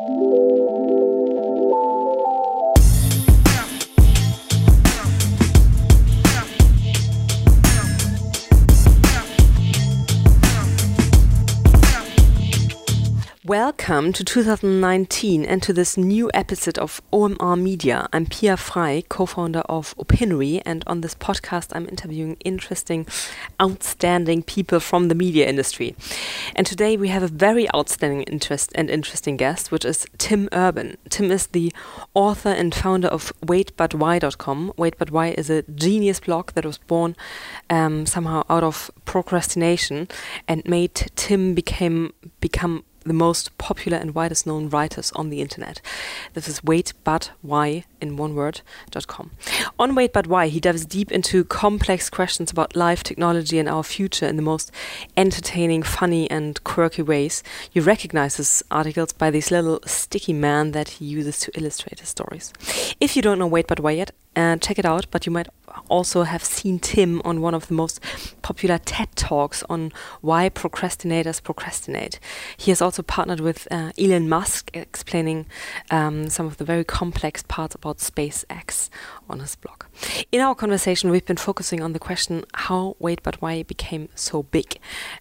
you 0.00 0.47
Welcome 13.78 14.12
to 14.14 14.24
2019 14.24 15.46
and 15.46 15.62
to 15.62 15.72
this 15.72 15.96
new 15.96 16.30
episode 16.34 16.76
of 16.78 17.00
OMR 17.10 17.58
Media. 17.58 18.08
I'm 18.12 18.26
Pia 18.26 18.56
Frei, 18.56 19.04
co 19.08 19.24
founder 19.24 19.60
of 19.60 19.94
Opinary, 19.98 20.60
and 20.66 20.82
on 20.86 21.00
this 21.00 21.14
podcast, 21.14 21.68
I'm 21.74 21.88
interviewing 21.88 22.36
interesting, 22.44 23.06
outstanding 23.62 24.42
people 24.42 24.80
from 24.80 25.08
the 25.08 25.14
media 25.14 25.46
industry. 25.48 25.94
And 26.54 26.66
today, 26.66 26.96
we 26.98 27.08
have 27.08 27.22
a 27.22 27.28
very 27.28 27.72
outstanding 27.74 28.24
interest 28.24 28.72
and 28.74 28.90
interesting 28.90 29.38
guest, 29.38 29.70
which 29.70 29.86
is 29.86 30.06
Tim 30.18 30.50
Urban. 30.52 30.98
Tim 31.08 31.30
is 31.30 31.46
the 31.46 31.72
author 32.14 32.50
and 32.50 32.74
founder 32.74 33.08
of 33.08 33.32
WaitButWhy.com. 33.46 34.72
Wait 34.76 34.98
But 34.98 35.12
Why 35.12 35.28
is 35.28 35.48
a 35.48 35.62
genius 35.62 36.20
blog 36.20 36.50
that 36.52 36.66
was 36.66 36.78
born 36.78 37.16
um, 37.70 38.04
somehow 38.06 38.44
out 38.50 38.64
of 38.64 38.90
procrastination 39.06 40.08
and 40.46 40.66
made 40.66 40.94
Tim 41.14 41.54
became 41.54 42.12
become 42.40 42.84
the 43.08 43.14
most 43.14 43.56
popular 43.58 43.98
and 43.98 44.14
widest 44.14 44.46
known 44.46 44.68
writers 44.68 45.10
on 45.12 45.30
the 45.30 45.40
internet. 45.40 45.80
This 46.34 46.46
is 46.46 46.62
Wait 46.62 46.92
But 47.04 47.32
Why 47.42 47.84
in 48.00 48.16
one 48.16 48.34
word.com. 48.34 49.30
On 49.78 49.94
Wait 49.94 50.12
But 50.12 50.26
Why, 50.26 50.48
he 50.48 50.60
dives 50.60 50.84
deep 50.84 51.12
into 51.12 51.44
complex 51.44 52.10
questions 52.10 52.50
about 52.50 52.76
life, 52.76 53.02
technology, 53.02 53.58
and 53.58 53.68
our 53.68 53.82
future 53.82 54.26
in 54.26 54.36
the 54.36 54.42
most 54.42 54.70
entertaining, 55.16 55.82
funny, 55.82 56.30
and 56.30 56.62
quirky 56.64 57.02
ways. 57.02 57.42
You 57.72 57.82
recognize 57.82 58.36
his 58.36 58.62
articles 58.70 59.12
by 59.12 59.30
these 59.30 59.50
little 59.50 59.80
sticky 59.86 60.32
man 60.32 60.72
that 60.72 60.88
he 60.88 61.04
uses 61.04 61.38
to 61.40 61.58
illustrate 61.58 62.00
his 62.00 62.08
stories. 62.08 62.52
If 63.00 63.16
you 63.16 63.22
don't 63.22 63.38
know 63.38 63.46
Wait 63.46 63.66
But 63.66 63.80
Why 63.80 63.92
yet, 63.92 64.12
uh, 64.36 64.56
check 64.56 64.78
it 64.78 64.84
out, 64.84 65.06
but 65.10 65.26
you 65.26 65.32
might 65.32 65.48
also 65.88 66.22
have 66.22 66.44
seen 66.44 66.78
Tim 66.78 67.20
on 67.24 67.40
one 67.40 67.54
of 67.54 67.66
the 67.66 67.74
most 67.74 68.00
popular 68.42 68.78
TED 68.78 69.08
Talks 69.16 69.62
on 69.68 69.92
why 70.20 70.48
procrastinators 70.48 71.42
procrastinate. 71.42 72.20
He 72.56 72.70
has 72.70 72.80
also 72.80 73.02
partnered 73.02 73.40
with 73.40 73.66
uh, 73.70 73.90
Elon 73.98 74.28
Musk, 74.28 74.70
explaining 74.74 75.46
um, 75.90 76.28
some 76.28 76.46
of 76.46 76.58
the 76.58 76.64
very 76.64 76.84
complex 76.84 77.42
parts 77.42 77.74
about 77.74 77.87
SpaceX 77.96 78.90
on 79.28 79.40
his 79.40 79.56
blog. 79.56 79.84
In 80.30 80.40
our 80.40 80.54
conversation, 80.54 81.10
we've 81.10 81.24
been 81.24 81.36
focusing 81.36 81.82
on 81.82 81.92
the 81.92 81.98
question 81.98 82.44
how 82.54 82.96
Wait 82.98 83.22
But 83.22 83.40
Why 83.42 83.62
became 83.62 84.08
so 84.14 84.44
big, 84.44 84.78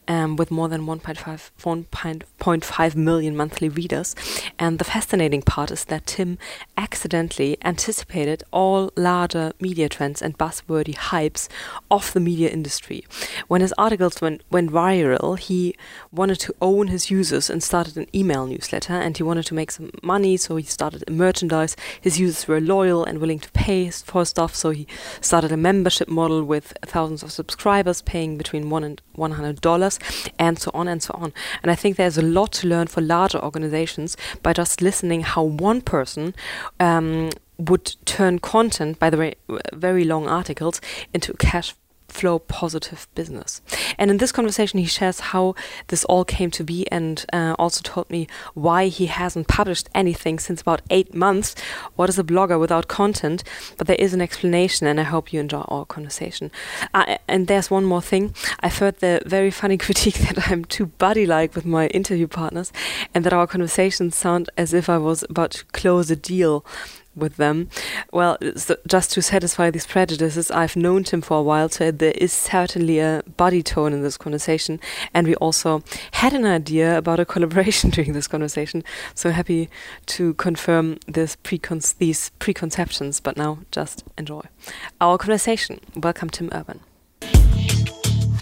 um, 0.08 0.36
with 0.36 0.52
more 0.52 0.68
than 0.70 0.86
1.5, 0.86 1.52
1.5 1.60 2.96
million 2.96 3.36
monthly 3.36 3.70
readers. 3.70 4.16
And 4.60 4.80
the 4.80 4.84
fascinating 4.84 5.42
part 5.42 5.72
is 5.72 5.86
that 5.86 6.06
Tim 6.06 6.38
accidentally 6.78 7.58
anticipated 7.64 8.44
all 8.52 8.92
larger 8.96 9.54
media 9.60 9.90
trends 9.90 10.22
and 10.22 10.38
buzzwordy 10.38 10.96
hypes 10.96 11.48
of 11.90 12.14
the 12.14 12.20
media 12.20 12.50
industry. 12.50 13.06
When 13.48 13.62
his 13.62 13.74
articles 13.78 14.22
went, 14.22 14.42
went 14.52 14.72
viral, 14.72 15.40
he 15.40 15.76
wanted 16.12 16.40
to 16.42 16.56
own 16.62 16.88
his 16.88 17.10
users 17.10 17.50
and 17.50 17.64
started 17.64 17.98
an 17.98 18.08
email 18.14 18.46
newsletter, 18.46 18.94
and 18.94 19.18
he 19.18 19.24
wanted 19.24 19.46
to 19.48 19.54
make 19.54 19.72
some 19.72 19.92
money, 20.04 20.38
so 20.38 20.56
he 20.56 20.64
started 20.64 21.04
a 21.08 21.12
merchandise. 21.12 21.76
His 22.00 22.20
users 22.20 22.48
were 22.48 22.62
loyal 22.62 23.04
and 23.04 23.20
willing 23.20 23.40
to 23.40 23.52
pay 23.52 23.90
for 24.02 24.26
stuff, 24.26 24.56
so 24.56 24.70
he 24.70 24.88
started 25.22 25.52
a 25.52 25.58
membership 25.58 26.08
model 26.08 26.44
with 26.44 26.74
thousands 26.86 27.24
of 27.24 27.32
subscribers 27.32 28.02
paying 28.02 28.38
between 28.38 28.70
one 28.70 28.84
and 28.84 29.02
one 29.16 29.32
hundred 29.32 29.62
dollars, 29.62 30.00
and 30.38 30.60
so 30.60 30.72
on 30.74 30.88
and 30.88 31.02
so 31.02 31.14
on. 31.18 31.34
And 31.62 31.72
I 31.72 31.76
think 31.76 31.98
there's 31.98 32.18
a 32.18 32.22
lot 32.22 32.52
to 32.54 32.68
learn 32.68 32.88
for 32.88 33.02
larger 33.02 33.44
organizations 33.44 34.18
by 34.44 34.54
just 34.54 34.82
listening 34.82 35.22
how 35.22 35.44
one 35.44 35.82
person 35.82 36.36
um, 36.80 37.30
would 37.58 37.96
turn 38.06 38.40
content, 38.40 39.00
by 39.00 39.10
the 39.10 39.18
way, 39.18 39.36
very 39.74 40.04
long 40.04 40.28
articles, 40.28 40.80
into 41.14 41.34
cash 41.34 41.74
flow 42.18 42.40
positive 42.40 43.08
business. 43.16 43.62
And 43.98 44.10
in 44.10 44.18
this 44.18 44.32
conversation, 44.32 44.80
he 44.80 44.86
shares 44.86 45.20
how 45.32 45.56
this 45.88 46.04
all 46.06 46.26
came 46.26 46.52
to 46.52 46.64
be 46.64 46.90
and 46.92 47.26
uh, 47.32 47.56
also 47.60 47.82
told 47.84 48.10
me 48.10 48.28
why 48.54 48.88
he 48.88 49.06
hasn't 49.06 49.48
published 49.48 49.90
anything 49.94 50.40
since 50.40 50.62
about 50.62 50.82
eight 50.90 51.14
months. 51.14 51.56
What 51.96 52.10
is 52.10 52.18
a 52.18 52.24
blogger 52.24 52.60
without 52.60 52.88
content? 52.88 53.44
But 53.78 53.88
there 53.88 53.98
is 54.00 54.14
an 54.14 54.22
explanation, 54.22 54.88
and 54.88 55.00
I 55.00 55.04
hope 55.04 55.32
you 55.32 55.40
enjoy 55.40 55.62
our 55.68 55.86
conversation. 55.86 56.52
Uh, 56.94 57.18
and 57.28 57.48
there's 57.48 57.70
one 57.70 57.86
more 57.86 58.02
thing. 58.02 58.34
I've 58.62 58.78
heard 58.78 58.98
the 59.00 59.22
very 59.26 59.52
funny 59.52 59.78
critique 59.86 60.16
that 60.16 60.50
I'm 60.50 60.66
too 60.66 60.88
buddy 60.88 61.26
like 61.26 61.56
with 61.56 61.66
my 61.66 61.88
interview 61.88 62.28
partners 62.28 62.72
and 63.14 63.24
that 63.24 63.34
our 63.34 63.48
conversations 63.48 64.16
sound 64.16 64.50
as 64.58 64.74
if 64.74 64.90
I 64.90 64.98
was 64.98 65.24
about 65.30 65.52
to 65.52 65.66
close 65.66 66.10
a 66.10 66.16
deal 66.16 66.66
with 67.18 67.38
them. 67.38 67.70
Well, 68.14 68.38
so 68.56 68.78
just 68.88 69.12
to 69.14 69.22
satisfy 69.22 69.72
these 69.72 69.86
prejudices, 69.86 70.52
I've 70.52 70.76
known 70.76 71.04
Tim 71.04 71.22
for 71.22 71.40
a 71.40 71.42
while, 71.42 71.70
so 71.70 71.92
there 71.92 72.14
is 72.16 72.32
certainly 72.32 73.00
a 73.00 73.24
body 73.36 73.64
tone 73.64 73.94
in 73.94 74.04
this 74.04 74.18
conversation. 74.18 74.80
And 75.14 75.28
we 75.28 75.36
also 75.36 75.84
had 76.12 76.34
an 76.34 76.46
idea 76.46 76.98
about 76.98 77.20
a 77.20 77.26
collaboration 77.26 77.90
during 77.96 78.14
this 78.14 78.28
conversation. 78.28 78.84
So 79.16 79.32
happy 79.32 79.70
to 80.08 80.34
confirm 80.36 81.00
this 81.08 81.36
precon- 81.38 81.98
these 81.98 82.32
preconceptions, 82.40 83.20
but 83.20 83.38
now 83.38 83.60
just 83.72 84.04
enjoy 84.18 84.42
our 85.02 85.18
conversation. 85.18 85.80
Welcome, 85.96 86.30
Tim 86.30 86.50
Urban. 86.54 86.80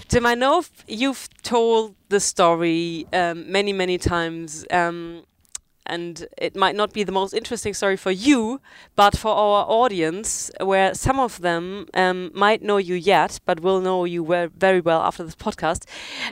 Tim, 0.07 0.25
I 0.25 0.35
know 0.35 0.63
you've 0.87 1.27
told 1.41 1.95
the 2.09 2.19
story 2.19 3.07
um, 3.11 3.51
many, 3.51 3.73
many 3.73 3.97
times. 3.97 4.65
Um, 4.71 5.23
and 5.85 6.27
it 6.37 6.55
might 6.55 6.75
not 6.75 6.93
be 6.93 7.03
the 7.03 7.11
most 7.11 7.33
interesting 7.33 7.73
story 7.73 7.97
for 7.97 8.11
you, 8.11 8.61
but 8.95 9.17
for 9.17 9.31
our 9.31 9.65
audience, 9.67 10.51
where 10.59 10.93
some 10.93 11.19
of 11.19 11.41
them 11.41 11.87
um, 11.93 12.31
might 12.33 12.61
know 12.61 12.77
you 12.77 12.95
yet, 12.95 13.39
but 13.45 13.59
will 13.59 13.81
know 13.81 14.05
you 14.05 14.25
very 14.55 14.81
well 14.81 15.01
after 15.01 15.23
this 15.23 15.35
podcast. 15.35 15.85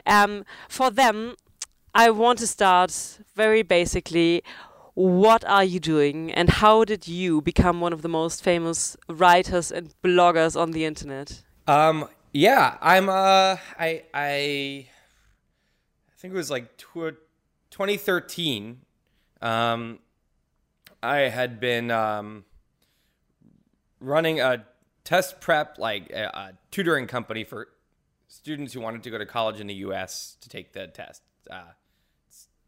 Um, 0.06 0.44
for 0.68 0.90
them, 0.90 1.34
I 1.94 2.10
want 2.10 2.38
to 2.40 2.46
start 2.46 3.18
very 3.34 3.62
basically. 3.62 4.42
What 4.96 5.44
are 5.46 5.64
you 5.64 5.80
doing, 5.80 6.30
and 6.30 6.48
how 6.48 6.84
did 6.84 7.08
you 7.08 7.42
become 7.42 7.80
one 7.80 7.92
of 7.92 8.02
the 8.02 8.08
most 8.08 8.44
famous 8.44 8.96
writers 9.08 9.72
and 9.72 9.92
bloggers 10.04 10.54
on 10.60 10.70
the 10.70 10.84
internet? 10.84 11.42
Um, 11.66 12.08
yeah, 12.32 12.78
I'm. 12.80 13.08
Uh, 13.08 13.56
I 13.76 14.04
I 14.14 14.14
I 14.14 14.86
think 16.16 16.32
it 16.32 16.36
was 16.36 16.48
like 16.48 16.78
2013 16.78 18.82
um, 19.44 19.98
I 21.02 21.28
had 21.28 21.60
been 21.60 21.90
um, 21.90 22.44
running 24.00 24.40
a 24.40 24.64
test 25.04 25.40
prep, 25.40 25.78
like 25.78 26.10
a, 26.10 26.24
a, 26.24 26.52
tutoring 26.70 27.06
company 27.06 27.44
for 27.44 27.68
students 28.26 28.72
who 28.72 28.80
wanted 28.80 29.02
to 29.02 29.10
go 29.10 29.18
to 29.18 29.26
college 29.26 29.60
in 29.60 29.66
the 29.66 29.74
U.S. 29.74 30.38
to 30.40 30.48
take 30.48 30.72
the 30.72 30.86
test. 30.86 31.22
Uh, 31.50 31.72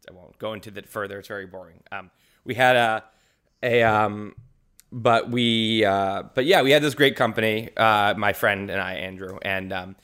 I 0.07 0.13
won't 0.13 0.37
go 0.37 0.53
into 0.53 0.69
that 0.71 0.87
further; 0.87 1.17
it's 1.17 1.27
very 1.27 1.47
boring. 1.47 1.81
Um, 1.91 2.11
we 2.45 2.53
had 2.53 2.75
a 2.75 3.03
a 3.63 3.81
um, 3.81 4.35
but 4.91 5.31
we 5.31 5.83
uh, 5.83 6.23
but 6.35 6.45
yeah, 6.45 6.61
we 6.61 6.71
had 6.71 6.83
this 6.83 6.93
great 6.93 7.15
company. 7.15 7.69
Uh, 7.75 8.13
my 8.15 8.33
friend 8.33 8.69
and 8.69 8.79
I, 8.79 8.93
Andrew, 8.93 9.39
and 9.41 9.73
um, 9.73 9.95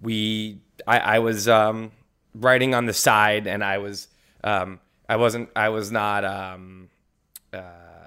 we 0.00 0.60
I, 0.86 0.98
I 0.98 1.18
was 1.18 1.48
um, 1.48 1.90
writing 2.34 2.74
on 2.74 2.86
the 2.86 2.94
side, 2.94 3.48
and 3.48 3.64
I 3.64 3.78
was 3.78 4.06
um, 4.44 4.78
I 5.10 5.16
wasn't. 5.16 5.50
I 5.56 5.70
was 5.70 5.90
not. 5.90 6.24
Um, 6.24 6.88
uh, 7.52 8.06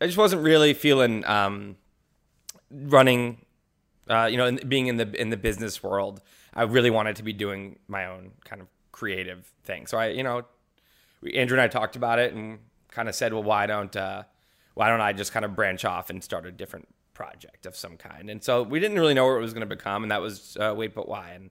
I 0.00 0.06
just 0.06 0.16
wasn't 0.16 0.42
really 0.42 0.72
feeling 0.72 1.26
um, 1.26 1.76
running. 2.70 3.44
Uh, 4.08 4.28
you 4.30 4.36
know, 4.36 4.46
in, 4.46 4.60
being 4.68 4.86
in 4.86 4.98
the 4.98 5.20
in 5.20 5.30
the 5.30 5.36
business 5.36 5.82
world, 5.82 6.20
I 6.54 6.62
really 6.62 6.90
wanted 6.90 7.16
to 7.16 7.24
be 7.24 7.32
doing 7.32 7.80
my 7.88 8.06
own 8.06 8.30
kind 8.44 8.62
of 8.62 8.68
creative 8.92 9.52
thing. 9.64 9.88
So 9.88 9.98
I, 9.98 10.10
you 10.10 10.22
know, 10.22 10.44
Andrew 11.34 11.56
and 11.56 11.60
I 11.60 11.66
talked 11.66 11.96
about 11.96 12.20
it 12.20 12.32
and 12.32 12.60
kind 12.92 13.08
of 13.08 13.16
said, 13.16 13.32
well, 13.32 13.42
why 13.42 13.66
don't 13.66 13.96
uh, 13.96 14.22
why 14.74 14.90
don't 14.90 15.00
I 15.00 15.12
just 15.12 15.32
kind 15.32 15.44
of 15.44 15.56
branch 15.56 15.84
off 15.84 16.08
and 16.08 16.22
start 16.22 16.46
a 16.46 16.52
different 16.52 16.86
project 17.14 17.66
of 17.66 17.74
some 17.74 17.96
kind? 17.96 18.30
And 18.30 18.44
so 18.44 18.62
we 18.62 18.78
didn't 18.78 19.00
really 19.00 19.12
know 19.12 19.26
where 19.26 19.38
it 19.38 19.42
was 19.42 19.54
going 19.54 19.68
to 19.68 19.74
become, 19.76 20.04
and 20.04 20.12
that 20.12 20.22
was 20.22 20.56
uh, 20.60 20.72
wait, 20.76 20.94
but 20.94 21.08
why? 21.08 21.30
And 21.30 21.50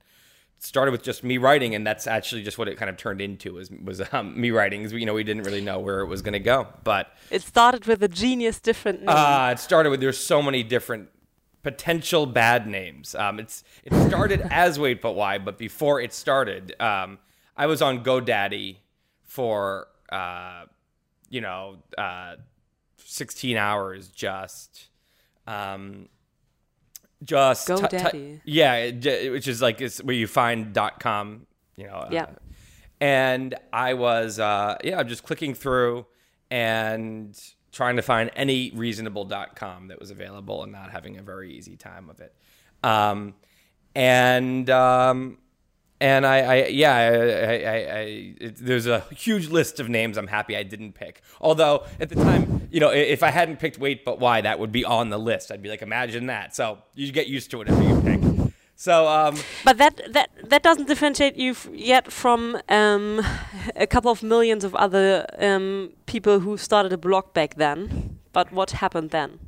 started 0.59 0.91
with 0.91 1.03
just 1.03 1.23
me 1.23 1.37
writing, 1.37 1.75
and 1.75 1.85
that's 1.85 2.07
actually 2.07 2.43
just 2.43 2.57
what 2.57 2.67
it 2.67 2.77
kind 2.77 2.89
of 2.89 2.97
turned 2.97 3.21
into 3.21 3.53
was 3.53 3.69
was 3.71 4.01
um, 4.11 4.39
me 4.39 4.51
writing. 4.51 4.89
You 4.89 5.05
know, 5.05 5.13
we 5.13 5.23
didn't 5.23 5.43
really 5.43 5.61
know 5.61 5.79
where 5.79 5.99
it 6.01 6.07
was 6.07 6.21
going 6.21 6.33
to 6.33 6.39
go, 6.39 6.67
but 6.83 7.11
it 7.29 7.41
started 7.41 7.85
with 7.85 8.01
a 8.03 8.07
genius 8.07 8.59
different. 8.59 9.01
Name. 9.01 9.09
Uh, 9.09 9.51
it 9.51 9.59
started 9.59 9.89
with 9.89 9.99
there's 9.99 10.17
so 10.17 10.41
many 10.41 10.63
different 10.63 11.09
potential 11.63 12.25
bad 12.25 12.67
names. 12.67 13.15
Um, 13.15 13.39
it's 13.39 13.63
it 13.83 13.93
started 14.07 14.41
as 14.51 14.79
Wait 14.79 15.01
But 15.01 15.13
Why, 15.13 15.37
but 15.37 15.57
before 15.57 16.01
it 16.01 16.13
started, 16.13 16.75
um, 16.79 17.19
I 17.55 17.65
was 17.65 17.81
on 17.81 18.03
GoDaddy 18.03 18.77
for 19.23 19.87
uh, 20.11 20.65
you 21.29 21.41
know 21.41 21.77
uh, 21.97 22.35
16 22.97 23.57
hours 23.57 24.09
just. 24.09 24.87
Um, 25.45 26.09
just 27.23 27.67
GoDaddy. 27.67 28.11
T- 28.11 28.19
t- 28.19 28.41
yeah, 28.45 29.31
which 29.31 29.47
is 29.47 29.61
like 29.61 29.81
it's 29.81 30.03
where 30.03 30.15
you 30.15 30.27
find 30.27 30.73
dot 30.73 30.99
com, 30.99 31.47
you 31.75 31.87
know. 31.87 32.07
Yeah. 32.11 32.23
Uh, 32.23 32.33
and 32.99 33.55
I 33.71 33.93
was 33.93 34.39
uh, 34.39 34.77
yeah, 34.83 34.99
I'm 34.99 35.07
just 35.07 35.23
clicking 35.23 35.53
through, 35.53 36.05
and 36.49 37.39
trying 37.71 37.97
to 37.97 38.01
find 38.01 38.31
any 38.35 38.71
reasonable 38.71 39.29
.com 39.55 39.89
that 39.89 39.99
was 39.99 40.09
available 40.09 40.63
and 40.63 40.71
not 40.71 40.91
having 40.91 41.17
a 41.17 41.21
very 41.21 41.53
easy 41.53 41.75
time 41.75 42.09
of 42.09 42.19
it. 42.21 42.33
Um, 42.83 43.35
and 43.93 44.69
um, 44.69 45.37
and 45.99 46.25
I, 46.25 46.37
I 46.37 46.65
yeah, 46.67 46.95
I, 46.95 47.05
I, 47.05 47.97
I 47.99 48.35
it, 48.39 48.57
there's 48.57 48.87
a 48.87 48.99
huge 49.11 49.47
list 49.49 49.79
of 49.79 49.89
names 49.89 50.17
I'm 50.17 50.27
happy 50.27 50.55
I 50.55 50.63
didn't 50.63 50.93
pick. 50.93 51.21
Although 51.41 51.85
at 51.99 52.09
the 52.09 52.15
time, 52.15 52.67
you 52.71 52.79
know, 52.79 52.89
if 52.89 53.23
I 53.23 53.31
hadn't 53.31 53.57
picked 53.57 53.79
Wait 53.79 54.05
But 54.05 54.19
Why, 54.19 54.41
that 54.41 54.59
would 54.59 54.71
be 54.71 54.85
on 54.85 55.09
the 55.09 55.17
list. 55.17 55.51
I'd 55.51 55.61
be 55.61 55.69
like, 55.69 55.81
imagine 55.81 56.27
that. 56.27 56.55
So 56.55 56.79
you 56.93 57.11
get 57.11 57.27
used 57.27 57.49
to 57.51 57.57
whatever 57.57 57.81
you 57.81 58.01
pick. 58.01 58.21
So, 58.75 59.07
um, 59.07 59.35
but 59.65 59.79
that 59.79 59.99
that 60.13 60.29
that 60.43 60.61
doesn't 60.61 60.87
differentiate 60.87 61.35
you 61.35 61.55
yet 61.73 62.11
from 62.11 62.61
um, 62.69 63.25
a 63.75 63.87
couple 63.87 64.11
of 64.11 64.21
millions 64.21 64.63
of 64.63 64.75
other 64.75 65.25
um, 65.39 65.93
people 66.05 66.41
who 66.41 66.57
started 66.57 66.93
a 66.93 66.97
blog 66.97 67.33
back 67.33 67.55
then. 67.55 68.19
But 68.33 68.51
what 68.51 68.71
happened 68.71 69.09
then? 69.09 69.39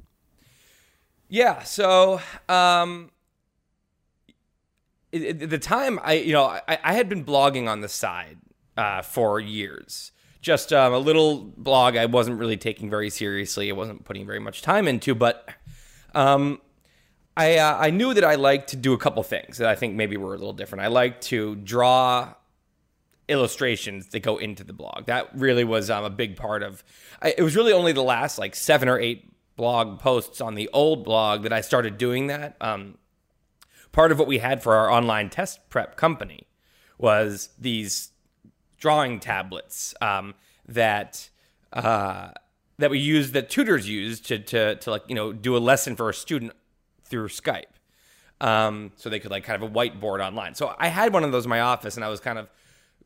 Yeah. 1.28 1.62
So. 1.62 2.22
Um, 2.48 3.12
the 5.12 5.60
time, 5.60 6.00
I 6.04 6.14
you 6.14 6.34
know 6.34 6.46
I, 6.46 6.78
I 6.84 6.94
had 6.94 7.10
been 7.10 7.26
blogging 7.26 7.68
on 7.68 7.82
the 7.82 7.90
side 7.90 8.38
uh, 8.78 9.02
for 9.02 9.40
years. 9.40 10.12
Just 10.42 10.72
um, 10.72 10.94
a 10.94 11.00
little 11.00 11.52
blog 11.58 11.98
I 11.98 12.06
wasn't 12.06 12.40
really 12.40 12.58
taking 12.58 12.90
very 12.90 13.10
seriously. 13.10 13.70
I 13.70 13.74
wasn't 13.74 14.06
putting 14.06 14.26
very 14.26 14.40
much 14.40 14.62
time 14.62 14.88
into, 14.88 15.14
but 15.14 15.50
um, 16.16 16.62
I 17.36 17.58
uh, 17.58 17.78
I 17.78 17.90
knew 17.90 18.14
that 18.14 18.24
I 18.24 18.36
liked 18.36 18.70
to 18.70 18.76
do 18.76 18.94
a 18.94 18.98
couple 18.98 19.22
things 19.24 19.58
that 19.58 19.68
I 19.68 19.76
think 19.76 19.96
maybe 19.96 20.18
were 20.18 20.34
a 20.34 20.38
little 20.38 20.54
different. 20.54 20.84
I 20.84 20.88
like 20.88 21.22
to 21.22 21.56
draw 21.56 22.34
illustrations 23.28 24.08
that 24.08 24.22
go 24.22 24.38
into 24.38 24.64
the 24.64 24.74
blog. 24.74 25.06
That 25.06 25.30
really 25.36 25.64
was 25.64 25.90
um, 25.90 26.04
a 26.04 26.10
big 26.10 26.36
part 26.36 26.64
of. 26.64 26.84
I, 27.22 27.34
it 27.38 27.42
was 27.42 27.56
really 27.56 27.74
only 27.74 27.92
the 27.92 28.04
last 28.04 28.40
like 28.40 28.56
seven 28.56 28.90
or 28.90 29.00
eight 29.00 29.32
blog 29.56 30.00
posts 30.00 30.40
on 30.42 30.56
the 30.56 30.70
old 30.74 31.04
blog 31.04 31.44
that 31.44 31.54
I 31.54 31.62
started 31.62 31.98
doing 31.98 32.28
that. 32.28 32.56
Um, 32.62 32.98
part 33.92 34.12
of 34.12 34.20
what 34.20 34.28
we 34.28 34.40
had 34.40 34.62
for 34.62 34.76
our 34.76 34.90
online 34.90 35.30
test 35.30 35.60
prep 35.70 35.96
company 35.96 36.48
was 36.98 37.50
these 37.60 38.12
drawing 38.78 39.20
tablets 39.20 39.94
um, 40.02 40.36
that 40.68 41.30
uh, 41.74 42.30
that 42.78 42.90
we 42.90 43.00
use 43.00 43.32
that 43.34 43.50
tutors 43.50 43.88
use 43.88 44.20
to, 44.22 44.40
to 44.40 44.76
to 44.76 44.92
like 44.92 45.04
you 45.08 45.16
know 45.16 45.32
do 45.34 45.56
a 45.56 45.60
lesson 45.60 45.96
for 45.96 46.10
a 46.10 46.14
student 46.14 46.54
through 47.04 47.28
Skype. 47.28 47.64
Um, 48.42 48.94
so 48.96 49.10
they 49.10 49.20
could 49.20 49.32
like 49.32 49.44
kind 49.44 49.62
of 49.62 49.70
a 49.70 49.74
whiteboard 49.74 50.26
online. 50.26 50.56
So 50.56 50.74
I 50.80 50.88
had 50.88 51.12
one 51.12 51.26
of 51.26 51.32
those 51.32 51.44
in 51.46 51.50
my 51.50 51.60
office, 51.60 51.96
and 51.96 52.06
I 52.06 52.08
was 52.08 52.22
kind 52.22 52.40
of 52.40 52.48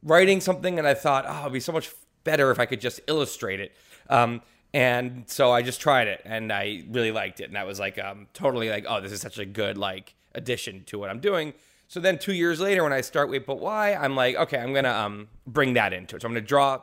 writing 0.04 0.42
something, 0.42 0.78
and 0.78 0.88
I 0.88 0.94
thought, 0.94 1.26
oh, 1.28 1.42
it'd 1.42 1.54
be 1.54 1.60
so 1.60 1.72
much 1.72 1.92
better 2.24 2.52
if 2.52 2.60
I 2.60 2.66
could 2.68 2.80
just 2.80 3.00
illustrate 3.08 3.60
it. 3.60 3.72
Um, 4.10 4.42
and 4.76 5.24
so 5.28 5.52
I 5.52 5.64
just 5.64 5.82
tried 5.82 6.08
it, 6.08 6.22
and 6.24 6.52
I 6.52 6.84
really 6.90 7.12
liked 7.12 7.40
it, 7.40 7.50
and 7.50 7.58
I 7.58 7.64
was 7.64 7.80
like, 7.80 7.98
um, 7.98 8.28
totally 8.34 8.70
like, 8.70 8.86
oh, 8.88 9.02
this 9.02 9.12
is 9.12 9.22
such 9.22 9.40
a 9.40 9.46
good 9.46 9.78
like 9.78 10.14
addition 10.36 10.84
to 10.86 11.00
what 11.00 11.10
I'm 11.10 11.20
doing. 11.20 11.54
So 11.88 12.00
then 12.00 12.18
two 12.18 12.34
years 12.34 12.60
later, 12.60 12.84
when 12.84 12.94
I 12.94 13.02
start 13.02 13.30
Wait 13.30 13.46
But 13.46 13.60
Why, 13.60 13.94
I'm 13.94 14.16
like, 14.16 14.36
okay, 14.36 14.58
I'm 14.58 14.74
gonna 14.74 14.90
um, 14.90 15.28
bring 15.46 15.74
that 15.74 15.94
into 15.94 16.16
it. 16.16 16.22
So 16.22 16.28
I'm 16.28 16.34
gonna 16.34 16.42
draw 16.42 16.82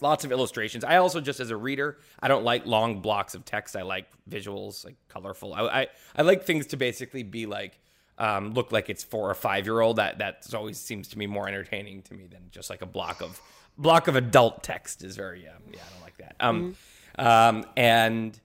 lots 0.00 0.24
of 0.24 0.32
illustrations. 0.32 0.84
I 0.84 0.96
also 0.96 1.20
just 1.20 1.40
as 1.40 1.50
a 1.50 1.56
reader, 1.56 1.98
I 2.22 2.28
don't 2.28 2.44
like 2.44 2.64
long 2.66 3.00
blocks 3.00 3.34
of 3.34 3.44
text. 3.44 3.76
I 3.76 3.82
like 3.82 4.06
visuals, 4.28 4.84
like 4.84 4.96
colorful. 5.08 5.52
I 5.52 5.62
I, 5.62 5.86
I 6.16 6.22
like 6.22 6.44
things 6.44 6.66
to 6.68 6.76
basically 6.76 7.22
be 7.22 7.46
like 7.46 7.78
um, 8.20 8.52
look 8.52 8.70
like 8.70 8.90
it's 8.90 9.02
four 9.02 9.30
or 9.30 9.34
five 9.34 9.66
year 9.66 9.80
old. 9.80 9.96
That 9.96 10.18
that 10.18 10.46
always 10.54 10.78
seems 10.78 11.08
to 11.08 11.18
me 11.18 11.26
more 11.26 11.48
entertaining 11.48 12.02
to 12.02 12.14
me 12.14 12.26
than 12.26 12.42
just 12.50 12.70
like 12.70 12.82
a 12.82 12.86
block 12.86 13.22
of 13.22 13.40
block 13.78 14.08
of 14.08 14.16
adult 14.16 14.62
text 14.62 15.02
is 15.02 15.16
very 15.16 15.48
um, 15.48 15.62
yeah 15.72 15.80
I 15.80 15.92
don't 15.92 16.02
like 16.02 16.16
that. 16.18 16.36
Um, 16.38 16.76
mm-hmm. 17.18 17.26
um, 17.26 17.64
and 17.76 18.38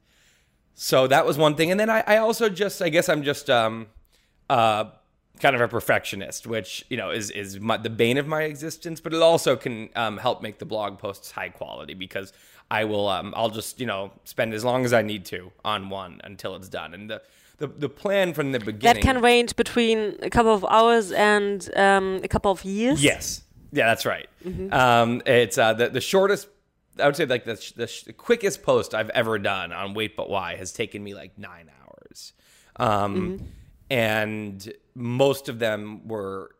so 0.73 1.07
that 1.07 1.25
was 1.25 1.37
one 1.37 1.55
thing, 1.55 1.71
and 1.71 1.79
then 1.79 1.89
I, 1.89 2.03
I 2.07 2.17
also 2.17 2.49
just 2.49 2.81
I 2.81 2.89
guess 2.89 3.09
I'm 3.09 3.23
just 3.23 3.49
um, 3.49 3.87
uh, 4.49 4.85
kind 5.39 5.55
of 5.55 5.61
a 5.61 5.67
perfectionist, 5.67 6.47
which 6.47 6.85
you 6.89 6.97
know 6.97 7.11
is 7.11 7.29
is 7.31 7.59
my, 7.59 7.77
the 7.77 7.89
bane 7.89 8.17
of 8.17 8.27
my 8.27 8.43
existence. 8.43 8.99
But 8.99 9.13
it 9.13 9.21
also 9.21 9.55
can 9.55 9.89
um, 9.95 10.17
help 10.17 10.41
make 10.41 10.59
the 10.59 10.65
blog 10.65 10.99
posts 10.99 11.31
high 11.31 11.49
quality 11.49 11.93
because 11.93 12.33
I 12.69 12.85
will 12.85 13.07
um, 13.09 13.33
I'll 13.35 13.49
just 13.49 13.79
you 13.79 13.85
know 13.85 14.11
spend 14.23 14.53
as 14.53 14.63
long 14.63 14.85
as 14.85 14.93
I 14.93 15.01
need 15.01 15.25
to 15.25 15.51
on 15.63 15.89
one 15.89 16.21
until 16.23 16.55
it's 16.55 16.69
done. 16.69 16.93
And 16.93 17.09
the 17.09 17.21
the, 17.57 17.67
the 17.67 17.89
plan 17.89 18.33
from 18.33 18.51
the 18.51 18.59
beginning 18.59 18.81
that 18.81 19.01
can 19.01 19.21
range 19.21 19.55
between 19.55 20.17
a 20.21 20.29
couple 20.29 20.53
of 20.53 20.65
hours 20.65 21.11
and 21.11 21.69
um, 21.75 22.19
a 22.23 22.27
couple 22.27 22.51
of 22.51 22.65
years. 22.65 23.03
Yes, 23.03 23.43
yeah, 23.71 23.87
that's 23.87 24.05
right. 24.05 24.27
Mm-hmm. 24.45 24.73
Um, 24.73 25.21
it's 25.25 25.57
uh, 25.57 25.73
the 25.73 25.89
the 25.89 26.01
shortest. 26.01 26.49
I 26.97 27.07
would 27.07 27.17
say 27.17 27.25
like 27.25 27.43
the, 27.43 27.55
the, 27.75 28.03
the 28.05 28.13
quickest 28.13 28.63
post 28.63 28.95
I've 28.95 29.09
ever 29.09 29.37
done 29.37 29.73
on 29.73 29.93
Wait 29.93 30.15
But 30.15 30.29
Why 30.29 30.55
has 30.55 30.71
taken 30.71 31.03
me 31.03 31.13
like 31.13 31.37
nine 31.37 31.69
hours. 31.81 32.31
Um, 32.77 33.15
mm-hmm 33.15 33.45
and 33.89 34.71
most 34.93 35.49
of 35.49 35.59
them 35.59 36.07
were 36.07 36.55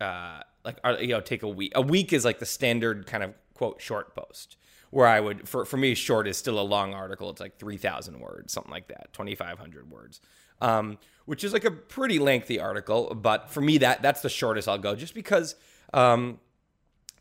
uh, 0.00 0.40
like 0.64 0.78
you 1.00 1.08
know 1.08 1.20
take 1.20 1.42
a 1.42 1.48
week. 1.48 1.72
A 1.74 1.82
week 1.82 2.12
is 2.12 2.24
like 2.24 2.38
the 2.38 2.46
standard 2.46 3.06
kind 3.06 3.22
of 3.22 3.34
quote 3.54 3.80
short 3.80 4.14
post 4.14 4.56
where 4.90 5.06
I 5.06 5.20
would 5.20 5.48
for 5.48 5.64
for 5.64 5.76
me 5.76 5.94
short 5.94 6.26
is 6.28 6.36
still 6.36 6.60
a 6.60 6.62
long 6.62 6.94
article. 6.94 7.30
It's 7.30 7.40
like 7.40 7.58
three 7.58 7.76
thousand 7.76 8.20
words, 8.20 8.52
something 8.52 8.70
like 8.70 8.88
that, 8.88 9.12
twenty 9.12 9.34
five 9.34 9.58
hundred 9.58 9.90
words, 9.90 10.20
um, 10.60 10.98
which 11.26 11.44
is 11.44 11.52
like 11.52 11.64
a 11.64 11.70
pretty 11.70 12.18
lengthy 12.18 12.60
article. 12.60 13.14
But 13.14 13.50
for 13.50 13.60
me, 13.60 13.78
that 13.78 14.02
that's 14.02 14.20
the 14.20 14.28
shortest 14.28 14.68
I'll 14.68 14.78
go, 14.78 14.94
just 14.94 15.14
because 15.14 15.54
um, 15.94 16.38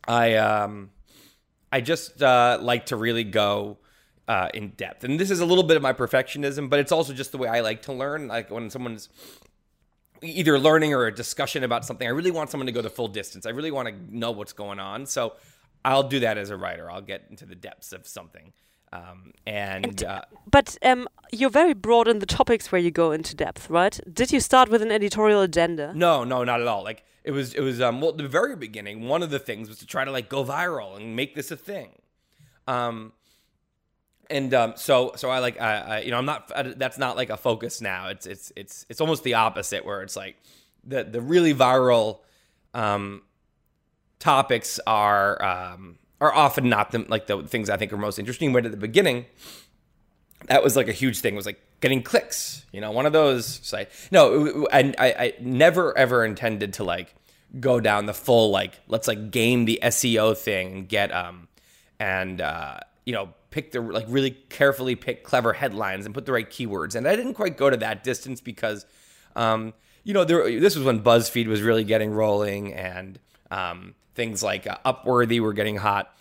I 0.07 0.35
um, 0.35 0.89
I 1.71 1.81
just 1.81 2.21
uh, 2.21 2.57
like 2.61 2.87
to 2.87 2.95
really 2.95 3.23
go. 3.23 3.77
Uh, 4.27 4.47
in 4.53 4.69
depth, 4.77 5.03
and 5.03 5.19
this 5.19 5.31
is 5.31 5.39
a 5.39 5.45
little 5.47 5.63
bit 5.63 5.75
of 5.75 5.81
my 5.81 5.91
perfectionism, 5.91 6.69
but 6.69 6.79
it's 6.79 6.91
also 6.91 7.13
just 7.13 7.31
the 7.31 7.37
way 7.39 7.47
I 7.47 7.61
like 7.61 7.81
to 7.83 7.93
learn. 7.93 8.27
Like 8.27 8.51
when 8.51 8.69
someone's 8.69 9.09
either 10.21 10.59
learning 10.59 10.93
or 10.93 11.05
a 11.05 11.13
discussion 11.13 11.63
about 11.63 11.85
something. 11.85 12.07
I 12.07 12.11
really 12.11 12.31
want 12.31 12.49
someone 12.49 12.67
to 12.67 12.71
go 12.71 12.81
the 12.81 12.89
full 12.89 13.07
distance. 13.07 13.45
I 13.45 13.51
really 13.51 13.71
want 13.71 13.87
to 13.87 14.17
know 14.17 14.31
what's 14.31 14.53
going 14.53 14.79
on. 14.79 15.05
So 15.05 15.33
I'll 15.83 16.03
do 16.03 16.19
that 16.21 16.37
as 16.37 16.49
a 16.49 16.57
writer. 16.57 16.89
I'll 16.91 17.01
get 17.01 17.25
into 17.29 17.45
the 17.45 17.55
depths 17.55 17.93
of 17.93 18.07
something. 18.07 18.53
Um, 18.91 19.33
and, 19.45 19.85
and 19.85 20.03
uh, 20.03 20.21
but 20.49 20.77
um, 20.83 21.07
you're 21.31 21.51
very 21.51 21.73
broad 21.73 22.07
in 22.07 22.19
the 22.19 22.25
topics 22.25 22.71
where 22.71 22.81
you 22.81 22.89
go 22.89 23.11
into 23.11 23.35
depth, 23.35 23.69
right? 23.69 23.99
Did 24.11 24.31
you 24.31 24.39
start 24.39 24.69
with 24.69 24.81
an 24.81 24.91
editorial 24.91 25.41
agenda? 25.41 25.93
No, 25.93 26.23
no, 26.23 26.43
not 26.43 26.59
at 26.59 26.67
all. 26.67 26.83
Like 26.83 27.03
it 27.23 27.31
was, 27.31 27.53
it 27.53 27.61
was. 27.61 27.81
Um, 27.81 28.01
well, 28.01 28.13
the 28.13 28.27
very 28.27 28.55
beginning, 28.55 29.07
one 29.07 29.21
of 29.21 29.29
the 29.29 29.37
things 29.37 29.69
was 29.69 29.77
to 29.79 29.85
try 29.85 30.05
to 30.05 30.11
like 30.11 30.27
go 30.27 30.43
viral 30.43 30.97
and 30.97 31.15
make 31.15 31.35
this 31.35 31.51
a 31.51 31.57
thing. 31.57 31.89
Um, 32.67 33.13
and 34.29 34.53
um, 34.53 34.73
so 34.75 35.13
so 35.15 35.29
I 35.29 35.39
like 35.39 35.59
I, 35.59 35.75
I, 35.77 35.99
you 36.01 36.11
know 36.11 36.17
I'm 36.17 36.25
not 36.25 36.51
that's 36.77 36.97
not 36.97 37.15
like 37.15 37.29
a 37.29 37.37
focus 37.37 37.81
now. 37.81 38.07
It's 38.07 38.25
it's 38.25 38.51
it's 38.55 38.85
it's 38.89 39.01
almost 39.01 39.23
the 39.23 39.35
opposite 39.35 39.85
where 39.85 40.01
it's 40.01 40.15
like 40.15 40.37
the 40.83 41.03
the 41.03 41.21
really 41.21 41.53
viral 41.53 42.19
um, 42.73 43.21
topics 44.19 44.79
are 44.85 45.43
um, 45.43 45.97
are 46.21 46.33
often 46.33 46.69
not 46.69 46.91
the 46.91 46.99
like 47.07 47.27
the 47.27 47.43
things 47.43 47.69
I 47.69 47.77
think 47.77 47.91
are 47.93 47.97
most 47.97 48.19
interesting. 48.19 48.53
But 48.53 48.65
at 48.65 48.71
the 48.71 48.77
beginning, 48.77 49.25
that 50.45 50.63
was 50.63 50.75
like 50.75 50.87
a 50.87 50.93
huge 50.93 51.19
thing. 51.19 51.35
Was 51.35 51.45
like 51.45 51.61
getting 51.81 52.03
clicks. 52.03 52.65
You 52.71 52.81
know, 52.81 52.91
one 52.91 53.05
of 53.05 53.13
those 53.13 53.59
sites. 53.63 54.09
No, 54.11 54.67
I, 54.71 54.93
I 54.97 55.07
I 55.07 55.33
never 55.39 55.97
ever 55.97 56.23
intended 56.23 56.73
to 56.73 56.83
like 56.83 57.15
go 57.59 57.79
down 57.79 58.05
the 58.05 58.13
full 58.13 58.51
like 58.51 58.79
let's 58.87 59.07
like 59.07 59.31
game 59.31 59.65
the 59.65 59.79
SEO 59.81 60.37
thing 60.37 60.71
and 60.73 60.87
get 60.87 61.11
um 61.11 61.47
and 61.99 62.41
uh, 62.41 62.79
you 63.05 63.13
know 63.13 63.29
pick 63.51 63.71
the 63.71 63.81
like 63.81 64.05
really 64.07 64.31
carefully 64.31 64.95
pick 64.95 65.23
clever 65.23 65.53
headlines 65.53 66.05
and 66.05 66.13
put 66.13 66.25
the 66.25 66.31
right 66.31 66.49
keywords. 66.49 66.95
And 66.95 67.07
I 67.07 67.15
didn't 67.15 67.33
quite 67.33 67.57
go 67.57 67.69
to 67.69 67.77
that 67.77 68.03
distance 68.03 68.41
because, 68.41 68.85
um, 69.35 69.73
you 70.03 70.13
know, 70.13 70.23
there, 70.23 70.59
this 70.59 70.75
was 70.75 70.85
when 70.85 71.01
BuzzFeed 71.01 71.47
was 71.47 71.61
really 71.61 71.83
getting 71.83 72.11
rolling 72.11 72.73
and 72.73 73.19
um, 73.51 73.95
things 74.15 74.43
like 74.43 74.67
uh, 74.67 74.77
Upworthy 74.85 75.39
were 75.39 75.53
getting 75.53 75.77
hot. 75.77 76.15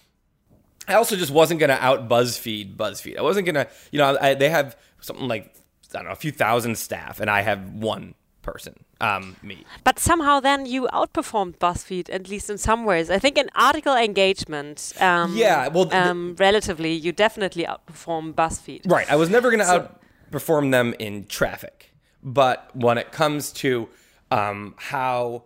I 0.87 0.95
also 0.95 1.17
just 1.17 1.31
wasn't 1.31 1.61
going 1.61 1.69
to 1.69 1.83
out 1.83 2.09
BuzzFeed 2.09 2.77
BuzzFeed. 2.77 3.19
I 3.19 3.23
wasn't 3.23 3.45
going 3.45 3.57
to, 3.57 3.69
you 3.93 3.99
know, 3.99 4.17
I, 4.21 4.35
they 4.35 4.49
have 4.49 4.77
something 5.01 5.29
like 5.29 5.55
I 5.95 5.99
don't 5.99 6.07
know 6.07 6.13
a 6.13 6.17
few 6.17 6.33
thousand 6.33 6.77
staff, 6.77 7.21
and 7.21 7.31
I 7.31 7.43
have 7.43 7.73
one 7.73 8.15
person, 8.51 8.75
um, 9.01 9.37
me. 9.43 9.59
But 9.85 9.97
somehow 9.99 10.41
then 10.49 10.61
you 10.67 10.81
outperformed 11.01 11.55
BuzzFeed, 11.65 12.07
at 12.17 12.29
least 12.29 12.49
in 12.51 12.59
some 12.59 12.81
ways. 12.91 13.11
I 13.11 13.19
think 13.19 13.37
in 13.43 13.49
article 13.55 13.97
engagement, 14.09 14.93
um, 15.01 15.37
yeah, 15.37 15.69
well, 15.69 15.93
um, 15.93 16.35
relatively, 16.39 16.93
you 16.93 17.13
definitely 17.13 17.65
outperform 17.65 18.35
BuzzFeed. 18.35 18.91
Right. 18.91 19.11
I 19.11 19.17
was 19.17 19.29
never 19.37 19.49
going 19.51 19.65
to 19.67 19.67
so, 19.67 19.91
outperform 20.33 20.71
them 20.71 20.95
in 20.99 21.27
traffic, 21.27 21.77
but 22.23 22.59
when 22.75 22.97
it 22.99 23.09
comes 23.13 23.53
to 23.65 23.89
um, 24.31 24.75
how 24.77 25.45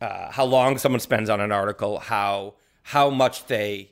uh, 0.00 0.30
how 0.30 0.44
long 0.44 0.78
someone 0.78 1.00
spends 1.00 1.28
on 1.30 1.40
an 1.40 1.52
article, 1.52 1.98
how 1.98 2.54
how 2.82 3.10
much 3.10 3.46
they 3.46 3.90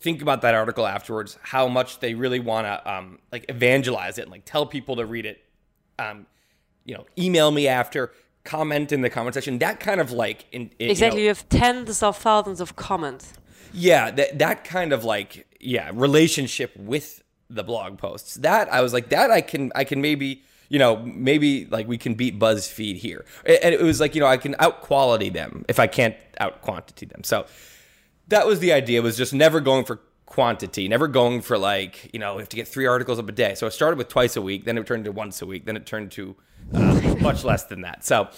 think 0.00 0.22
about 0.22 0.40
that 0.42 0.54
article 0.54 0.86
afterwards, 0.86 1.38
how 1.42 1.68
much 1.68 2.00
they 2.00 2.14
really 2.14 2.40
want 2.40 2.66
to 2.66 2.92
um, 2.92 3.18
like 3.32 3.44
evangelize 3.48 4.18
it 4.18 4.22
and 4.22 4.30
like 4.30 4.44
tell 4.44 4.66
people 4.66 4.96
to 4.96 5.04
read 5.04 5.26
it. 5.26 5.44
Um, 5.98 6.26
you 6.90 6.96
know, 6.96 7.06
email 7.16 7.52
me 7.52 7.68
after, 7.68 8.10
comment 8.42 8.90
in 8.90 9.00
the 9.00 9.08
comment 9.08 9.34
section. 9.34 9.60
That 9.60 9.78
kind 9.78 10.00
of 10.00 10.10
like 10.10 10.44
in, 10.50 10.72
in, 10.80 10.90
exactly. 10.90 11.20
You, 11.20 11.22
know, 11.22 11.22
you, 11.22 11.28
have 11.28 11.48
tens 11.48 12.02
of 12.02 12.16
thousands 12.16 12.60
of 12.60 12.74
comments. 12.74 13.32
Yeah, 13.72 14.10
that 14.10 14.40
that 14.40 14.64
kind 14.64 14.92
of 14.92 15.04
like 15.04 15.46
yeah 15.60 15.92
relationship 15.94 16.76
with 16.76 17.22
the 17.48 17.62
blog 17.62 17.96
posts. 17.96 18.34
That 18.34 18.72
I 18.72 18.80
was 18.80 18.92
like 18.92 19.10
that 19.10 19.30
I 19.30 19.40
can 19.40 19.70
I 19.76 19.84
can 19.84 20.00
maybe 20.00 20.42
you 20.68 20.80
know 20.80 20.96
maybe 20.96 21.66
like 21.66 21.86
we 21.86 21.96
can 21.96 22.14
beat 22.14 22.40
BuzzFeed 22.40 22.96
here, 22.96 23.24
and 23.44 23.72
it 23.72 23.80
was 23.80 24.00
like 24.00 24.16
you 24.16 24.20
know 24.20 24.26
I 24.26 24.36
can 24.36 24.56
out 24.58 24.80
quality 24.80 25.28
them 25.28 25.64
if 25.68 25.78
I 25.78 25.86
can't 25.86 26.16
out 26.40 26.60
quantity 26.60 27.06
them. 27.06 27.22
So 27.22 27.46
that 28.26 28.48
was 28.48 28.58
the 28.58 28.72
idea 28.72 29.00
was 29.00 29.16
just 29.16 29.32
never 29.32 29.60
going 29.60 29.84
for 29.84 30.00
quantity, 30.30 30.86
never 30.88 31.08
going 31.08 31.42
for 31.42 31.58
like, 31.58 32.08
you 32.14 32.20
know, 32.20 32.36
we 32.36 32.40
have 32.40 32.48
to 32.48 32.56
get 32.56 32.66
three 32.68 32.86
articles 32.86 33.18
up 33.18 33.28
a 33.28 33.32
day. 33.32 33.52
So 33.54 33.66
it 33.66 33.72
started 33.72 33.98
with 33.98 34.08
twice 34.08 34.36
a 34.36 34.40
week, 34.50 34.64
then 34.64 34.78
it 34.78 34.86
turned 34.86 35.04
to 35.04 35.12
once 35.12 35.42
a 35.42 35.46
week, 35.46 35.66
then 35.66 35.76
it 35.76 35.84
turned 35.86 36.12
to 36.12 36.36
uh, 36.72 37.16
much 37.20 37.42
less 37.44 37.64
than 37.64 37.80
that. 37.82 38.04
So 38.04 38.28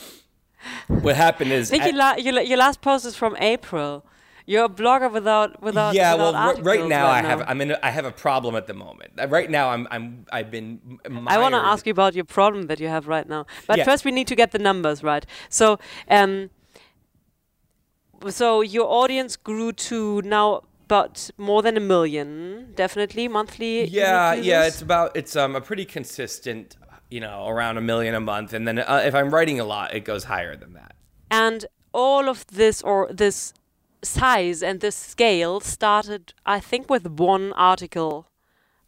what 0.88 1.16
happened 1.16 1.52
is. 1.52 1.70
I 1.70 1.78
think 1.78 1.96
at, 1.96 2.22
your, 2.24 2.34
la- 2.34 2.40
your 2.40 2.56
last 2.58 2.80
post 2.80 3.04
is 3.04 3.14
from 3.14 3.36
April. 3.38 4.04
You're 4.46 4.64
a 4.64 4.68
blogger 4.68 5.12
without 5.12 5.62
without. 5.62 5.94
Yeah, 5.94 6.14
without 6.14 6.34
well, 6.34 6.56
r- 6.56 6.62
right 6.62 6.84
now 6.88 7.04
right 7.06 7.18
I 7.18 7.20
now. 7.22 7.28
have 7.28 7.42
I'm 7.46 7.60
in 7.60 7.70
a, 7.72 7.78
I 7.80 7.90
have 7.90 8.06
a 8.06 8.10
problem 8.10 8.56
at 8.56 8.66
the 8.66 8.74
moment. 8.74 9.12
Uh, 9.16 9.28
Right 9.28 9.48
now 9.48 9.68
I'm 9.70 9.86
I'm 9.94 10.26
I've 10.32 10.50
been. 10.50 10.98
I 11.28 11.38
want 11.38 11.54
to 11.54 11.60
ask 11.72 11.86
you 11.86 11.92
about 11.92 12.14
your 12.14 12.24
problem 12.24 12.66
that 12.66 12.80
you 12.80 12.88
have 12.88 13.06
right 13.06 13.28
now, 13.28 13.46
but 13.68 13.76
Yeah. 13.78 13.84
first 13.84 14.04
we 14.04 14.10
need 14.10 14.26
to 14.26 14.34
get 14.34 14.50
the 14.50 14.58
numbers 14.58 15.04
right. 15.04 15.24
So, 15.48 15.78
um, 16.08 16.50
so 18.28 18.62
your 18.62 18.86
audience 18.88 19.36
grew 19.36 19.70
to 19.72 20.22
now 20.22 20.62
about 20.92 21.30
more 21.38 21.62
than 21.62 21.76
a 21.76 21.80
million, 21.80 22.30
definitely 22.74 23.28
monthly. 23.28 23.74
Yeah, 23.86 24.34
yeah, 24.34 24.66
it's 24.70 24.82
about 24.82 25.08
it's 25.20 25.34
um 25.36 25.56
a 25.56 25.60
pretty 25.60 25.84
consistent, 25.84 26.76
you 27.14 27.20
know, 27.20 27.46
around 27.52 27.78
a 27.78 27.80
million 27.80 28.14
a 28.14 28.20
month, 28.20 28.52
and 28.56 28.66
then 28.68 28.78
uh, 28.78 29.02
if 29.08 29.14
I'm 29.14 29.30
writing 29.34 29.58
a 29.60 29.64
lot, 29.64 29.86
it 29.98 30.04
goes 30.12 30.24
higher 30.24 30.56
than 30.62 30.72
that. 30.80 30.92
and 31.30 31.64
all 31.94 32.28
of 32.28 32.38
this 32.46 32.82
or 32.82 32.98
this 33.22 33.52
size 34.02 34.62
and 34.68 34.80
this 34.80 34.96
scale 34.96 35.60
started, 35.60 36.22
I 36.56 36.58
think, 36.70 36.88
with 36.94 37.04
one 37.34 37.52
article 37.54 38.14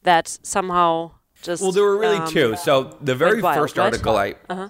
that 0.03 0.27
somehow 0.43 1.11
just. 1.43 1.61
Well, 1.63 1.73
there 1.73 1.85
were 1.85 1.99
really 2.07 2.17
um, 2.27 2.33
two. 2.37 2.57
So 2.57 2.73
the 3.09 3.15
very 3.15 3.41
wild, 3.43 3.59
first 3.61 3.77
right? 3.77 3.85
article 3.87 4.17
I, 4.17 4.35
Uh-huh. 4.49 4.69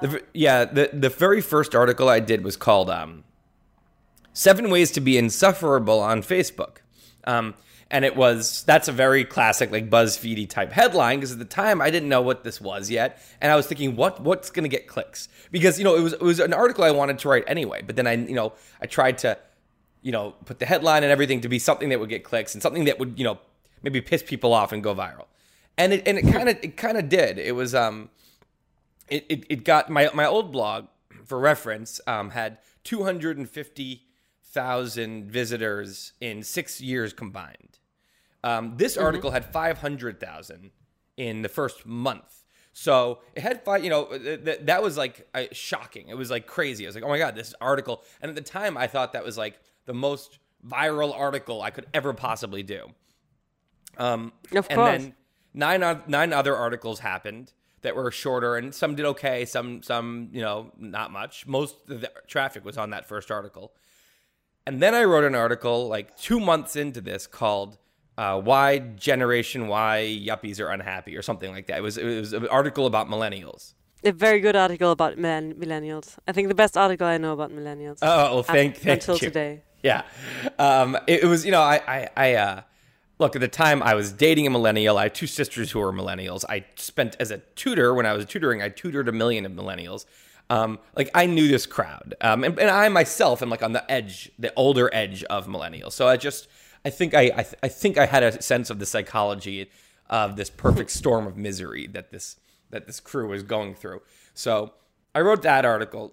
the, 0.00 0.22
yeah, 0.32 0.64
the 0.76 0.84
the 1.06 1.08
very 1.24 1.40
first 1.42 1.74
article 1.74 2.06
I 2.18 2.20
did 2.20 2.40
was 2.44 2.56
called 2.56 2.88
um, 2.90 3.24
Seven 4.32 4.70
Ways 4.70 4.90
to 4.92 5.00
Be 5.00 5.18
Insufferable 5.18 6.00
on 6.00 6.22
Facebook. 6.22 6.78
Um, 7.24 7.54
and 7.92 8.06
it 8.06 8.16
was 8.16 8.64
that's 8.64 8.88
a 8.88 8.92
very 8.92 9.22
classic 9.24 9.70
like 9.70 9.90
BuzzFeedy 9.90 10.48
type 10.48 10.72
headline 10.72 11.18
because 11.18 11.32
at 11.32 11.38
the 11.38 11.44
time 11.44 11.82
I 11.82 11.90
didn't 11.90 12.08
know 12.08 12.22
what 12.22 12.42
this 12.42 12.60
was 12.60 12.90
yet, 12.90 13.22
and 13.40 13.52
I 13.52 13.56
was 13.56 13.66
thinking 13.66 13.96
what 13.96 14.20
what's 14.20 14.50
gonna 14.50 14.68
get 14.68 14.86
clicks 14.86 15.28
because 15.50 15.78
you 15.78 15.84
know 15.84 15.94
it 15.94 16.00
was 16.00 16.14
it 16.14 16.22
was 16.22 16.40
an 16.40 16.54
article 16.54 16.84
I 16.84 16.90
wanted 16.90 17.18
to 17.18 17.28
write 17.28 17.44
anyway, 17.46 17.82
but 17.86 17.94
then 17.94 18.06
I 18.06 18.14
you 18.14 18.34
know 18.34 18.54
I 18.80 18.86
tried 18.86 19.18
to 19.18 19.38
you 20.00 20.10
know 20.10 20.34
put 20.46 20.58
the 20.58 20.64
headline 20.64 21.02
and 21.02 21.12
everything 21.12 21.42
to 21.42 21.50
be 21.50 21.58
something 21.58 21.90
that 21.90 22.00
would 22.00 22.08
get 22.08 22.24
clicks 22.24 22.54
and 22.54 22.62
something 22.62 22.84
that 22.86 22.98
would 22.98 23.18
you 23.18 23.24
know 23.24 23.38
maybe 23.82 24.00
piss 24.00 24.22
people 24.22 24.54
off 24.54 24.72
and 24.72 24.82
go 24.82 24.94
viral, 24.94 25.26
and 25.76 25.92
it 25.92 26.08
and 26.08 26.16
it 26.16 26.22
kind 26.32 26.48
of 26.48 26.56
it 26.62 26.78
kind 26.78 26.96
of 26.96 27.10
did. 27.10 27.38
It 27.38 27.54
was 27.54 27.74
um 27.74 28.08
it, 29.08 29.26
it, 29.28 29.44
it 29.50 29.64
got 29.64 29.90
my 29.90 30.08
my 30.14 30.24
old 30.24 30.50
blog 30.50 30.86
for 31.26 31.38
reference 31.38 32.00
um, 32.06 32.30
had 32.30 32.56
250,000 34.52 35.30
visitors 35.30 36.12
in 36.20 36.42
six 36.42 36.80
years 36.80 37.12
combined. 37.12 37.78
Um, 38.44 38.76
this 38.76 38.96
article 38.96 39.30
had 39.30 39.44
500,000 39.44 40.70
in 41.16 41.42
the 41.42 41.48
first 41.48 41.86
month. 41.86 42.42
So 42.72 43.20
it 43.34 43.42
had 43.42 43.64
five, 43.64 43.84
you 43.84 43.90
know, 43.90 44.06
th- 44.06 44.44
th- 44.44 44.60
that 44.62 44.82
was 44.82 44.96
like 44.96 45.28
uh, 45.34 45.44
shocking. 45.52 46.08
It 46.08 46.16
was 46.16 46.30
like 46.30 46.46
crazy. 46.46 46.86
I 46.86 46.88
was 46.88 46.94
like, 46.94 47.04
oh 47.04 47.08
my 47.08 47.18
God, 47.18 47.34
this 47.34 47.54
article. 47.60 48.02
And 48.20 48.30
at 48.30 48.34
the 48.34 48.40
time, 48.42 48.76
I 48.76 48.86
thought 48.86 49.12
that 49.12 49.24
was 49.24 49.36
like 49.36 49.60
the 49.84 49.94
most 49.94 50.38
viral 50.66 51.14
article 51.14 51.60
I 51.62 51.70
could 51.70 51.86
ever 51.92 52.14
possibly 52.14 52.62
do. 52.62 52.88
Um, 53.98 54.32
Of 54.52 54.66
and 54.70 54.76
course. 54.78 55.02
then 55.02 55.14
nine 55.52 56.02
nine 56.06 56.32
other 56.32 56.56
articles 56.56 57.00
happened 57.00 57.52
that 57.82 57.94
were 57.94 58.10
shorter, 58.10 58.56
and 58.56 58.74
some 58.74 58.94
did 58.94 59.04
okay, 59.04 59.44
some 59.44 59.82
some 59.82 60.30
you 60.32 60.40
know 60.40 60.72
not 60.78 61.12
much. 61.12 61.46
Most 61.46 61.76
of 61.90 62.00
the 62.00 62.10
traffic 62.26 62.64
was 62.64 62.78
on 62.78 62.88
that 62.90 63.06
first 63.06 63.30
article, 63.30 63.74
and 64.66 64.80
then 64.80 64.94
I 64.94 65.04
wrote 65.04 65.24
an 65.24 65.34
article 65.34 65.88
like 65.88 66.16
two 66.16 66.40
months 66.40 66.76
into 66.76 67.00
this 67.00 67.26
called 67.26 67.78
uh, 68.18 68.40
"Why 68.40 68.78
Generation 68.78 69.68
Y 69.68 70.22
Yuppies 70.26 70.60
Are 70.60 70.68
Unhappy" 70.68 71.16
or 71.16 71.22
something 71.22 71.50
like 71.50 71.66
that. 71.68 71.78
It 71.78 71.82
was 71.82 71.98
it 71.98 72.04
was 72.04 72.32
an 72.32 72.46
article 72.48 72.86
about 72.86 73.08
millennials. 73.08 73.74
a 74.04 74.12
very 74.12 74.40
good 74.40 74.56
article 74.56 74.90
about 74.90 75.16
millenn- 75.16 75.54
millennials. 75.54 76.18
I 76.26 76.32
think 76.32 76.48
the 76.48 76.54
best 76.54 76.76
article 76.76 77.06
I 77.06 77.18
know 77.18 77.32
about 77.32 77.50
millennials. 77.52 77.98
Oh, 78.02 78.34
well, 78.34 78.42
thank, 78.42 78.76
thank 78.76 79.00
until 79.00 79.14
you. 79.14 79.20
today. 79.20 79.62
Yeah. 79.82 80.02
Um, 80.58 80.96
it, 81.06 81.24
it 81.24 81.26
was, 81.26 81.44
you 81.44 81.52
know, 81.52 81.60
I, 81.60 81.80
I, 81.86 82.08
I, 82.16 82.34
uh, 82.34 82.62
look, 83.18 83.34
at 83.36 83.40
the 83.40 83.48
time 83.48 83.82
I 83.82 83.94
was 83.94 84.12
dating 84.12 84.46
a 84.46 84.50
millennial. 84.50 84.98
I 84.98 85.04
had 85.04 85.14
two 85.14 85.26
sisters 85.26 85.70
who 85.70 85.78
were 85.80 85.92
millennials. 85.92 86.44
I 86.48 86.64
spent 86.76 87.16
as 87.20 87.30
a 87.30 87.38
tutor, 87.54 87.94
when 87.94 88.06
I 88.06 88.12
was 88.12 88.24
tutoring, 88.26 88.62
I 88.62 88.68
tutored 88.68 89.08
a 89.08 89.12
million 89.12 89.46
of 89.46 89.52
millennials. 89.52 90.04
Um, 90.52 90.78
like 90.96 91.10
I 91.14 91.26
knew 91.26 91.48
this 91.48 91.66
crowd. 91.66 92.14
Um, 92.20 92.44
and, 92.44 92.58
and 92.58 92.68
I 92.70 92.88
myself 92.88 93.42
am 93.42 93.48
like 93.48 93.62
on 93.62 93.72
the 93.72 93.90
edge, 93.90 94.30
the 94.38 94.52
older 94.54 94.90
edge 94.92 95.24
of 95.24 95.46
millennials. 95.46 95.92
So 95.92 96.08
I 96.08 96.16
just, 96.16 96.48
I 96.84 96.90
think 96.90 97.14
I, 97.14 97.22
I, 97.22 97.42
th- 97.42 97.54
I 97.62 97.68
think 97.68 97.96
I 97.96 98.06
had 98.06 98.22
a 98.22 98.42
sense 98.42 98.68
of 98.68 98.78
the 98.78 98.86
psychology 98.86 99.70
of 100.10 100.36
this 100.36 100.50
perfect 100.50 100.90
storm 101.00 101.26
of 101.26 101.36
misery 101.36 101.86
that 101.88 102.10
this, 102.10 102.36
that 102.70 102.86
this 102.86 103.00
crew 103.00 103.28
was 103.28 103.42
going 103.42 103.74
through. 103.74 104.02
So 104.34 104.74
I 105.14 105.20
wrote 105.20 105.42
that 105.42 105.64
article 105.64 106.12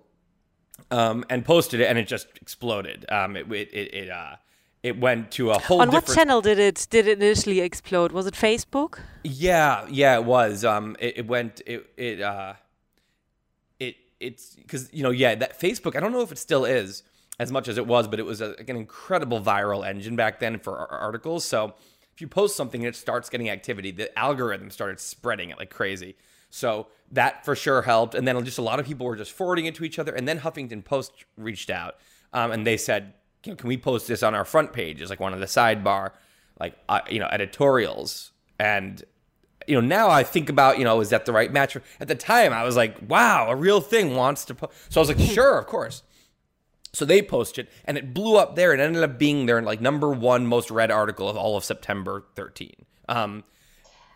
um, 0.92 1.26
and 1.30 1.44
posted 1.44 1.82
it, 1.82 1.86
and 1.86 1.98
it 1.98 2.08
just 2.08 2.28
exploded. 2.42 3.06
Um, 3.10 3.36
it 3.36 3.52
it 3.52 3.70
it, 3.74 3.94
it 3.94 4.10
uh 4.10 4.36
it 4.82 4.98
went 4.98 5.32
to 5.32 5.52
a 5.52 5.60
whole 5.60 5.82
On 5.82 5.92
what 5.92 6.08
channel 6.08 6.42
did 6.42 6.58
it 6.58 6.88
did 6.90 7.08
it 7.08 7.22
initially 7.22 7.60
explode? 7.60 8.12
Was 8.12 8.26
it 8.28 8.34
Facebook? 8.34 9.00
yeah, 9.24 9.86
yeah, 9.90 10.16
it 10.16 10.26
was. 10.26 10.64
Um, 10.64 10.96
it, 11.00 11.20
it 11.20 11.28
went. 11.28 11.62
It 11.66 11.90
it 11.98 12.22
uh, 12.22 12.54
it 12.54 12.69
it's 14.20 14.56
because 14.56 14.90
you 14.94 15.04
know 15.04 15.12
yeah 15.12 15.36
that 15.36 15.60
Facebook. 15.60 15.96
I 15.96 16.00
don't 16.00 16.12
know 16.12 16.22
if 16.22 16.32
it 16.32 16.38
still 16.38 16.66
is 16.66 17.04
as 17.40 17.52
much 17.52 17.68
as 17.68 17.78
it 17.78 17.88
was, 17.88 18.08
but 18.08 18.20
it 18.20 18.26
was 18.26 18.42
a, 18.42 18.50
like 18.50 18.70
an 18.70 18.76
incredible 18.76 19.42
viral 19.42 19.88
engine 19.88 20.16
back 20.16 20.40
then 20.40 20.60
for 20.60 20.78
articles. 20.92 21.46
So 21.46 21.74
if 22.14 22.22
you 22.22 22.28
post 22.28 22.58
something 22.58 22.82
and 22.82 22.94
it 22.94 22.98
starts 22.98 23.30
getting 23.30 23.50
activity, 23.50 23.92
the 23.92 24.18
algorithm 24.20 24.70
started 24.70 25.00
spreading 25.00 25.50
it 25.50 25.58
like 25.58 25.70
crazy. 25.70 26.18
So 26.50 26.88
that 27.12 27.46
for 27.46 27.56
sure 27.56 27.84
helped. 27.84 28.14
And 28.14 28.28
then 28.28 28.44
just 28.44 28.58
a 28.58 28.62
lot 28.62 28.80
of 28.80 28.86
people 28.86 29.06
were 29.06 29.16
just 29.16 29.32
forwarding 29.32 29.66
it 29.66 29.76
to 29.76 29.86
each 29.86 30.00
other. 30.00 30.14
And 30.14 30.28
then 30.28 30.40
Huffington 30.40 30.84
Post 30.84 31.14
reached 31.38 31.70
out 31.70 31.96
um, 32.34 32.52
and 32.52 32.68
they 32.68 32.76
said, 32.76 33.14
can, 33.42 33.56
can 33.56 33.70
we 33.70 33.78
post 33.78 34.08
this 34.08 34.22
on 34.22 34.36
our 34.36 34.44
front 34.44 34.74
page 34.74 35.02
as 35.02 35.10
like 35.10 35.22
one 35.22 35.34
of 35.34 35.40
the 35.40 35.46
sidebar, 35.46 36.12
like, 36.60 36.76
uh, 36.90 37.00
you 37.10 37.20
know, 37.20 37.28
editorials? 37.32 38.32
And, 38.60 39.02
you 39.70 39.76
know, 39.76 39.88
now 39.88 40.10
I 40.10 40.24
think 40.24 40.50
about, 40.50 40.80
you 40.80 40.84
know, 40.84 41.00
is 41.00 41.10
that 41.10 41.26
the 41.26 41.32
right 41.32 41.52
match? 41.52 41.78
At 42.00 42.08
the 42.08 42.16
time, 42.16 42.52
I 42.54 42.64
was 42.64 42.76
like, 42.76 42.98
wow, 43.08 43.50
a 43.50 43.56
real 43.56 43.82
thing 43.82 44.16
wants 44.16 44.44
to 44.46 44.56
post. 44.56 44.74
So 44.90 45.00
I 45.00 45.02
was 45.06 45.10
like, 45.10 45.20
sure, 45.20 45.60
of 45.60 45.68
course. 45.68 46.04
So 46.92 47.06
they 47.06 47.22
posted, 47.22 47.68
and 47.86 47.98
it 47.98 48.14
blew 48.16 48.36
up 48.38 48.56
there. 48.56 48.74
It 48.74 48.80
ended 48.80 49.04
up 49.04 49.20
being 49.20 49.46
their 49.46 49.62
like 49.62 49.80
number 49.80 50.10
one 50.10 50.48
most 50.48 50.72
read 50.72 50.90
article 50.90 51.30
of 51.30 51.38
all 51.38 51.56
of 51.56 51.64
September 51.64 52.26
13. 52.36 52.74
Um, 53.08 53.44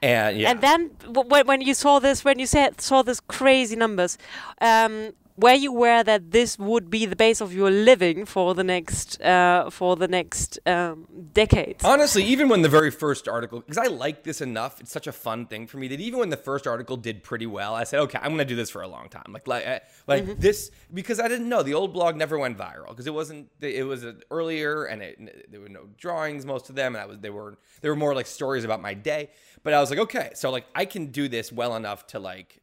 and 0.02 0.38
yeah, 0.38 0.52
And 0.52 0.62
then 0.62 0.90
when 1.14 1.62
you 1.62 1.76
saw 1.76 2.00
this, 2.00 2.26
when 2.26 2.40
you 2.40 2.48
saw 2.48 3.04
this 3.04 3.20
crazy 3.20 3.76
numbers, 3.76 4.18
um, 4.60 5.14
were 5.36 5.54
you 5.54 5.72
aware 5.72 6.04
that 6.04 6.32
this 6.32 6.60
would 6.60 6.90
be 6.90 7.06
the 7.06 7.16
base 7.16 7.42
of 7.42 7.54
your 7.54 7.72
living 7.72 8.26
for 8.26 8.54
the 8.54 8.64
next 8.64 9.20
uh, 9.22 9.70
for 9.70 9.96
the 9.96 10.08
next 10.08 10.60
um, 10.66 11.08
decades? 11.34 11.84
Honestly, 11.84 12.24
even 12.24 12.50
when 12.50 12.62
the 12.62 12.70
very 12.70 12.92
first 12.92 13.28
article, 13.28 13.60
because 13.60 13.78
I 13.78 13.88
like 13.88 14.24
this 14.24 14.42
enough, 14.42 14.80
it's 14.80 14.92
such 14.92 15.08
a 15.08 15.12
fun 15.12 15.48
thing 15.48 15.66
for 15.68 15.78
me 15.78 15.88
that 15.88 16.00
even 16.00 16.20
when 16.20 16.30
the 16.30 16.38
first 16.38 16.68
article 16.68 16.98
did 16.98 17.24
pretty 17.24 17.48
well, 17.48 17.74
I 17.74 17.84
said, 17.84 18.00
okay, 18.02 18.20
I'm 18.22 18.32
gonna 18.32 18.46
do 18.46 18.56
this 18.56 18.70
for 18.70 18.82
a 18.82 18.88
long 18.88 19.10
time. 19.10 19.26
Like, 19.30 19.48
like, 19.48 19.84
like 20.08 20.40
this 20.40 20.72
because 20.94 21.20
I 21.20 21.28
didn't 21.28 21.50
know 21.50 21.64
the 21.64 21.74
old 21.74 21.94
blog 21.94 22.16
never 22.16 22.38
went 22.38 22.58
viral 22.58 22.90
because 22.90 23.08
it 23.08 23.14
wasn't. 23.14 23.50
It 23.62 23.86
was 23.86 24.06
uh, 24.06 24.14
earlier 24.30 24.86
and 24.86 25.02
it, 25.02 25.52
there 25.52 25.62
were 25.62 25.70
no 25.70 25.88
drawings, 25.98 26.46
most 26.46 26.70
of 26.70 26.76
them, 26.76 26.96
and 26.96 27.02
I 27.02 27.06
was 27.06 27.20
they 27.20 27.30
were 27.30 27.58
they 27.82 27.90
were 27.90 27.96
more 27.96 28.14
like 28.14 28.28
stories 28.28 28.64
about 28.64 28.82
my 28.82 28.94
day. 28.94 29.32
But 29.64 29.74
I 29.74 29.80
was 29.80 29.90
like, 29.90 30.00
okay, 30.00 30.32
so 30.36 30.52
like 30.52 30.66
I 30.76 30.86
can 30.86 31.08
do 31.08 31.28
this 31.28 31.52
well 31.52 31.76
enough 31.76 32.06
to 32.08 32.20
like 32.20 32.63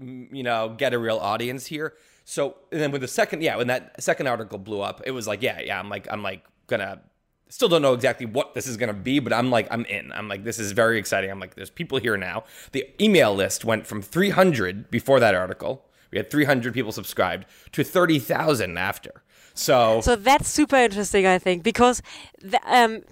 you 0.00 0.42
know, 0.42 0.74
get 0.76 0.94
a 0.94 0.98
real 0.98 1.18
audience 1.18 1.66
here. 1.66 1.94
So 2.24 2.56
and 2.72 2.80
then 2.80 2.90
with 2.90 3.02
the 3.02 3.08
second, 3.08 3.42
yeah, 3.42 3.56
when 3.56 3.66
that 3.68 4.02
second 4.02 4.26
article 4.26 4.58
blew 4.58 4.80
up, 4.80 5.02
it 5.04 5.10
was 5.10 5.26
like, 5.26 5.42
yeah, 5.42 5.60
yeah, 5.60 5.78
I'm 5.78 5.88
like, 5.88 6.06
I'm 6.10 6.22
like 6.22 6.44
gonna 6.66 7.00
still 7.48 7.68
don't 7.68 7.82
know 7.82 7.94
exactly 7.94 8.26
what 8.26 8.54
this 8.54 8.66
is 8.66 8.76
gonna 8.76 8.92
be, 8.92 9.18
but 9.18 9.32
I'm 9.32 9.50
like, 9.50 9.66
I'm 9.70 9.84
in. 9.86 10.12
I'm 10.12 10.28
like, 10.28 10.44
this 10.44 10.58
is 10.58 10.72
very 10.72 10.98
exciting. 10.98 11.30
I'm 11.30 11.40
like, 11.40 11.54
there's 11.54 11.70
people 11.70 11.98
here 11.98 12.16
now. 12.16 12.44
The 12.72 12.86
email 13.02 13.34
list 13.34 13.64
went 13.64 13.86
from 13.86 14.02
300 14.02 14.90
before 14.90 15.20
that 15.20 15.34
article. 15.34 15.84
We 16.10 16.18
had 16.18 16.30
300 16.30 16.74
people 16.74 16.92
subscribed 16.92 17.46
to 17.72 17.84
30,000 17.84 18.78
after. 18.78 19.22
So, 19.54 20.00
So 20.00 20.16
that's 20.16 20.48
super 20.48 20.76
interesting, 20.76 21.26
I 21.26 21.38
think, 21.38 21.62
because 21.62 22.02
the, 22.40 22.60
um, 22.66 23.02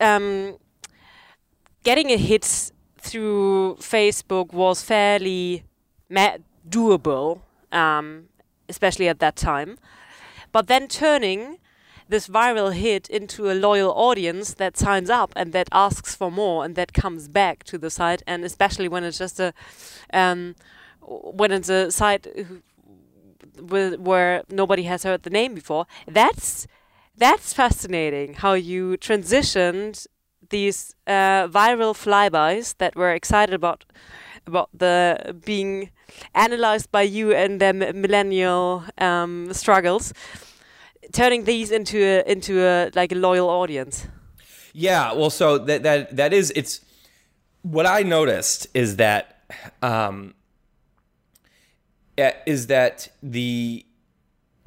um, 0.00 0.58
getting 1.84 2.10
a 2.10 2.16
hit 2.16 2.44
through 2.98 3.76
Facebook 3.80 4.52
was 4.52 4.82
fairly 4.82 5.64
doable, 6.10 7.40
um, 7.72 8.28
especially 8.68 9.08
at 9.08 9.18
that 9.20 9.36
time. 9.36 9.78
But 10.52 10.66
then 10.66 10.88
turning 10.88 11.58
this 12.08 12.26
viral 12.26 12.72
hit 12.72 13.08
into 13.08 13.50
a 13.50 13.54
loyal 13.54 13.92
audience 13.92 14.54
that 14.54 14.76
signs 14.76 15.10
up 15.10 15.32
and 15.36 15.52
that 15.52 15.68
asks 15.72 16.14
for 16.14 16.30
more 16.30 16.64
and 16.64 16.74
that 16.74 16.92
comes 16.92 17.28
back 17.28 17.64
to 17.64 17.78
the 17.78 17.90
site 17.90 18.22
and 18.26 18.44
especially 18.44 18.88
when 18.88 19.04
it's 19.04 19.18
just 19.18 19.38
a 19.38 19.52
um, 20.12 20.54
when 21.02 21.52
it's 21.52 21.68
a 21.68 21.90
site 21.90 22.26
where 23.60 24.42
nobody 24.48 24.84
has 24.84 25.02
heard 25.02 25.22
the 25.22 25.30
name 25.30 25.54
before 25.54 25.86
that's 26.06 26.66
that's 27.16 27.52
fascinating 27.52 28.34
how 28.34 28.54
you 28.54 28.96
transitioned 28.96 30.06
these 30.50 30.94
uh, 31.06 31.46
viral 31.48 31.94
flybys 31.94 32.74
that 32.78 32.96
were 32.96 33.12
excited 33.12 33.54
about 33.54 33.84
about 34.48 34.70
the 34.72 35.36
being 35.44 35.90
analyzed 36.34 36.90
by 36.90 37.02
you 37.02 37.32
and 37.32 37.60
their 37.60 37.72
millennial 37.72 38.84
um, 38.98 39.52
struggles, 39.52 40.12
turning 41.12 41.44
these 41.44 41.70
into 41.70 41.98
a, 41.98 42.22
into 42.30 42.60
a 42.60 42.90
like 42.94 43.12
a 43.12 43.14
loyal 43.14 43.48
audience. 43.48 44.08
Yeah, 44.72 45.12
well, 45.12 45.30
so 45.30 45.58
that 45.58 45.82
that 45.84 46.16
that 46.16 46.32
is 46.32 46.52
it's 46.56 46.80
what 47.62 47.86
I 47.86 48.02
noticed 48.02 48.66
is 48.74 48.96
that 48.96 49.44
um, 49.82 50.34
is 52.46 52.66
that 52.66 53.08
the 53.22 53.84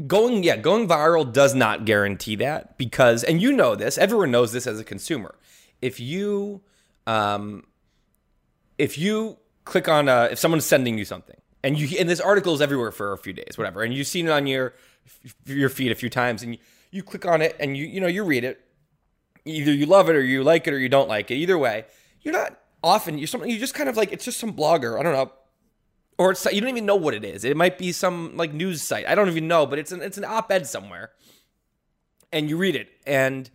going 0.08 0.44
yeah 0.44 0.58
going 0.58 0.88
viral 0.88 1.32
does 1.32 1.54
not 1.54 1.86
guarantee 1.86 2.36
that 2.36 2.78
because 2.78 3.24
and 3.24 3.42
you 3.42 3.52
know 3.52 3.76
this 3.76 3.98
everyone 3.98 4.32
knows 4.32 4.52
this 4.52 4.66
as 4.66 4.80
a 4.80 4.84
consumer 4.84 5.36
if 5.82 6.00
you 6.00 6.62
um, 7.08 7.64
if 8.78 8.98
you 8.98 9.38
click 9.66 9.88
on 9.88 10.10
uh, 10.10 10.30
if 10.32 10.40
someone's 10.40 10.66
sending 10.66 10.98
you 10.98 11.06
something. 11.06 11.38
And 11.64 11.80
you 11.80 11.98
and 12.00 12.10
this 12.10 12.20
article 12.20 12.54
is 12.54 12.62
everywhere 12.62 12.92
for 12.92 13.14
a 13.14 13.18
few 13.18 13.34
days 13.34 13.58
whatever. 13.58 13.84
And 13.84 13.94
you've 13.94 14.08
seen 14.08 14.28
it 14.28 14.32
on 14.32 14.48
your 14.48 14.74
your 15.46 15.70
feed 15.70 15.92
a 15.92 15.96
few 15.96 16.10
times 16.10 16.42
and 16.42 16.54
you, 16.54 16.60
you 16.90 17.04
click 17.04 17.26
on 17.26 17.42
it 17.42 17.56
and 17.60 17.78
you 17.78 17.86
you 17.86 18.02
know 18.02 18.08
you 18.08 18.24
read 18.24 18.44
it. 18.44 18.62
Either 19.46 19.72
you 19.72 19.86
love 19.86 20.10
it 20.10 20.16
or 20.16 20.22
you 20.22 20.44
like 20.44 20.68
it 20.68 20.74
or 20.74 20.80
you 20.80 20.90
don't 20.90 21.08
like 21.08 21.30
it. 21.32 21.36
Either 21.36 21.58
way 21.58 21.86
you're 22.22 22.34
not 22.34 22.60
often 22.84 23.18
you're 23.18 23.28
something 23.28 23.50
you 23.50 23.58
just 23.60 23.74
kind 23.74 23.90
of 23.90 23.98
like 23.98 24.12
it's 24.12 24.26
just 24.26 24.40
some 24.40 24.54
blogger 24.54 25.00
i 25.00 25.04
don't 25.04 25.14
know. 25.14 25.32
Or 26.18 26.32
it's 26.32 26.46
you 26.52 26.62
don't 26.62 26.70
even 26.70 26.86
know 26.86 26.96
what 26.96 27.16
it 27.16 27.24
is. 27.24 27.44
It 27.44 27.58
might 27.58 27.80
be 27.80 27.92
some 27.92 28.38
like 28.38 28.54
news 28.54 28.84
site. 28.84 29.08
I 29.08 29.16
don't 29.16 29.28
even 29.28 29.48
know 29.48 29.66
but 29.66 29.80
it's 29.80 29.92
an 29.92 30.02
it's 30.02 30.18
an 30.18 30.26
op-ed 30.26 30.68
somewhere. 30.68 31.12
And 32.32 32.50
you 32.50 32.58
read 32.58 32.76
it 32.76 32.90
and 33.06 33.50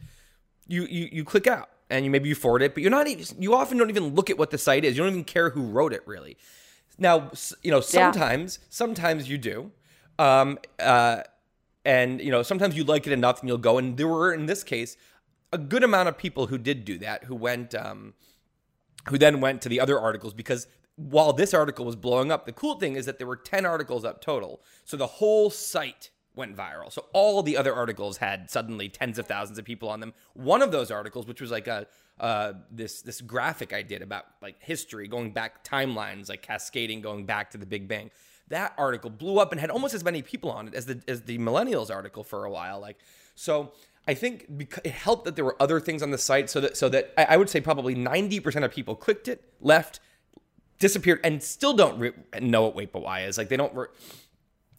you 0.67 0.85
you, 0.85 1.09
you 1.11 1.25
click 1.25 1.47
out 1.47 1.71
and 1.91 2.05
you 2.05 2.11
maybe 2.11 2.29
you 2.29 2.35
forward 2.35 2.63
it, 2.63 2.75
but 2.75 2.83
you're 2.83 2.91
not 2.91 3.07
even 3.07 3.25
you 3.41 3.55
often 3.55 3.79
don't 3.79 3.91
even 3.91 4.15
look 4.15 4.31
at 4.31 4.39
what 4.39 4.51
the 4.51 4.59
site 4.59 4.85
is. 4.85 4.97
You 4.97 5.03
don't 5.03 5.13
even 5.13 5.25
care 5.25 5.51
who 5.51 5.63
wrote 5.63 5.93
it 5.93 6.03
really. 6.07 6.37
Now, 6.99 7.31
you 7.63 7.71
know, 7.71 7.81
sometimes 7.81 8.59
yeah. 8.61 8.67
sometimes 8.71 9.29
you 9.29 9.39
do. 9.39 9.71
Um 10.19 10.59
uh 10.79 11.23
and 11.85 12.21
you 12.21 12.31
know, 12.31 12.43
sometimes 12.43 12.77
you 12.77 12.85
like 12.85 13.07
it 13.07 13.13
enough 13.13 13.41
and 13.41 13.49
you'll 13.49 13.59
go 13.59 13.79
and 13.79 13.97
there 13.97 14.09
were 14.09 14.33
in 14.33 14.47
this 14.47 14.65
case 14.65 14.97
a 15.53 15.59
good 15.59 15.85
amount 15.85 16.09
of 16.09 16.19
people 16.19 16.49
who 16.49 16.59
did 16.59 16.85
do 16.85 16.99
that 16.99 17.25
who 17.25 17.35
went 17.35 17.75
um 17.75 18.15
who 19.09 19.19
then 19.19 19.41
went 19.41 19.63
to 19.63 19.69
the 19.69 19.81
other 19.81 19.99
articles 19.99 20.35
because 20.35 20.67
while 20.97 21.33
this 21.33 21.53
article 21.53 21.85
was 21.85 21.95
blowing 21.95 22.33
up, 22.33 22.47
the 22.47 22.53
cool 22.53 22.79
thing 22.79 22.97
is 22.97 23.07
that 23.07 23.19
there 23.19 23.27
were 23.27 23.37
10 23.37 23.67
articles 23.67 24.05
up 24.05 24.21
total. 24.21 24.63
So 24.85 24.97
the 24.97 25.07
whole 25.07 25.51
site 25.51 26.11
went 26.37 26.57
viral. 26.57 26.93
So 26.93 27.07
all 27.13 27.43
the 27.43 27.57
other 27.57 27.75
articles 27.75 28.19
had 28.19 28.51
suddenly 28.51 28.89
tens 28.89 29.19
of 29.19 29.27
thousands 29.27 29.59
of 29.59 29.65
people 29.65 29.89
on 29.89 30.01
them. 30.01 30.13
One 30.35 30.63
of 30.63 30.71
those 30.71 30.91
articles, 30.91 31.27
which 31.27 31.41
was 31.41 31.51
like 31.51 31.67
a 31.67 31.87
uh, 32.21 32.53
this 32.71 33.03
this 33.03 33.21
graphic 33.21 33.73
I 33.73 33.83
did 33.83 34.03
about 34.03 34.25
like 34.41 34.57
history, 34.61 35.09
going 35.09 35.33
back 35.33 35.65
timelines, 35.65 36.29
like 36.29 36.43
cascading, 36.43 37.01
going 37.01 37.27
back 37.27 37.51
to 37.51 37.59
the 37.59 37.67
Big 37.67 37.89
Bang. 37.89 38.11
That 38.49 38.75
article 38.79 39.11
blew 39.11 39.39
up 39.39 39.51
and 39.51 39.61
had 39.61 39.71
almost 39.71 39.95
as 39.95 40.05
many 40.05 40.23
people 40.23 40.51
on 40.51 40.69
it 40.69 40.75
as 40.75 40.87
the 40.87 41.03
as 41.09 41.23
the 41.23 41.39
millennials 41.39 41.91
article 41.91 42.23
for 42.23 42.45
a 42.45 42.51
while. 42.51 42.81
Like 42.81 42.99
so. 43.35 43.73
I 44.09 44.15
think 44.15 44.47
it 44.85 44.93
helped 44.93 45.25
that 45.25 45.35
there 45.35 45.45
were 45.45 45.61
other 45.61 45.81
things 45.81 46.01
on 46.01 46.13
the 46.13 46.19
site, 46.19 46.49
so 46.49 46.61
that 46.61 46.77
so 46.77 46.89
that 46.91 47.13
I 47.19 47.37
would 47.37 47.51
say 47.51 47.61
probably 47.61 47.97
ninety 47.97 48.39
percent 48.39 48.65
of 48.65 48.71
people 48.71 48.95
clicked 48.95 49.27
it, 49.27 49.43
left, 49.61 49.99
disappeared, 50.79 51.19
and 51.25 51.43
still 51.43 51.75
don't 51.75 51.99
re- 51.99 52.13
know 52.41 52.63
what 52.63 52.77
Wait 52.77 52.93
But 52.93 53.03
Why 53.03 53.25
is. 53.25 53.37
Like 53.37 53.49
they 53.49 53.57
don't. 53.57 53.75
Re- 53.75 53.89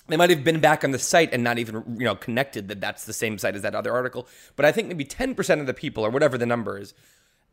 they 0.08 0.17
might 0.17 0.30
have 0.30 0.43
been 0.43 0.60
back 0.60 0.84
on 0.84 0.91
the 0.91 1.00
site 1.00 1.34
and 1.34 1.43
not 1.43 1.58
even 1.58 1.84
you 1.98 2.06
know 2.06 2.15
connected 2.15 2.67
that 2.67 2.82
that's 2.82 3.06
the 3.06 3.13
same 3.13 3.38
site 3.38 3.56
as 3.56 3.62
that 3.62 3.76
other 3.76 3.93
article. 3.93 4.28
But 4.56 4.65
i 4.65 4.72
think 4.72 4.88
maybe 4.88 5.06
10% 5.06 5.60
of 5.60 5.67
the 5.67 5.74
people 5.74 6.06
or 6.06 6.10
whatever 6.10 6.38
the 6.38 6.46
number 6.46 6.78
is 6.78 6.93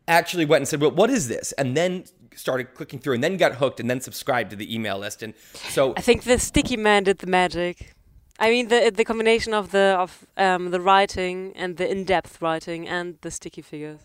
actually 0.07 0.45
went 0.45 0.61
and 0.61 0.67
said 0.67 0.81
well 0.81 0.91
what 0.91 1.09
is 1.09 1.27
this? 1.27 1.51
And 1.53 1.75
then 1.75 2.05
started 2.35 2.73
clicking 2.73 2.99
through 2.99 3.13
and 3.13 3.23
then 3.23 3.37
got 3.37 3.55
hooked 3.55 3.79
and 3.79 3.89
then 3.89 4.01
subscribed 4.01 4.49
to 4.49 4.55
the 4.55 4.73
email 4.73 4.99
list. 4.99 5.23
And 5.23 5.33
so 5.53 5.93
i 5.97 6.01
think 6.01 6.23
the 6.23 6.39
sticky 6.39 6.77
man 6.77 7.03
did 7.03 7.19
the 7.19 7.27
magic. 7.27 7.93
I 8.39 8.49
mean 8.49 8.67
the 8.67 8.91
the 8.93 9.05
combination 9.05 9.53
of 9.53 9.71
the 9.71 9.95
of 9.99 10.25
um, 10.37 10.71
the 10.71 10.81
writing 10.81 11.53
and 11.55 11.77
the 11.77 11.89
in-depth 11.89 12.41
writing 12.41 12.87
and 12.87 13.17
the 13.21 13.31
sticky 13.31 13.61
figures. 13.61 14.01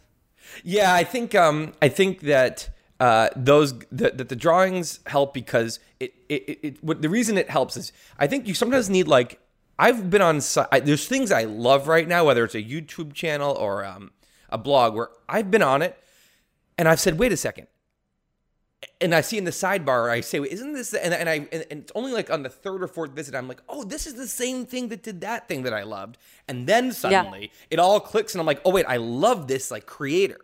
Yeah, 0.65 0.95
I 0.95 1.05
think 1.05 1.35
um, 1.35 1.73
I 1.83 1.89
think 1.89 2.21
that 2.21 2.71
uh, 3.01 3.31
those 3.35 3.79
that 3.91 4.19
the, 4.19 4.25
the, 4.25 4.37
drawings 4.37 5.01
help 5.07 5.33
because 5.33 5.81
it, 5.99 6.13
it, 6.29 6.43
it, 6.47 6.59
it 6.63 6.85
what, 6.85 7.01
the 7.01 7.09
reason 7.09 7.39
it 7.39 7.49
helps 7.49 7.79
is 7.79 7.95
I 8.19 8.27
think 8.27 8.47
you 8.47 8.53
sometimes 8.53 8.91
need 8.91 9.09
like 9.09 9.41
I've 9.79 10.11
been 10.11 10.21
on 10.21 10.43
I, 10.71 10.81
there's 10.81 11.09
things 11.09 11.33
I 11.33 11.45
love 11.45 11.89
right 11.89 12.07
now 12.07 12.27
whether 12.27 12.45
it's 12.45 12.55
a 12.55 12.63
YouTube 12.63 13.15
channel 13.15 13.53
or 13.53 13.87
um, 13.87 14.11
a 14.51 14.59
blog 14.59 14.95
where 14.95 15.09
I've 15.31 15.51
been 15.51 15.63
on 15.63 15.81
it 15.81 15.99
and 16.77 16.87
I've 16.87 17.01
said 17.01 17.19
wait 17.19 17.33
a 17.33 17.39
second. 17.39 17.69
And 19.03 19.15
I 19.15 19.23
see 19.23 19.39
in 19.39 19.45
the 19.45 19.51
sidebar 19.51 20.11
I 20.11 20.21
say 20.21 20.39
isn't 20.39 20.75
this 20.75 20.93
and, 20.93 21.15
and 21.15 21.27
I 21.27 21.35
and, 21.53 21.67
and 21.71 21.81
it's 21.81 21.93
only 21.95 22.13
like 22.13 22.31
on 22.31 22.43
the 22.43 22.51
third 22.51 22.83
or 22.83 22.87
fourth 22.87 23.13
visit 23.13 23.35
I'm 23.35 23.49
like 23.49 23.63
oh 23.67 23.83
this 23.83 24.07
is 24.07 24.13
the 24.13 24.29
same 24.29 24.67
thing 24.67 24.89
that 24.89 25.03
did 25.03 25.23
that 25.23 25.49
thing 25.49 25.63
that 25.63 25.73
I 25.73 25.85
loved. 25.85 26.19
And 26.49 26.67
then 26.67 26.93
suddenly 26.93 27.45
yeah. 27.45 27.67
it 27.71 27.79
all 27.79 27.99
clicks 27.99 28.35
and 28.35 28.41
I'm 28.41 28.47
like 28.47 28.61
oh 28.67 28.71
wait 28.71 28.85
I 28.87 28.99
love 28.99 29.49
this 29.49 29.71
like 29.71 29.87
creator 29.87 30.41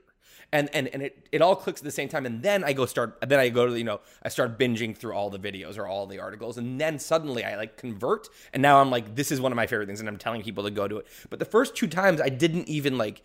and 0.53 0.71
and 0.75 0.89
and 0.89 1.03
it, 1.03 1.29
it 1.33 1.43
all 1.43 1.57
clicks 1.57 1.81
at 1.81 1.85
the 1.85 1.91
same 1.91 2.09
time. 2.09 2.27
And 2.27 2.43
then 2.43 2.65
i 2.65 2.73
go 2.73 2.87
start 2.87 3.19
then 3.27 3.39
i 3.39 3.49
go 3.49 3.67
to 3.67 3.79
you 3.79 3.85
know 3.85 4.01
i 4.23 4.29
start 4.29 4.59
binging 4.59 4.97
through 4.97 5.13
all 5.13 5.31
the 5.31 5.39
videos 5.39 5.79
or 5.79 5.87
all 5.87 6.07
the 6.07 6.19
articles. 6.19 6.59
And 6.59 6.81
then 6.81 6.99
suddenly 6.99 7.45
i 7.45 7.57
like 7.57 7.77
convert. 7.77 8.29
And 8.53 8.63
now 8.63 8.81
i'm 8.81 8.91
like 8.91 9.15
this 9.15 9.33
is 9.33 9.41
one 9.41 9.53
of 9.53 9.57
my 9.57 9.67
favorite 9.67 9.87
things. 9.87 10.01
And 10.01 10.09
i'm 10.09 10.19
telling 10.19 10.43
people 10.43 10.65
to 10.65 10.71
go 10.71 10.87
to 10.89 10.99
it. 10.99 11.07
But 11.31 11.39
the 11.39 11.45
first 11.45 11.75
two 11.75 11.87
times 11.87 12.21
i 12.21 12.29
didn't 12.29 12.69
even 12.69 12.97
like 12.99 13.23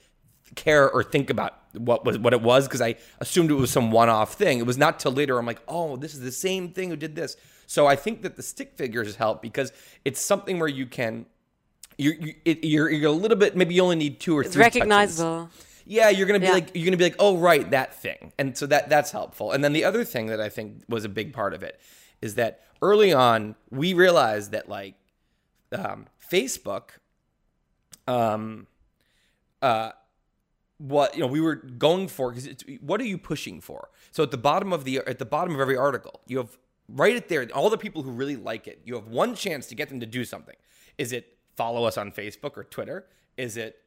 care 0.56 0.90
or 0.92 1.04
think 1.04 1.30
about 1.30 1.54
what 1.74 2.04
was 2.04 2.18
what 2.18 2.34
it 2.34 2.42
was 2.42 2.68
because 2.68 2.82
i 2.82 2.96
assumed 3.20 3.50
it 3.52 3.56
was 3.56 3.72
some 3.72 3.92
one-off 3.92 4.34
thing. 4.34 4.60
It 4.60 4.66
was 4.66 4.78
not 4.78 5.00
till 5.00 5.12
later 5.12 5.38
i'm 5.38 5.46
like 5.46 5.62
oh 5.68 5.98
this 5.98 6.14
is 6.14 6.22
the 6.22 6.32
same 6.32 6.70
thing 6.70 6.90
who 6.90 6.96
did 6.96 7.16
this. 7.16 7.38
So 7.68 7.88
i 7.88 7.96
think 7.96 8.24
that 8.24 8.36
the 8.36 8.44
stick 8.44 8.74
figures 8.76 9.16
help 9.16 9.42
because 9.42 9.72
it's 10.04 10.20
something 10.20 10.60
where 10.60 10.68
you 10.68 10.86
can 10.86 11.26
you're, 11.98 12.16
you, 12.16 12.34
it, 12.46 12.64
you're, 12.64 12.90
you're 12.90 13.10
a 13.10 13.14
little 13.14 13.38
bit 13.38 13.56
maybe 13.56 13.76
you 13.76 13.84
only 13.84 13.96
need 13.96 14.20
two 14.20 14.36
or 14.36 14.42
it's 14.42 14.54
three 14.54 14.64
recognizable. 14.64 15.46
touches 15.46 15.71
yeah, 15.92 16.08
you're 16.08 16.26
gonna 16.26 16.40
be 16.40 16.46
yeah. 16.46 16.54
like 16.54 16.72
you're 16.74 16.86
gonna 16.86 16.96
be 16.96 17.04
like, 17.04 17.18
oh 17.20 17.38
right, 17.38 17.70
that 17.72 17.94
thing, 17.94 18.32
and 18.40 18.58
so 18.58 18.66
that 18.68 18.88
that's 18.88 19.12
helpful. 19.12 19.52
And 19.52 19.62
then 19.62 19.74
the 19.74 19.84
other 19.84 20.06
thing 20.06 20.28
that 20.28 20.40
I 20.40 20.48
think 20.48 20.84
was 20.88 21.04
a 21.04 21.10
big 21.10 21.34
part 21.34 21.54
of 21.54 21.64
it 21.64 21.82
is 22.22 22.36
that 22.36 22.62
early 22.82 23.12
on 23.12 23.56
we 23.70 23.94
realized 23.94 24.54
that 24.54 24.70
like 24.70 24.96
um, 25.74 26.08
Facebook, 26.32 26.92
um, 28.08 28.68
uh, 29.62 29.92
what 30.78 31.14
you 31.14 31.20
know 31.20 31.28
we 31.28 31.42
were 31.42 31.56
going 31.56 32.08
for 32.08 32.32
because 32.32 32.48
what 32.80 33.02
are 33.02 33.06
you 33.06 33.18
pushing 33.18 33.60
for? 33.60 33.90
So 34.12 34.24
at 34.24 34.32
the 34.32 34.38
bottom 34.38 34.72
of 34.72 34.86
the 34.86 35.00
at 35.00 35.20
the 35.20 35.26
bottom 35.26 35.54
of 35.54 35.60
every 35.60 35.76
article, 35.76 36.22
you 36.26 36.38
have 36.38 36.58
right 36.88 37.18
at 37.18 37.28
there 37.28 37.46
all 37.54 37.70
the 37.70 37.78
people 37.78 38.02
who 38.02 38.12
really 38.12 38.38
like 38.38 38.66
it. 38.66 38.80
You 38.86 38.96
have 38.96 39.08
one 39.08 39.36
chance 39.36 39.68
to 39.68 39.76
get 39.76 39.90
them 39.90 40.00
to 40.00 40.06
do 40.06 40.24
something. 40.24 40.56
Is 40.98 41.12
it 41.12 41.38
follow 41.58 41.84
us 41.84 41.98
on 41.98 42.14
Facebook 42.14 42.56
or 42.56 42.64
Twitter? 42.64 43.08
Is 43.36 43.58
it 43.58 43.82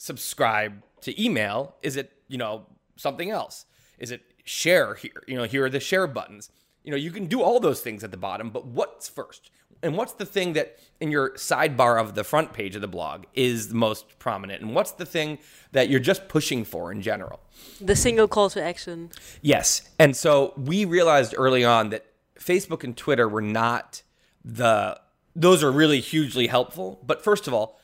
subscribe 0.00 0.82
to 1.02 1.22
email? 1.22 1.76
Is 1.82 1.96
it, 1.96 2.10
you 2.26 2.38
know, 2.38 2.64
something 2.96 3.30
else? 3.30 3.66
Is 3.98 4.10
it 4.10 4.22
share 4.44 4.94
here? 4.94 5.22
You 5.26 5.36
know, 5.36 5.44
here 5.44 5.66
are 5.66 5.70
the 5.70 5.78
share 5.78 6.06
buttons. 6.06 6.48
You 6.82 6.90
know, 6.90 6.96
you 6.96 7.10
can 7.10 7.26
do 7.26 7.42
all 7.42 7.60
those 7.60 7.82
things 7.82 8.02
at 8.02 8.10
the 8.10 8.16
bottom, 8.16 8.48
but 8.48 8.66
what's 8.66 9.10
first? 9.10 9.50
And 9.82 9.98
what's 9.98 10.14
the 10.14 10.24
thing 10.24 10.54
that 10.54 10.78
in 11.00 11.10
your 11.10 11.32
sidebar 11.32 12.00
of 12.00 12.14
the 12.14 12.24
front 12.24 12.54
page 12.54 12.74
of 12.74 12.80
the 12.80 12.88
blog 12.88 13.24
is 13.34 13.68
the 13.68 13.74
most 13.74 14.18
prominent? 14.18 14.62
And 14.62 14.74
what's 14.74 14.92
the 14.92 15.04
thing 15.04 15.38
that 15.72 15.90
you're 15.90 16.00
just 16.00 16.28
pushing 16.28 16.64
for 16.64 16.90
in 16.90 17.02
general? 17.02 17.40
The 17.78 17.96
single 17.96 18.26
call 18.26 18.48
to 18.50 18.62
action. 18.62 19.10
Yes. 19.42 19.82
And 19.98 20.16
so 20.16 20.54
we 20.56 20.86
realized 20.86 21.34
early 21.36 21.62
on 21.62 21.90
that 21.90 22.06
Facebook 22.38 22.84
and 22.84 22.96
Twitter 22.96 23.28
were 23.28 23.42
not 23.42 24.02
the, 24.42 24.98
those 25.36 25.62
are 25.62 25.70
really 25.70 26.00
hugely 26.00 26.46
helpful. 26.46 27.02
But 27.06 27.22
first 27.22 27.46
of 27.46 27.52
all, 27.52 27.78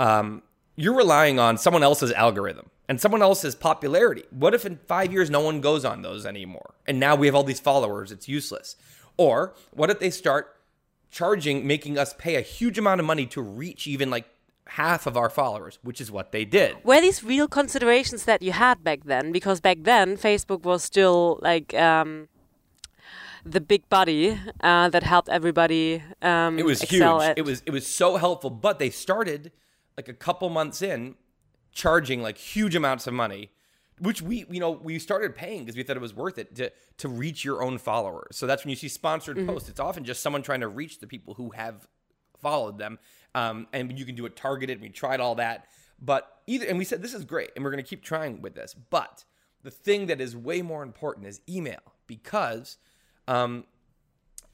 um, 0.00 0.42
you're 0.76 0.94
relying 0.94 1.38
on 1.38 1.58
someone 1.58 1.82
else's 1.82 2.12
algorithm 2.12 2.70
and 2.88 3.00
someone 3.00 3.22
else's 3.22 3.54
popularity. 3.54 4.24
What 4.30 4.54
if 4.54 4.64
in 4.64 4.76
five 4.86 5.12
years 5.12 5.30
no 5.30 5.40
one 5.40 5.60
goes 5.60 5.84
on 5.84 6.02
those 6.02 6.24
anymore? 6.24 6.74
And 6.86 7.00
now 7.00 7.16
we 7.16 7.26
have 7.26 7.34
all 7.34 7.44
these 7.44 7.60
followers, 7.60 8.12
it's 8.12 8.28
useless. 8.28 8.76
Or 9.16 9.54
what 9.72 9.90
if 9.90 9.98
they 9.98 10.10
start 10.10 10.56
charging, 11.10 11.66
making 11.66 11.98
us 11.98 12.14
pay 12.18 12.36
a 12.36 12.42
huge 12.42 12.78
amount 12.78 13.00
of 13.00 13.06
money 13.06 13.26
to 13.26 13.40
reach 13.40 13.86
even 13.86 14.10
like 14.10 14.26
half 14.66 15.06
of 15.06 15.16
our 15.16 15.30
followers, 15.30 15.78
which 15.82 16.00
is 16.00 16.10
what 16.10 16.32
they 16.32 16.44
did. 16.44 16.76
Were 16.84 17.00
these 17.00 17.22
real 17.22 17.48
considerations 17.48 18.24
that 18.24 18.42
you 18.42 18.52
had 18.52 18.82
back 18.82 19.04
then? 19.04 19.32
Because 19.32 19.60
back 19.60 19.78
then, 19.82 20.16
Facebook 20.16 20.62
was 20.62 20.82
still 20.82 21.38
like 21.42 21.72
um, 21.74 22.28
the 23.44 23.60
big 23.60 23.88
buddy 23.88 24.38
uh, 24.60 24.88
that 24.90 25.04
helped 25.04 25.28
everybody. 25.28 26.02
Um, 26.20 26.58
it 26.58 26.64
was 26.64 26.82
huge. 26.82 27.02
It 27.36 27.44
was 27.44 27.62
it 27.64 27.70
was 27.70 27.86
so 27.86 28.16
helpful, 28.16 28.50
but 28.50 28.78
they 28.78 28.90
started 28.90 29.52
like 29.96 30.08
a 30.08 30.14
couple 30.14 30.48
months 30.48 30.82
in, 30.82 31.14
charging 31.72 32.22
like 32.22 32.38
huge 32.38 32.74
amounts 32.74 33.06
of 33.06 33.14
money, 33.14 33.50
which 33.98 34.20
we 34.22 34.44
you 34.50 34.60
know 34.60 34.70
we 34.70 34.98
started 34.98 35.34
paying 35.34 35.60
because 35.60 35.76
we 35.76 35.82
thought 35.82 35.96
it 35.96 36.02
was 36.02 36.14
worth 36.14 36.38
it 36.38 36.54
to 36.56 36.72
to 36.98 37.08
reach 37.08 37.44
your 37.44 37.62
own 37.62 37.78
followers. 37.78 38.36
So 38.36 38.46
that's 38.46 38.64
when 38.64 38.70
you 38.70 38.76
see 38.76 38.88
sponsored 38.88 39.36
mm-hmm. 39.36 39.48
posts. 39.48 39.68
It's 39.68 39.80
often 39.80 40.04
just 40.04 40.22
someone 40.22 40.42
trying 40.42 40.60
to 40.60 40.68
reach 40.68 41.00
the 41.00 41.06
people 41.06 41.34
who 41.34 41.50
have 41.50 41.86
followed 42.40 42.78
them, 42.78 42.98
um, 43.34 43.66
and 43.72 43.98
you 43.98 44.04
can 44.04 44.14
do 44.14 44.26
it 44.26 44.36
targeted. 44.36 44.80
We 44.80 44.90
tried 44.90 45.20
all 45.20 45.36
that, 45.36 45.66
but 46.00 46.40
either 46.46 46.66
and 46.66 46.78
we 46.78 46.84
said 46.84 47.02
this 47.02 47.14
is 47.14 47.24
great, 47.24 47.50
and 47.56 47.64
we're 47.64 47.70
going 47.70 47.82
to 47.82 47.88
keep 47.88 48.02
trying 48.02 48.42
with 48.42 48.54
this. 48.54 48.74
But 48.74 49.24
the 49.62 49.70
thing 49.70 50.06
that 50.06 50.20
is 50.20 50.36
way 50.36 50.62
more 50.62 50.82
important 50.82 51.26
is 51.26 51.40
email 51.48 51.80
because 52.06 52.76
um, 53.28 53.64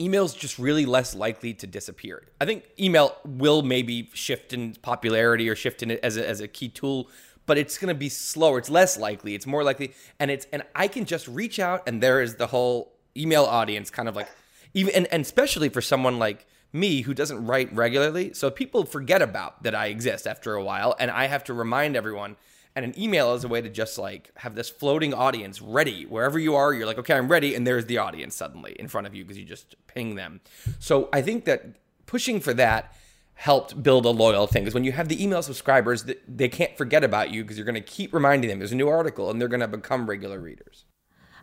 email 0.00 0.24
is 0.24 0.34
just 0.34 0.58
really 0.58 0.86
less 0.86 1.14
likely 1.14 1.54
to 1.54 1.66
disappear. 1.66 2.24
I 2.40 2.44
think 2.44 2.70
email 2.78 3.16
will 3.24 3.62
maybe 3.62 4.10
shift 4.14 4.52
in 4.52 4.74
popularity 4.82 5.48
or 5.48 5.54
shift 5.54 5.82
in 5.82 5.90
it 5.90 6.00
as 6.02 6.16
a, 6.16 6.28
as 6.28 6.40
a 6.40 6.48
key 6.48 6.68
tool, 6.68 7.08
but 7.46 7.58
it's 7.58 7.78
going 7.78 7.88
to 7.88 7.98
be 7.98 8.08
slower. 8.08 8.58
It's 8.58 8.70
less 8.70 8.98
likely. 8.98 9.34
It's 9.34 9.46
more 9.46 9.64
likely, 9.64 9.94
and 10.18 10.30
it's 10.30 10.46
and 10.52 10.62
I 10.74 10.88
can 10.88 11.04
just 11.04 11.28
reach 11.28 11.58
out, 11.58 11.82
and 11.86 12.02
there 12.02 12.20
is 12.20 12.36
the 12.36 12.48
whole 12.48 12.92
email 13.16 13.44
audience, 13.44 13.90
kind 13.90 14.08
of 14.08 14.16
like 14.16 14.28
even 14.74 14.94
and, 14.94 15.06
and 15.12 15.22
especially 15.22 15.68
for 15.68 15.80
someone 15.80 16.18
like 16.18 16.46
me 16.72 17.02
who 17.02 17.14
doesn't 17.14 17.44
write 17.44 17.74
regularly. 17.74 18.32
So 18.32 18.50
people 18.50 18.84
forget 18.84 19.20
about 19.20 19.62
that 19.62 19.74
I 19.74 19.86
exist 19.86 20.26
after 20.26 20.54
a 20.54 20.64
while, 20.64 20.96
and 20.98 21.10
I 21.10 21.26
have 21.26 21.44
to 21.44 21.54
remind 21.54 21.96
everyone 21.96 22.36
and 22.74 22.84
an 22.84 22.98
email 22.98 23.34
is 23.34 23.44
a 23.44 23.48
way 23.48 23.60
to 23.60 23.68
just 23.68 23.98
like 23.98 24.30
have 24.36 24.54
this 24.54 24.70
floating 24.70 25.12
audience 25.12 25.60
ready 25.60 26.04
wherever 26.04 26.38
you 26.38 26.54
are. 26.54 26.72
You're 26.72 26.86
like, 26.86 26.98
okay, 26.98 27.14
I'm 27.14 27.28
ready. 27.28 27.54
And 27.54 27.66
there's 27.66 27.86
the 27.86 27.98
audience 27.98 28.34
suddenly 28.34 28.72
in 28.78 28.88
front 28.88 29.06
of 29.06 29.14
you 29.14 29.24
because 29.24 29.38
you 29.38 29.44
just 29.44 29.74
ping 29.86 30.14
them. 30.14 30.40
So 30.78 31.08
I 31.12 31.22
think 31.22 31.44
that 31.44 31.76
pushing 32.06 32.40
for 32.40 32.54
that 32.54 32.94
helped 33.34 33.82
build 33.82 34.06
a 34.06 34.10
loyal 34.10 34.46
thing 34.46 34.62
because 34.62 34.74
when 34.74 34.84
you 34.84 34.92
have 34.92 35.08
the 35.08 35.22
email 35.22 35.42
subscribers, 35.42 36.04
they 36.28 36.48
can't 36.48 36.76
forget 36.76 37.04
about 37.04 37.30
you 37.30 37.42
because 37.42 37.58
you're 37.58 37.66
going 37.66 37.74
to 37.74 37.80
keep 37.80 38.14
reminding 38.14 38.48
them 38.48 38.58
there's 38.58 38.72
a 38.72 38.76
new 38.76 38.88
article 38.88 39.30
and 39.30 39.40
they're 39.40 39.48
going 39.48 39.60
to 39.60 39.68
become 39.68 40.08
regular 40.08 40.40
readers. 40.40 40.84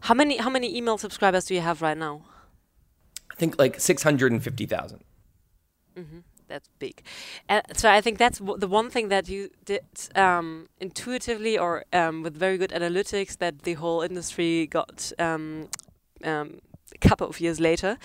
How 0.01 0.13
many 0.13 0.37
how 0.37 0.49
many 0.49 0.75
email 0.75 0.97
subscribers 0.97 1.45
do 1.45 1.53
you 1.53 1.61
have 1.61 1.81
right 1.81 1.97
now? 1.97 2.21
I 3.31 3.35
think 3.35 3.59
like 3.59 3.79
650,000. 3.79 5.03
Mm-hmm 5.97 6.19
that's 6.49 6.69
big. 6.79 7.01
And 7.47 7.63
so 7.73 7.89
I 7.89 8.01
think 8.01 8.17
that's 8.17 8.39
the 8.39 8.67
one 8.67 8.89
thing 8.89 9.07
that 9.09 9.29
you 9.29 9.49
did 9.63 9.85
um, 10.15 10.67
intuitively 10.79 11.57
or 11.57 11.85
um, 11.93 12.23
with 12.23 12.35
very 12.35 12.57
good 12.57 12.71
analytics 12.71 13.38
that 13.38 13.62
the 13.62 13.75
whole 13.75 14.01
industry 14.01 14.67
got 14.67 15.12
um, 15.19 15.69
um 16.23 16.59
a 16.93 17.07
couple 17.07 17.27
of 17.27 17.39
years 17.39 17.59
later, 17.59 17.97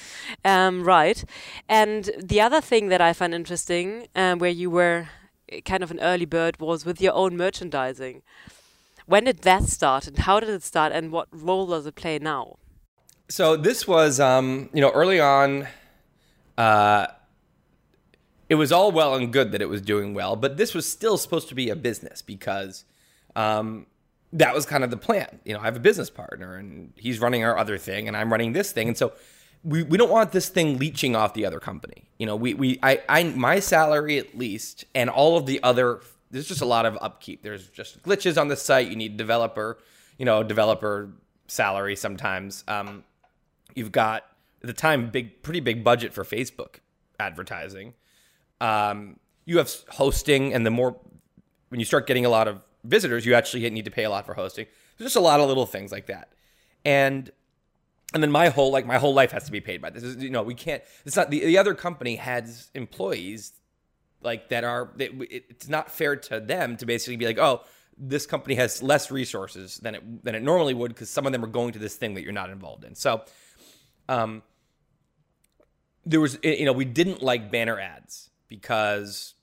um, 0.44 0.85
right? 0.85 1.24
And 1.68 2.11
the 2.22 2.40
other 2.40 2.61
thing 2.61 2.88
that 2.88 3.00
I 3.00 3.14
find 3.14 3.35
interesting, 3.35 4.09
um, 4.14 4.38
where 4.38 4.50
you 4.50 4.70
were 4.70 5.09
kind 5.64 5.83
of 5.83 5.90
an 5.90 6.00
early 6.00 6.26
bird, 6.26 6.61
was 6.61 6.85
with 6.85 7.00
your 7.00 7.14
own 7.14 7.35
merchandising. 7.37 8.22
When 9.07 9.24
did 9.24 9.38
that 9.38 9.64
start, 9.64 10.07
and 10.07 10.18
how 10.18 10.38
did 10.38 10.50
it 10.50 10.62
start, 10.62 10.92
and 10.92 11.11
what 11.12 11.28
role 11.33 11.66
does 11.66 11.87
it 11.87 11.94
play 11.94 12.18
now? 12.18 12.57
So 13.28 13.57
this 13.57 13.88
was, 13.88 14.18
you 14.18 14.80
know, 14.83 14.90
early 14.90 15.18
on. 15.18 15.66
Uh, 16.57 17.07
it 18.55 18.57
was 18.57 18.71
all 18.71 18.93
well 18.93 19.17
and 19.17 19.33
good 19.33 19.51
that 19.51 19.61
it 19.61 19.69
was 19.69 19.83
doing 19.83 20.14
well, 20.14 20.37
but 20.37 20.57
this 20.57 20.75
was 20.75 20.90
still 20.90 21.19
supposed 21.19 21.49
to 21.49 21.57
be 21.57 21.71
a 21.71 21.77
business 21.77 22.23
because 22.23 22.85
um, 23.35 23.87
that 24.33 24.55
was 24.55 24.64
kind 24.64 24.85
of 24.85 24.90
the 24.90 24.97
plan. 24.97 25.40
You 25.45 25.55
know, 25.55 25.61
I 25.61 25.64
have 25.64 25.75
a 25.75 25.81
business 25.81 26.09
partner 26.09 26.55
and 26.55 26.93
he's 26.97 27.19
running 27.19 27.43
our 27.43 27.59
other 27.59 27.79
thing 27.79 28.07
and 28.07 28.17
I'm 28.17 28.31
running 28.31 28.53
this 28.53 28.71
thing. 28.71 28.87
And 28.87 28.97
so 28.97 29.12
we, 29.64 29.83
we 29.83 29.99
don't 29.99 30.11
want 30.11 30.31
this 30.31 30.49
thing 30.49 30.79
leeching 30.79 31.17
off 31.17 31.35
the 31.35 31.45
other 31.45 31.59
company. 31.59 32.09
You 32.17 32.27
know, 32.27 32.37
we, 32.37 32.55
we 32.55 32.79
I, 32.81 33.03
I 33.09 33.25
my 33.25 33.59
salary 33.59 34.19
at 34.19 34.38
least 34.38 34.85
and 34.95 35.11
all 35.11 35.37
of 35.37 35.47
the 35.47 35.61
other 35.64 36.01
there's 36.31 36.47
just 36.47 36.61
a 36.61 36.67
lot 36.67 36.87
of 36.87 36.97
upkeep. 37.01 37.43
There's 37.43 37.69
just 37.69 38.03
glitches 38.05 38.40
on 38.40 38.47
the 38.47 38.57
site. 38.57 38.88
You 38.88 38.97
need 38.97 39.17
developer, 39.17 39.79
you 40.17 40.25
know, 40.25 40.45
developer 40.45 41.11
salary 41.49 41.97
sometimes. 41.97 42.62
Um, 42.69 43.03
you've 43.75 43.93
got 43.93 44.25
at 44.62 44.69
the 44.69 44.73
time 44.73 45.11
big 45.11 45.43
pretty 45.43 45.61
big 45.61 45.83
budget 45.83 46.12
for 46.12 46.23
Facebook 46.23 46.77
advertising. 47.19 47.95
Um, 48.61 49.19
you 49.45 49.59
have 49.59 49.71
hosting, 49.90 50.55
and 50.55 50.64
the 50.64 50.71
more 50.71 50.97
when 51.69 51.81
you 51.81 51.87
start 51.87 52.07
getting 52.07 52.25
a 52.25 52.29
lot 52.29 52.49
of 52.49 52.61
visitors, 52.85 53.27
you 53.27 53.35
actually 53.35 53.69
need 53.71 53.85
to 53.85 53.90
pay 53.90 54.05
a 54.05 54.11
lot 54.11 54.27
for 54.27 54.35
hosting. 54.35 54.67
There's 54.97 55.07
just 55.07 55.17
a 55.17 55.21
lot 55.21 55.40
of 55.40 55.49
little 55.49 55.67
things 55.67 55.93
like 55.93 56.07
that, 56.07 56.33
and 56.85 57.31
and 58.12 58.23
then 58.23 58.31
my 58.31 58.49
whole 58.49 58.71
like 58.71 58.87
my 58.87 58.99
whole 58.99 59.12
life 59.12 59.33
has 59.33 59.45
to 59.45 59.53
be 59.53 59.61
paid 59.61 59.83
by 59.83 59.90
this. 59.90 60.03
Is, 60.03 60.23
you 60.23 60.31
know, 60.31 60.43
we 60.43 60.55
can't. 60.55 60.83
It's 61.05 61.17
not 61.17 61.31
the 61.31 61.40
the 61.40 61.59
other 61.59 61.75
company 61.75 62.17
has 62.17 62.71
employees 62.75 63.53
like 64.23 64.49
that 64.49 64.64
are. 64.64 64.93
it's 64.99 65.69
not 65.69 65.90
fair 65.90 66.17
to 66.17 66.40
them 66.40 66.77
to 66.79 66.87
basically 66.87 67.17
be 67.17 67.27
like, 67.27 67.38
oh, 67.38 67.62
this 67.99 68.27
company 68.27 68.55
has 68.55 68.83
less 68.83 69.11
resources 69.11 69.79
than 69.79 69.97
it 69.97 70.25
than 70.25 70.35
it 70.35 70.43
normally 70.43 70.75
would 70.75 70.88
because 70.93 71.11
some 71.11 71.27
of 71.27 71.33
them 71.33 71.45
are 71.45 71.49
going 71.49 71.73
to 71.73 71.79
this 71.79 71.97
thing 71.97 72.14
that 72.14 72.23
you're 72.23 72.33
not 72.33 72.51
involved 72.51 72.85
in. 72.85 72.95
So, 72.95 73.25
um, 74.09 74.43
there 76.07 76.21
was 76.21 76.38
you 76.43 76.64
know 76.64 76.73
we 76.73 76.85
didn't 76.85 77.23
like 77.23 77.51
banner 77.51 77.79
ads 77.79 78.31
because 78.55 79.35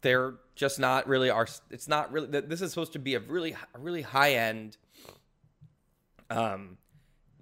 they're 0.00 0.34
just 0.54 0.78
not 0.78 1.06
really 1.06 1.30
our 1.30 1.46
it's 1.70 1.88
not 1.88 2.10
really 2.12 2.26
this 2.26 2.60
is 2.60 2.70
supposed 2.70 2.92
to 2.92 2.98
be 2.98 3.14
a 3.14 3.20
really 3.20 3.52
a 3.74 3.78
really 3.78 4.02
high 4.02 4.32
end 4.34 4.76
um 6.30 6.76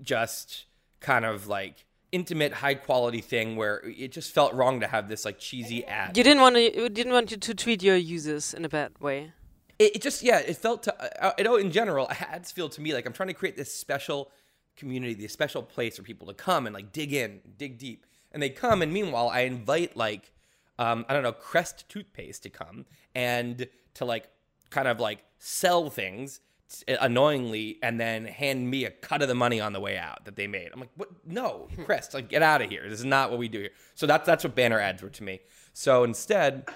just 0.03 0.67
kind 1.01 1.25
of 1.25 1.47
like 1.47 1.85
intimate 2.13 2.53
high 2.53 2.75
quality 2.75 3.21
thing 3.21 3.57
where 3.57 3.83
it 3.85 4.13
just 4.13 4.33
felt 4.33 4.53
wrong 4.55 4.81
to 4.81 4.87
have 4.87 5.09
this 5.09 5.25
like 5.25 5.39
cheesy 5.39 5.85
ad. 5.85 6.17
You 6.17 6.25
didn't 6.25 6.41
want 6.41 6.57
to 6.57 6.63
you 6.63 6.89
didn't 6.89 7.13
want 7.13 7.31
you 7.31 7.37
to 7.37 7.55
treat 7.55 7.83
your 7.83 7.97
users 7.97 8.55
in 8.55 8.65
a 8.65 8.69
bad 8.69 8.93
way. 9.01 9.33
It, 9.79 9.97
it 9.97 10.03
just 10.03 10.23
yeah 10.23 10.39
it 10.39 10.57
felt 10.57 10.83
to 10.85 11.25
uh, 11.25 11.33
you 11.39 11.45
know 11.45 11.57
in 11.57 11.71
general 11.71 12.09
ads 12.11 12.51
feel 12.51 12.69
to 12.71 12.81
me 12.81 12.95
like 12.95 13.07
i'm 13.07 13.13
trying 13.13 13.29
to 13.29 13.35
create 13.35 13.57
this 13.57 13.73
special 13.73 14.31
community 14.77 15.15
this 15.15 15.33
special 15.33 15.63
place 15.63 15.97
for 15.97 16.03
people 16.03 16.27
to 16.29 16.35
come 16.35 16.67
and 16.67 16.75
like 16.75 16.93
dig 16.93 17.13
in 17.13 17.41
dig 17.57 17.79
deep. 17.79 18.05
And 18.31 18.43
they 18.43 18.51
come 18.51 18.83
and 18.83 18.93
meanwhile 18.93 19.29
i 19.29 19.41
invite 19.41 19.97
like 19.97 20.33
um, 20.79 21.05
I 21.09 21.15
don't 21.15 21.23
know, 21.23 21.33
Crest 21.33 21.89
toothpaste 21.89 22.43
to 22.45 22.51
come 22.51 22.87
and 23.15 23.67
to 23.95 24.05
like 24.05 24.29
kind 24.71 24.89
of 24.89 25.01
like 25.01 25.25
sell 25.39 25.91
things 25.91 26.41
annoyingly 26.87 27.79
and 27.83 27.99
then 27.99 28.27
hand 28.27 28.71
me 28.71 28.85
a 28.85 28.91
cut 28.91 29.23
of 29.23 29.29
the 29.29 29.35
money 29.35 29.61
on 29.61 29.73
the 29.73 29.81
way 29.81 29.97
out 29.97 30.25
that 30.27 30.37
they 30.37 30.47
made. 30.47 30.71
I'm 30.73 30.81
like, 30.81 30.91
what? 30.97 31.09
No, 31.27 31.69
Crest, 31.85 32.15
like 32.15 32.29
get 32.29 32.43
out 32.43 32.63
of 32.63 32.69
here. 32.69 32.89
This 32.89 32.99
is 32.99 33.05
not 33.05 33.31
what 33.31 33.39
we 33.39 33.49
do 33.49 33.61
here. 33.61 33.71
So 33.95 34.07
that's 34.07 34.27
that's 34.27 34.45
what 34.45 34.55
banner 34.55 34.79
ads 34.79 35.03
were 35.03 35.11
to 35.11 35.25
me. 35.25 35.41
So 35.73 36.05
instead, 36.05 36.69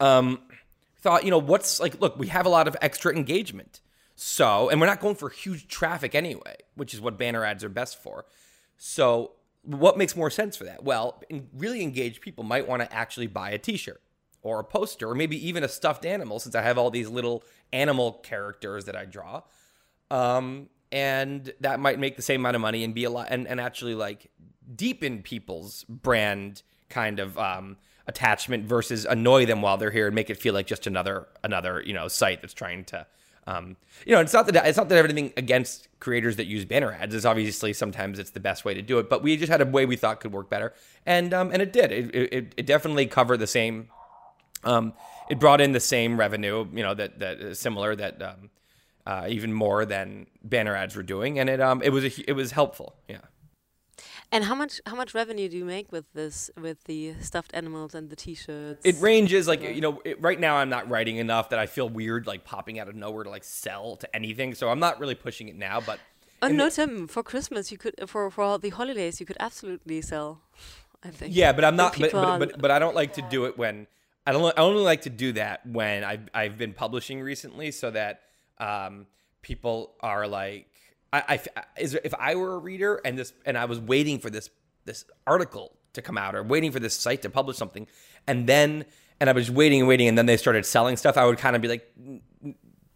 um, 0.00 0.40
thought 1.00 1.24
you 1.24 1.30
know 1.30 1.38
what's 1.38 1.80
like. 1.80 2.00
Look, 2.00 2.18
we 2.18 2.28
have 2.28 2.46
a 2.46 2.48
lot 2.48 2.68
of 2.68 2.76
extra 2.80 3.14
engagement. 3.14 3.80
So, 4.16 4.68
and 4.68 4.78
we're 4.78 4.86
not 4.86 5.00
going 5.00 5.14
for 5.14 5.30
huge 5.30 5.66
traffic 5.66 6.14
anyway, 6.14 6.56
which 6.74 6.92
is 6.92 7.00
what 7.00 7.16
banner 7.16 7.42
ads 7.42 7.64
are 7.64 7.70
best 7.70 8.02
for. 8.02 8.26
So 8.76 9.32
what 9.62 9.98
makes 9.98 10.16
more 10.16 10.30
sense 10.30 10.56
for 10.56 10.64
that? 10.64 10.84
Well, 10.84 11.22
really 11.54 11.82
engaged 11.82 12.20
people 12.20 12.44
might 12.44 12.66
want 12.66 12.82
to 12.82 12.92
actually 12.92 13.26
buy 13.26 13.50
a 13.50 13.58
t-shirt 13.58 14.00
or 14.42 14.60
a 14.60 14.64
poster 14.64 15.08
or 15.08 15.14
maybe 15.14 15.46
even 15.46 15.62
a 15.62 15.68
stuffed 15.68 16.06
animal 16.06 16.38
since 16.38 16.54
I 16.54 16.62
have 16.62 16.78
all 16.78 16.90
these 16.90 17.08
little 17.08 17.44
animal 17.72 18.12
characters 18.12 18.86
that 18.86 18.96
I 18.96 19.04
draw. 19.04 19.42
Um, 20.10 20.68
and 20.92 21.52
that 21.60 21.78
might 21.78 21.98
make 21.98 22.16
the 22.16 22.22
same 22.22 22.40
amount 22.40 22.56
of 22.56 22.62
money 22.62 22.82
and 22.82 22.94
be 22.94 23.04
a 23.04 23.10
lot 23.10 23.28
and, 23.30 23.46
and 23.46 23.60
actually 23.60 23.94
like 23.94 24.30
deepen 24.74 25.22
people's 25.22 25.84
brand 25.84 26.62
kind 26.88 27.20
of 27.20 27.38
um, 27.38 27.76
attachment 28.06 28.64
versus 28.64 29.04
annoy 29.04 29.46
them 29.46 29.62
while 29.62 29.76
they're 29.76 29.90
here 29.90 30.06
and 30.06 30.14
make 30.14 30.30
it 30.30 30.36
feel 30.36 30.54
like 30.54 30.66
just 30.66 30.86
another 30.86 31.28
another 31.44 31.80
you 31.84 31.92
know 31.92 32.08
site 32.08 32.40
that's 32.40 32.54
trying 32.54 32.84
to 32.84 33.06
um, 33.46 33.76
you 34.06 34.14
know, 34.14 34.20
it's 34.20 34.32
not 34.32 34.46
that 34.46 34.66
it's 34.66 34.76
not 34.76 34.88
that 34.88 34.98
everything 34.98 35.32
against 35.36 35.88
creators 35.98 36.36
that 36.36 36.46
use 36.46 36.64
banner 36.64 36.92
ads. 36.92 37.14
It's 37.14 37.24
obviously 37.24 37.72
sometimes 37.72 38.18
it's 38.18 38.30
the 38.30 38.40
best 38.40 38.64
way 38.64 38.74
to 38.74 38.82
do 38.82 38.98
it, 38.98 39.08
but 39.08 39.22
we 39.22 39.36
just 39.36 39.50
had 39.50 39.60
a 39.60 39.66
way 39.66 39.86
we 39.86 39.96
thought 39.96 40.20
could 40.20 40.32
work 40.32 40.50
better, 40.50 40.72
and 41.06 41.32
um, 41.32 41.50
and 41.52 41.62
it 41.62 41.72
did. 41.72 41.90
It, 41.90 42.14
it, 42.14 42.54
it 42.56 42.66
definitely 42.66 43.06
covered 43.06 43.38
the 43.38 43.46
same. 43.46 43.88
Um, 44.62 44.92
it 45.30 45.38
brought 45.38 45.60
in 45.60 45.72
the 45.72 45.80
same 45.80 46.18
revenue, 46.18 46.66
you 46.72 46.82
know, 46.82 46.94
that 46.94 47.18
that 47.18 47.56
similar 47.56 47.96
that 47.96 48.20
um, 48.22 48.50
uh, 49.06 49.26
even 49.28 49.52
more 49.52 49.84
than 49.84 50.26
banner 50.44 50.76
ads 50.76 50.94
were 50.94 51.02
doing, 51.02 51.38
and 51.38 51.48
it 51.48 51.60
um 51.60 51.82
it 51.82 51.90
was 51.90 52.04
a, 52.04 52.30
it 52.30 52.34
was 52.34 52.52
helpful, 52.52 52.94
yeah. 53.08 53.18
And 54.32 54.44
how 54.44 54.54
much 54.54 54.80
how 54.86 54.94
much 54.94 55.12
revenue 55.12 55.48
do 55.48 55.56
you 55.56 55.64
make 55.64 55.90
with 55.90 56.12
this 56.12 56.50
with 56.60 56.84
the 56.84 57.14
stuffed 57.20 57.50
animals 57.52 57.94
and 57.94 58.10
the 58.10 58.16
t-shirts? 58.16 58.80
It 58.84 58.96
ranges 59.00 59.48
like 59.48 59.62
you 59.62 59.80
know 59.80 60.00
it, 60.04 60.20
right 60.20 60.38
now 60.38 60.56
I'm 60.56 60.68
not 60.68 60.88
writing 60.88 61.16
enough 61.16 61.50
that 61.50 61.58
I 61.58 61.66
feel 61.66 61.88
weird 61.88 62.26
like 62.26 62.44
popping 62.44 62.78
out 62.78 62.88
of 62.88 62.94
nowhere 62.94 63.24
to 63.24 63.30
like 63.30 63.44
sell 63.44 63.96
to 63.96 64.16
anything. 64.16 64.54
So 64.54 64.68
I'm 64.68 64.78
not 64.78 65.00
really 65.00 65.16
pushing 65.16 65.48
it 65.48 65.56
now, 65.56 65.80
but 65.80 65.98
Oh 66.42 66.48
no, 66.48 66.70
Tim! 66.70 67.06
For 67.06 67.22
Christmas, 67.22 67.70
you 67.70 67.78
could 67.78 67.94
for 68.06 68.30
for 68.30 68.58
the 68.58 68.70
holidays, 68.70 69.20
you 69.20 69.26
could 69.26 69.36
absolutely 69.40 70.00
sell. 70.00 70.40
I 71.02 71.08
think. 71.10 71.34
Yeah, 71.34 71.52
but 71.52 71.64
I'm 71.64 71.76
not. 71.76 71.98
But, 71.98 72.12
but, 72.12 72.38
but, 72.38 72.58
but 72.58 72.70
I 72.70 72.78
don't 72.78 72.94
like 72.94 73.14
to 73.14 73.22
do 73.22 73.44
it 73.44 73.58
when 73.58 73.86
I 74.26 74.32
don't. 74.32 74.58
I 74.58 74.62
only 74.62 74.82
like 74.82 75.02
to 75.02 75.10
do 75.10 75.32
that 75.32 75.66
when 75.66 76.04
I've 76.04 76.28
I've 76.32 76.58
been 76.58 76.72
publishing 76.72 77.20
recently, 77.20 77.70
so 77.72 77.90
that 77.90 78.22
um, 78.58 79.06
people 79.42 79.94
are 80.00 80.26
like 80.26 80.69
I, 81.12 81.22
I, 81.28 81.40
if 81.76 82.14
I 82.18 82.34
were 82.36 82.54
a 82.54 82.58
reader 82.58 83.00
and 83.04 83.18
this 83.18 83.32
and 83.44 83.58
I 83.58 83.64
was 83.64 83.80
waiting 83.80 84.18
for 84.18 84.30
this 84.30 84.50
this 84.84 85.04
article 85.26 85.72
to 85.92 86.02
come 86.02 86.16
out 86.16 86.34
or 86.34 86.42
waiting 86.42 86.70
for 86.70 86.78
this 86.80 86.94
site 86.94 87.22
to 87.22 87.30
publish 87.30 87.56
something, 87.56 87.86
and 88.26 88.46
then 88.46 88.84
and 89.18 89.28
I 89.28 89.32
was 89.32 89.50
waiting 89.50 89.80
and 89.80 89.88
waiting, 89.88 90.08
and 90.08 90.16
then 90.16 90.26
they 90.26 90.36
started 90.36 90.64
selling 90.64 90.96
stuff. 90.96 91.16
I 91.16 91.26
would 91.26 91.38
kind 91.38 91.54
of 91.56 91.62
be 91.62 91.68
like, 91.68 91.92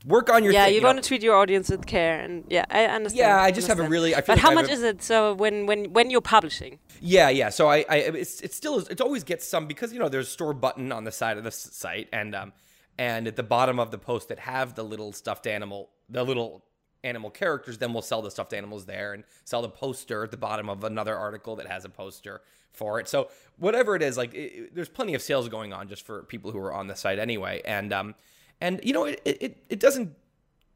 work 0.07 0.31
on 0.31 0.45
your 0.45 0.53
yeah, 0.53 0.67
thing, 0.67 0.75
you 0.75 0.81
know? 0.81 0.89
want 0.89 1.03
to 1.03 1.07
treat 1.07 1.23
your 1.23 1.37
audience 1.37 1.69
with 1.69 1.87
care, 1.87 2.21
and 2.21 2.45
yeah, 2.49 2.65
I 2.71 2.87
understand. 2.87 3.19
Yeah, 3.19 3.41
I 3.41 3.51
just 3.51 3.69
have 3.69 3.81
a 3.81 3.89
really. 3.89 4.15
I 4.15 4.21
feel 4.21 4.37
But 4.37 4.37
like 4.37 4.39
how 4.39 4.51
I 4.51 4.55
much 4.55 4.69
a- 4.69 4.73
is 4.73 4.83
it? 4.83 5.03
So 5.03 5.35
when 5.35 5.67
when 5.67 5.93
when 5.93 6.11
you're 6.11 6.21
publishing, 6.21 6.79
Yeah, 7.01 7.29
yeah. 7.31 7.51
So 7.51 7.69
I, 7.69 7.85
I 7.89 7.97
it's 7.97 8.41
it's 8.41 8.57
still 8.57 8.79
it 8.79 9.01
always 9.01 9.25
gets 9.25 9.47
some 9.47 9.67
because 9.67 9.93
you 9.93 9.99
know 9.99 10.09
there's 10.09 10.29
a 10.29 10.31
store 10.31 10.55
button 10.55 10.93
on 10.93 11.05
the 11.05 11.13
side 11.13 11.37
of 11.37 11.45
the 11.45 11.51
site 11.51 12.09
and 12.13 12.35
um 12.35 12.53
and 12.97 13.27
at 13.27 13.37
the 13.37 13.43
bottom 13.43 13.81
of 13.81 13.91
the 13.91 13.99
post 13.99 14.29
that 14.29 14.39
have 14.39 14.75
the 14.75 14.85
little 14.85 15.13
stuffed 15.13 15.47
animal, 15.47 15.91
the 16.09 16.23
little 16.23 16.65
animal 17.05 17.31
characters, 17.31 17.79
then 17.79 17.93
we'll 17.93 18.03
sell 18.03 18.23
the 18.23 18.31
stuffed 18.31 18.53
animals 18.53 18.87
there 18.87 19.13
and 19.13 19.25
sell 19.45 19.63
the 19.63 19.69
poster 19.69 20.25
at 20.25 20.31
the 20.31 20.37
bottom 20.37 20.69
of 20.69 20.83
another 20.85 21.17
article 21.17 21.57
that 21.57 21.67
has 21.67 21.85
a 21.85 21.89
poster 21.89 22.41
for 22.73 22.99
it. 22.99 23.07
So 23.09 23.29
whatever 23.57 23.95
it 23.95 24.03
is, 24.03 24.17
like 24.17 24.35
it, 24.35 24.75
there's 24.75 24.89
plenty 24.89 25.15
of 25.15 25.23
sales 25.23 25.49
going 25.49 25.73
on 25.73 25.89
just 25.89 26.05
for 26.05 26.25
people 26.25 26.51
who 26.51 26.59
are 26.59 26.73
on 26.73 26.89
the 26.89 26.97
site 26.97 27.19
anyway. 27.19 27.63
And 27.65 27.93
um 27.93 28.15
and 28.61 28.81
you 28.83 28.93
know 28.93 29.05
it 29.05 29.21
it, 29.25 29.65
it 29.69 29.81
doesn't 29.81 30.15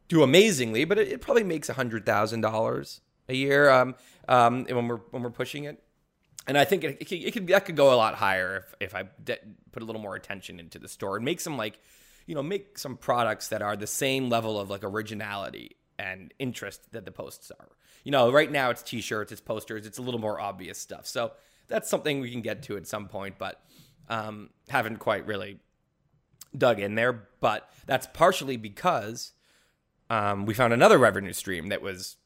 do 0.08 0.22
amazingly, 0.22 0.84
but 0.84 0.98
it, 0.98 1.08
it 1.08 1.20
probably 1.20 1.44
makes 1.44 1.68
a 1.68 1.74
hundred 1.74 2.04
thousand 2.06 2.40
dollars 2.40 3.00
a 3.28 3.34
year 3.34 3.70
um, 3.70 3.94
um, 4.26 4.64
when 4.64 4.88
we're 4.88 4.96
when 5.10 5.22
we're 5.22 5.30
pushing 5.30 5.64
it. 5.64 5.82
And 6.46 6.56
I 6.56 6.64
think 6.64 6.82
it, 6.82 6.98
it 7.00 7.32
could 7.32 7.46
that 7.48 7.66
could 7.66 7.76
go 7.76 7.92
a 7.92 7.96
lot 7.96 8.14
higher 8.14 8.56
if 8.56 8.74
if 8.80 8.94
I 8.94 9.04
de- 9.22 9.38
put 9.72 9.82
a 9.82 9.86
little 9.86 10.00
more 10.00 10.16
attention 10.16 10.58
into 10.58 10.78
the 10.78 10.88
store 10.88 11.16
and 11.16 11.24
make 11.24 11.40
some 11.40 11.56
like, 11.56 11.78
you 12.26 12.34
know, 12.34 12.42
make 12.42 12.78
some 12.78 12.96
products 12.96 13.48
that 13.48 13.60
are 13.60 13.76
the 13.76 13.86
same 13.86 14.30
level 14.30 14.58
of 14.58 14.70
like 14.70 14.82
originality 14.82 15.76
and 15.98 16.32
interest 16.38 16.92
that 16.92 17.04
the 17.04 17.10
posts 17.10 17.50
are. 17.58 17.68
You 18.04 18.12
know, 18.12 18.30
right 18.30 18.50
now 18.50 18.70
it's 18.70 18.82
t-shirts, 18.82 19.32
it's 19.32 19.40
posters, 19.40 19.86
it's 19.86 19.98
a 19.98 20.02
little 20.02 20.20
more 20.20 20.40
obvious 20.40 20.78
stuff. 20.78 21.06
So 21.06 21.32
that's 21.66 21.88
something 21.88 22.20
we 22.20 22.30
can 22.30 22.42
get 22.42 22.62
to 22.64 22.76
at 22.76 22.86
some 22.86 23.08
point, 23.08 23.36
but 23.38 23.60
um, 24.08 24.50
haven't 24.68 24.98
quite 24.98 25.26
really 25.26 25.58
dug 26.56 26.80
in 26.80 26.94
there. 26.94 27.28
But 27.40 27.68
that's 27.86 28.06
partially 28.06 28.56
because 28.56 29.32
um, 30.10 30.46
we 30.46 30.54
found 30.54 30.72
another 30.72 30.98
revenue 30.98 31.32
stream 31.32 31.68
that 31.68 31.82
was 31.82 32.16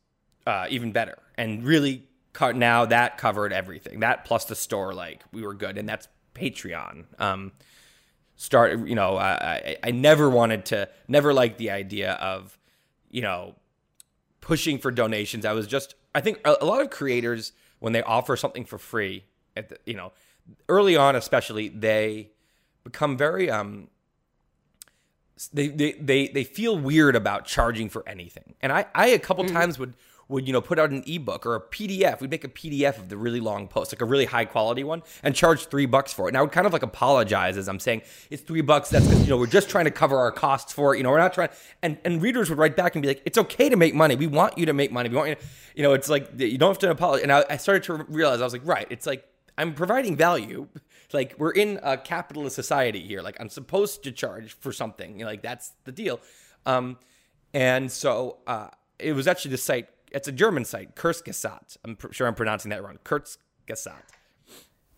uh, 0.47 0.67
even 0.71 0.93
better 0.93 1.19
and 1.37 1.65
really 1.65 2.05
co- 2.33 2.53
now 2.53 2.85
that 2.85 3.19
covered 3.19 3.53
everything 3.53 4.01
that 4.01 4.25
plus 4.25 4.45
the 4.47 4.55
store 4.55 4.93
like 4.93 5.23
we 5.33 5.43
were 5.43 5.55
good 5.55 5.79
and 5.79 5.89
that's 5.89 6.09
patreon 6.35 7.05
um, 7.21 7.53
start 8.37 8.87
you 8.87 8.95
know 8.95 9.17
I, 9.17 9.31
I, 9.33 9.77
I 9.85 9.91
never 9.91 10.29
wanted 10.29 10.65
to 10.67 10.89
never 11.09 11.33
liked 11.33 11.59
the 11.59 11.71
idea 11.71 12.13
of 12.15 12.59
you 13.11 13.23
know 13.23 13.55
pushing 14.43 14.79
for 14.79 14.91
donations 14.91 15.47
i 15.47 15.53
was 15.53 15.67
just 15.67 15.95
i 16.15 16.21
think 16.21 16.39
a, 16.45 16.65
lot 16.65 16.83
of 16.83 16.91
creators 16.91 17.53
when 17.79 17.95
they 17.95 18.03
offer 18.03 18.37
something 18.37 18.65
for 18.65 18.77
free 18.77 19.25
at 19.57 19.71
the, 19.71 19.79
you 19.87 19.95
know 19.95 20.13
early 20.69 20.97
on 20.97 21.17
especially 21.17 21.69
they 21.69 22.31
become 22.85 23.17
very 23.17 23.51
um 23.51 23.89
they, 25.53 25.69
they 25.69 25.93
they 25.93 26.29
they 26.29 26.45
feel 26.45 26.79
weird 26.79 27.17
about 27.17 27.47
charging 27.47 27.89
for 27.89 28.07
anything. 28.09 28.55
And 28.61 28.73
I 28.73 28.87
I 28.95 29.09
a 29.09 29.19
couple 29.19 29.45
times 29.45 29.79
would 29.79 29.95
would 30.29 30.47
you 30.47 30.53
know 30.53 30.61
put 30.61 30.79
out 30.79 30.91
an 30.91 31.03
ebook 31.07 31.45
or 31.47 31.55
a 31.55 31.61
PDF. 31.61 32.21
We'd 32.21 32.31
make 32.31 32.45
a 32.45 32.49
PDF 32.49 32.99
of 32.99 33.09
the 33.09 33.17
really 33.17 33.41
long 33.41 33.69
post, 33.69 33.93
like 33.93 34.01
a 34.01 34.05
really 34.05 34.25
high 34.25 34.45
quality 34.45 34.85
one, 34.85 35.03
and 35.23 35.35
charge 35.35 35.67
three 35.67 35.87
bucks 35.87 36.13
for 36.13 36.27
it. 36.27 36.31
And 36.31 36.37
I 36.39 36.43
would 36.43 36.53
kind 36.53 36.67
of 36.67 36.73
like 36.73 36.83
apologize 36.83 37.57
as 37.57 37.69
I'm 37.69 37.81
saying 37.81 38.03
it's 38.31 38.43
three 38.43 38.61
bucks. 38.61 38.89
That's 38.91 39.07
'cause, 39.07 39.23
you 39.23 39.29
know 39.31 39.37
we're 39.37 39.47
just 39.47 39.69
trying 39.69 39.85
to 39.87 39.91
cover 39.91 40.19
our 40.19 40.33
costs 40.33 40.73
for 40.73 40.95
it. 40.95 40.99
You 40.99 41.05
know 41.05 41.11
we're 41.11 41.19
not 41.19 41.35
trying. 41.35 41.51
And 41.83 41.99
and 42.05 42.23
readers 42.23 42.49
would 42.51 42.59
write 42.59 42.77
back 42.77 42.95
and 42.95 43.03
be 43.03 43.09
like, 43.09 43.23
it's 43.25 43.39
okay 43.39 43.69
to 43.69 43.77
make 43.77 43.95
money. 43.95 44.17
We 44.17 44.27
want 44.27 44.57
you 44.59 44.67
to 44.67 44.73
make 44.73 44.93
money. 44.93 45.09
We 45.09 45.17
want 45.17 45.29
you. 45.31 45.35
To, 45.35 45.41
you 45.75 45.83
know 45.83 45.93
it's 45.95 46.09
like 46.09 46.29
you 46.39 46.59
don't 46.59 46.71
have 46.71 46.79
to 46.79 46.91
apologize. 46.91 47.23
And 47.23 47.33
I, 47.33 47.45
I 47.51 47.57
started 47.57 47.83
to 47.85 48.05
realize 48.09 48.41
I 48.41 48.45
was 48.45 48.53
like, 48.53 48.67
right. 48.67 48.87
It's 48.91 49.07
like 49.07 49.25
I'm 49.59 49.75
providing 49.75 50.17
value. 50.17 50.69
Like 51.13 51.35
we're 51.37 51.51
in 51.51 51.79
a 51.83 51.99
capitalist 51.99 52.57
society 52.57 53.01
here. 53.01 53.21
Like 53.21 53.37
I'm 53.39 53.51
supposed 53.51 54.03
to 54.05 54.13
charge 54.13 54.55
for 54.55 54.73
something. 54.73 55.19
You 55.19 55.25
know, 55.27 55.31
like 55.31 55.43
that's 55.43 55.73
the 55.85 55.93
deal. 55.93 56.21
Um, 56.65 56.97
and 57.53 57.93
so 57.93 58.39
uh, 58.47 58.69
it 58.99 59.13
was 59.13 59.27
actually 59.29 59.51
the 59.51 59.59
site. 59.59 59.89
It's 60.15 60.29
a 60.29 60.33
German 60.33 60.65
site, 60.65 60.95
Kurzgesagt. 60.95 61.77
I'm 61.85 61.97
pr- 61.97 62.13
sure 62.13 62.27
I'm 62.27 62.35
pronouncing 62.35 62.71
that 62.71 62.83
wrong. 62.83 62.99
Kurzgesagt. 63.05 64.11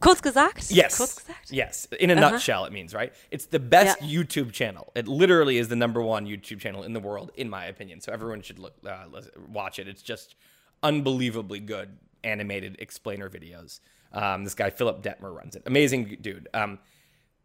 kurz 0.01 0.21
gesagt. 0.21 0.71
Yes. 0.71 0.99
Kurz 0.99 1.15
gesagt. 1.19 1.51
Yes. 1.51 1.87
In 1.99 2.11
a 2.11 2.15
Uh-huh. 2.15 2.31
nutshell, 2.33 2.65
it 2.67 2.73
means 2.73 2.93
right. 2.93 3.15
It's 3.31 3.47
the 3.47 3.59
best 3.61 4.03
Yeah. 4.03 4.09
YouTube 4.23 4.53
channel. 4.53 4.93
It 4.95 5.09
literally 5.09 5.57
is 5.57 5.69
the 5.69 5.77
number 5.77 6.03
one 6.03 6.27
YouTube 6.27 6.61
channel 6.61 6.83
in 6.83 6.93
the 6.93 7.01
world, 7.01 7.31
in 7.37 7.49
my 7.49 7.65
opinion. 7.65 8.01
So 8.03 8.13
everyone 8.13 8.43
should 8.43 8.59
look, 8.59 8.75
uh, 8.87 9.07
watch 9.49 9.79
it. 9.79 9.89
It's 9.89 10.03
just 10.03 10.35
unbelievably 10.83 11.61
good 11.61 11.97
animated 12.23 12.77
explainer 12.81 13.31
videos. 13.31 13.81
Um, 14.13 14.45
this 14.45 14.55
guy 14.55 14.69
Philipp 14.71 15.01
Dettmer 15.03 15.35
runs 15.35 15.57
it. 15.57 15.63
Amazing 15.65 16.19
dude. 16.21 16.49
Um, 16.53 16.79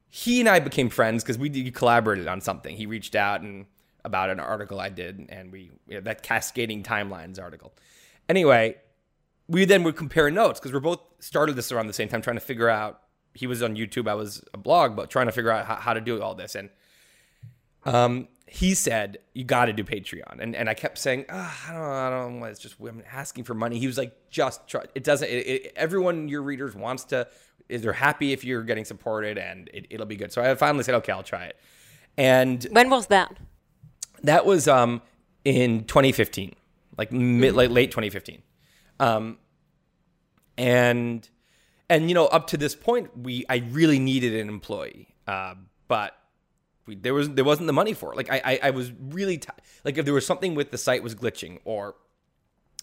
he 0.10 0.40
and 0.42 0.50
I 0.50 0.60
became 0.60 0.90
friends 0.90 1.24
because 1.24 1.38
we 1.38 1.48
did- 1.50 1.74
collaborated 1.74 2.28
on 2.28 2.42
something. 2.42 2.76
He 2.76 2.86
reached 2.86 3.16
out 3.16 3.42
and 3.42 3.68
about 4.06 4.30
an 4.30 4.40
article 4.40 4.80
I 4.80 4.90
did, 4.90 5.26
and 5.30 5.52
we 5.52 5.72
you 5.88 5.96
know, 5.96 6.02
that 6.02 6.24
cascading 6.24 6.84
timelines 6.84 7.42
article. 7.42 7.74
Anyway, 8.28 8.76
we 9.48 9.66
then 9.66 9.84
would 9.84 9.96
compare 9.96 10.30
notes 10.30 10.60
because 10.60 10.74
we're 10.74 10.80
both 10.80 11.02
started 11.20 11.56
this 11.56 11.72
around 11.72 11.88
the 11.88 11.94
same 11.94 12.08
time, 12.08 12.22
trying 12.22 12.38
to 12.38 12.42
figure 12.42 12.70
out. 12.70 13.02
He 13.36 13.46
was 13.46 13.62
on 13.62 13.76
YouTube, 13.76 14.10
I 14.10 14.16
was 14.16 14.44
a 14.54 14.58
blog, 14.58 14.96
but 14.96 15.10
trying 15.10 15.28
to 15.28 15.32
figure 15.32 15.52
out 15.52 15.66
how, 15.66 15.76
how 15.76 15.94
to 15.94 16.02
do 16.02 16.20
all 16.22 16.34
this. 16.34 16.56
And 16.56 16.70
um, 17.86 18.28
he 18.48 18.74
said, 18.74 19.20
"You 19.34 19.44
got 19.44 19.66
to 19.66 19.74
do 19.74 19.84
Patreon," 19.84 20.40
and 20.40 20.56
and 20.56 20.70
I 20.70 20.74
kept 20.74 20.98
saying, 20.98 21.26
"Ah, 21.30 21.70
"I 21.70 21.74
don't, 21.74 21.82
I 21.82 22.10
don't. 22.10 22.40
know. 22.40 22.46
It's 22.46 22.60
just 22.60 22.76
I'm 22.80 23.04
asking 23.12 23.44
for 23.44 23.54
money." 23.54 23.80
He 23.80 23.88
was 23.88 23.98
like, 23.98 24.30
"Just 24.30 24.68
try." 24.68 24.86
It 24.96 25.04
doesn't. 25.04 25.28
It, 25.28 25.48
it, 25.48 25.74
everyone, 25.76 26.28
your 26.28 26.42
readers, 26.42 26.76
wants 26.76 27.04
to. 27.06 27.28
Is 27.70 27.84
they're 27.84 27.94
happy 27.94 28.34
if 28.34 28.44
you're 28.44 28.64
getting 28.64 28.86
supported, 28.86 29.38
and 29.38 29.70
it, 29.74 29.86
it'll 29.92 30.08
be 30.08 30.16
good. 30.16 30.32
So 30.34 30.42
I 30.42 30.56
finally 30.56 30.84
said, 30.84 30.96
"Okay, 30.96 31.12
I'll 31.12 31.24
try 31.24 31.46
it." 31.46 31.58
And 32.18 32.66
When 32.72 32.90
was 32.90 33.08
that? 33.08 33.38
That 34.24 34.46
was 34.46 34.68
um 34.68 35.02
in 35.46 35.84
2015 35.86 36.56
like 36.98 37.12
mid 37.12 37.56
like 37.56 37.70
late 37.70 37.92
2015 37.92 38.42
um 39.00 39.38
and 40.58 41.30
and 41.90 42.10
you 42.10 42.14
know 42.14 42.28
up 42.28 42.48
to 42.48 42.58
this 42.58 42.76
point 42.76 43.18
we 43.18 43.46
i 43.50 43.64
really 43.72 44.00
needed 44.00 44.36
an 44.36 44.50
employee 44.50 45.08
uh, 45.28 45.54
but 45.88 46.16
we, 46.88 46.96
there 46.96 47.14
was 47.14 47.30
there 47.30 47.46
wasn't 47.46 47.68
the 47.68 47.74
money 47.74 47.94
for 47.94 48.12
it. 48.12 48.18
Like 48.18 48.32
i 48.32 48.42
i, 48.44 48.60
I 48.64 48.70
was 48.72 48.92
really 49.00 49.38
t- 49.38 49.50
like 49.86 49.98
if 49.98 50.06
there 50.06 50.14
was 50.14 50.26
something 50.26 50.56
with 50.56 50.72
the 50.72 50.78
site 50.78 51.04
was 51.04 51.16
glitching 51.16 51.60
or 51.66 51.96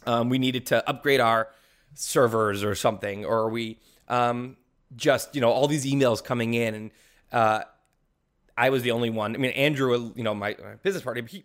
um, 0.06 0.28
we 0.28 0.38
needed 0.38 0.66
to 0.66 0.88
upgrade 0.88 1.20
our 1.20 1.48
servers 1.94 2.62
or 2.62 2.74
something 2.74 3.24
or 3.24 3.48
we 3.48 3.80
um 4.08 4.56
just 4.94 5.34
you 5.34 5.40
know 5.40 5.50
all 5.50 5.66
these 5.66 5.84
emails 5.84 6.22
coming 6.22 6.54
in 6.54 6.74
and 6.74 6.90
uh 7.32 7.62
I 8.56 8.70
was 8.70 8.82
the 8.82 8.90
only 8.90 9.10
one. 9.10 9.34
I 9.34 9.38
mean, 9.38 9.52
Andrew, 9.52 10.12
you 10.14 10.22
know, 10.22 10.34
my, 10.34 10.56
my 10.62 10.74
business 10.82 11.02
partner, 11.02 11.22
he 11.26 11.44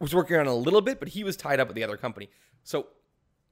was 0.00 0.14
working 0.14 0.36
on 0.36 0.46
a 0.46 0.54
little 0.54 0.80
bit, 0.80 1.00
but 1.00 1.08
he 1.08 1.24
was 1.24 1.36
tied 1.36 1.60
up 1.60 1.68
with 1.68 1.74
the 1.74 1.84
other 1.84 1.96
company. 1.96 2.30
So 2.62 2.86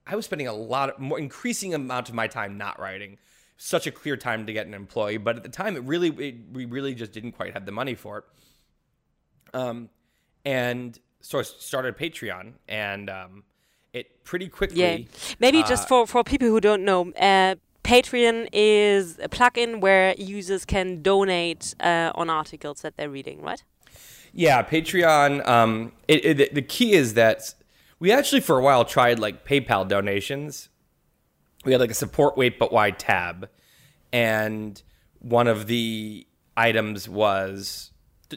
I 0.06 0.14
was 0.14 0.24
spending 0.24 0.46
a 0.46 0.52
lot 0.52 0.90
of 0.90 0.98
more 1.00 1.18
increasing 1.18 1.74
amount 1.74 2.08
of 2.08 2.14
my 2.14 2.28
time 2.28 2.56
not 2.56 2.78
writing. 2.78 3.18
Such 3.56 3.86
a 3.86 3.90
clear 3.90 4.16
time 4.16 4.46
to 4.46 4.52
get 4.52 4.66
an 4.66 4.74
employee, 4.74 5.16
but 5.16 5.36
at 5.36 5.42
the 5.42 5.48
time, 5.48 5.76
it 5.76 5.82
really, 5.82 6.08
it, 6.08 6.36
we 6.52 6.66
really 6.66 6.94
just 6.94 7.12
didn't 7.12 7.32
quite 7.32 7.54
have 7.54 7.64
the 7.64 7.72
money 7.72 7.94
for 7.94 8.18
it. 8.18 8.24
Um, 9.54 9.88
and 10.44 10.98
so 11.22 11.38
I 11.38 11.42
started 11.42 11.96
Patreon, 11.96 12.52
and 12.68 13.08
um, 13.08 13.44
it 13.94 14.24
pretty 14.24 14.48
quickly. 14.48 14.80
Yeah. 14.80 14.98
Maybe 15.40 15.62
uh, 15.62 15.66
just 15.66 15.88
for, 15.88 16.06
for 16.06 16.22
people 16.22 16.48
who 16.48 16.60
don't 16.60 16.84
know, 16.84 17.10
uh, 17.12 17.54
Patreon 17.86 18.48
is 18.52 19.16
a 19.20 19.28
plugin 19.28 19.80
where 19.80 20.12
users 20.18 20.64
can 20.64 21.02
donate 21.02 21.72
uh, 21.78 22.10
on 22.16 22.28
articles 22.28 22.80
that 22.80 22.96
they're 22.96 23.08
reading, 23.08 23.42
right? 23.42 23.62
Yeah, 24.32 24.60
Patreon. 24.64 25.46
Um, 25.46 25.92
it, 26.08 26.40
it, 26.40 26.54
the 26.54 26.62
key 26.62 26.94
is 26.94 27.14
that 27.14 27.54
we 28.00 28.10
actually 28.10 28.40
for 28.40 28.58
a 28.58 28.62
while 28.62 28.84
tried 28.84 29.20
like 29.20 29.46
PayPal 29.46 29.86
donations. 29.86 30.68
We 31.64 31.70
had 31.70 31.80
like 31.80 31.92
a 31.92 31.94
support 31.94 32.36
wait 32.36 32.58
but 32.58 32.72
why 32.72 32.90
tab, 32.90 33.48
and 34.12 34.82
one 35.20 35.46
of 35.46 35.68
the 35.68 36.26
items 36.56 37.08
was, 37.08 37.92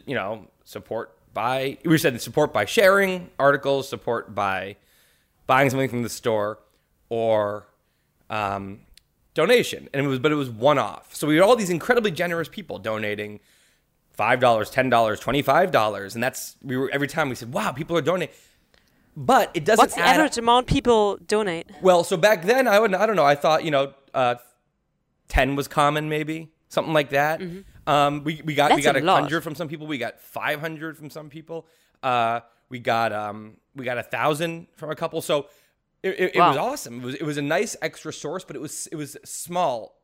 you 0.06 0.14
know, 0.14 0.46
support 0.62 1.16
by. 1.34 1.76
We 1.84 1.98
said 1.98 2.20
support 2.22 2.52
by 2.52 2.66
sharing 2.66 3.30
articles, 3.36 3.88
support 3.88 4.32
by 4.32 4.76
buying 5.48 5.70
something 5.70 5.90
from 5.90 6.04
the 6.04 6.08
store, 6.08 6.60
or 7.08 7.66
um, 8.30 8.80
donation. 9.34 9.88
And 9.92 10.04
it 10.04 10.08
was, 10.08 10.18
but 10.18 10.32
it 10.32 10.36
was 10.36 10.50
one 10.50 10.78
off. 10.78 11.14
So 11.14 11.26
we 11.26 11.34
had 11.36 11.42
all 11.42 11.56
these 11.56 11.70
incredibly 11.70 12.10
generous 12.10 12.48
people 12.48 12.78
donating 12.78 13.40
five 14.12 14.40
dollars, 14.40 14.70
ten 14.70 14.90
dollars, 14.90 15.20
twenty-five 15.20 15.70
dollars, 15.70 16.14
and 16.14 16.22
that's 16.22 16.56
we 16.62 16.76
were 16.76 16.90
every 16.90 17.08
time 17.08 17.28
we 17.28 17.34
said, 17.34 17.52
"Wow, 17.52 17.72
people 17.72 17.96
are 17.96 18.02
donating." 18.02 18.34
But 19.16 19.50
it 19.54 19.64
doesn't. 19.64 19.82
What's 19.82 19.94
the 19.94 20.02
average 20.02 20.38
amount 20.38 20.66
people 20.66 21.16
donate? 21.26 21.70
Well, 21.82 22.04
so 22.04 22.16
back 22.16 22.44
then 22.44 22.68
I 22.68 22.78
would 22.78 22.94
I 22.94 23.06
don't 23.06 23.16
know. 23.16 23.24
I 23.24 23.34
thought 23.34 23.64
you 23.64 23.70
know, 23.70 23.92
uh, 24.14 24.36
ten 25.28 25.56
was 25.56 25.68
common, 25.68 26.08
maybe 26.08 26.50
something 26.68 26.94
like 26.94 27.10
that. 27.10 27.42
Um, 27.86 28.24
we 28.24 28.40
we 28.44 28.54
got 28.54 28.70
we 28.70 28.82
Mm-hmm. 28.82 28.84
Got 28.84 28.96
a 28.96 29.06
a 29.06 29.20
hundred 29.22 29.42
from 29.42 29.54
some 29.54 29.68
people. 29.68 29.86
We 29.86 29.98
got 29.98 30.20
five 30.20 30.60
hundred 30.60 30.96
from 30.96 31.10
some 31.10 31.28
people. 31.28 31.66
Uh, 32.02 32.40
we 32.68 32.78
got 32.78 33.12
um 33.12 33.56
we 33.74 33.84
got 33.84 33.98
a 33.98 34.02
thousand 34.02 34.68
from 34.76 34.90
a 34.90 34.94
couple. 34.94 35.20
So 35.22 35.46
it, 36.02 36.10
it, 36.10 36.36
it 36.36 36.38
was 36.38 36.56
awesome. 36.56 37.00
It 37.00 37.04
was 37.04 37.14
it 37.16 37.22
was 37.24 37.36
a 37.36 37.42
nice 37.42 37.76
extra 37.82 38.12
source, 38.12 38.44
but 38.44 38.56
it 38.56 38.62
was 38.62 38.86
it 38.88 38.96
was 38.96 39.16
small 39.24 40.00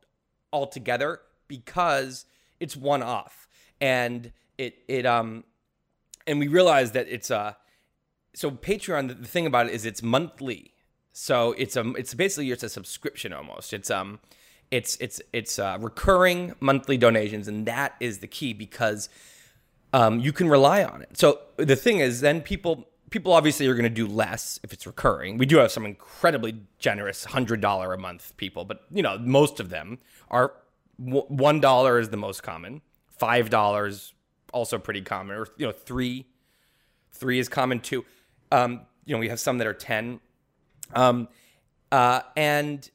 altogether 0.53 1.21
because 1.47 2.25
it's 2.59 2.75
one 2.75 3.03
off. 3.03 3.47
And 3.81 4.31
it 4.57 4.79
it 4.87 5.05
um 5.05 5.43
and 6.25 6.39
we 6.39 6.47
realized 6.47 6.93
that 6.93 7.07
it's 7.09 7.31
uh 7.31 7.53
so 8.33 8.51
Patreon 8.51 9.07
the, 9.07 9.13
the 9.15 9.27
thing 9.27 9.45
about 9.45 9.67
it 9.67 9.73
is 9.73 9.85
it's 9.85 10.03
monthly. 10.03 10.73
So 11.13 11.53
it's 11.53 11.75
um 11.75 11.95
it's 11.97 12.13
basically 12.13 12.51
it's 12.51 12.63
a 12.63 12.69
subscription 12.69 13.33
almost. 13.33 13.73
It's 13.73 13.89
um 13.89 14.19
it's 14.69 14.97
it's 14.97 15.21
it's 15.31 15.59
uh, 15.59 15.77
recurring 15.79 16.53
monthly 16.59 16.97
donations 16.97 17.47
and 17.47 17.65
that 17.65 17.95
is 17.99 18.19
the 18.19 18.27
key 18.27 18.53
because 18.53 19.09
um, 19.93 20.19
you 20.19 20.33
can 20.33 20.49
rely 20.49 20.83
on 20.83 21.01
it. 21.01 21.17
So 21.17 21.39
the 21.55 21.75
thing 21.75 21.99
is 21.99 22.21
then 22.21 22.41
people 22.41 22.87
people 23.09 23.31
obviously 23.31 23.67
are 23.67 23.73
going 23.73 23.83
to 23.83 23.89
do 23.89 24.07
less 24.07 24.59
if 24.63 24.73
it's 24.73 24.85
recurring. 24.85 25.37
We 25.37 25.45
do 25.45 25.57
have 25.57 25.71
some 25.71 25.85
incredibly 25.85 26.59
generous 26.79 27.25
hundred 27.25 27.61
dollar 27.61 27.93
a 27.93 27.97
month 27.97 28.35
people, 28.37 28.65
but 28.65 28.81
you 28.91 29.01
know 29.01 29.17
most 29.19 29.59
of 29.59 29.69
them 29.69 29.99
are 30.29 30.53
one 30.97 31.59
dollar 31.59 31.99
is 31.99 32.09
the 32.09 32.17
most 32.17 32.43
common. 32.43 32.81
Five 33.07 33.49
dollars 33.49 34.13
also 34.53 34.77
pretty 34.77 35.01
common, 35.01 35.37
or 35.37 35.47
you 35.57 35.65
know 35.65 35.71
three, 35.71 36.25
three 37.11 37.39
is 37.39 37.49
common 37.49 37.79
too. 37.79 38.05
Um, 38.51 38.81
you 39.05 39.15
know 39.15 39.19
we 39.19 39.29
have 39.29 39.39
some 39.39 39.57
that 39.59 39.67
are 39.67 39.73
ten, 39.73 40.19
um, 40.93 41.29
uh, 41.91 42.21
and 42.35 42.89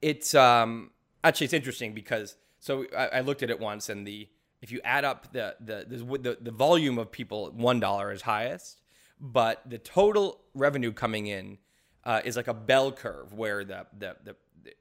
it's 0.00 0.34
um, 0.34 0.90
actually 1.22 1.46
it's 1.46 1.54
interesting 1.54 1.92
because 1.94 2.36
so 2.60 2.86
I, 2.96 3.06
I 3.06 3.20
looked 3.20 3.42
at 3.42 3.50
it 3.50 3.60
once 3.60 3.88
and 3.88 4.06
the 4.06 4.28
if 4.62 4.72
you 4.72 4.80
add 4.84 5.04
up 5.04 5.32
the 5.32 5.56
the 5.60 5.84
the, 6.18 6.38
the 6.40 6.50
volume 6.50 6.98
of 6.98 7.12
people, 7.12 7.50
one 7.52 7.78
dollar 7.78 8.10
is 8.10 8.22
highest 8.22 8.80
but 9.20 9.62
the 9.66 9.78
total 9.78 10.40
revenue 10.54 10.92
coming 10.92 11.26
in 11.26 11.58
uh, 12.04 12.20
is 12.24 12.36
like 12.36 12.48
a 12.48 12.54
bell 12.54 12.92
curve 12.92 13.32
where 13.32 13.64
the, 13.64 13.86
the, 13.96 14.16
the, 14.24 14.36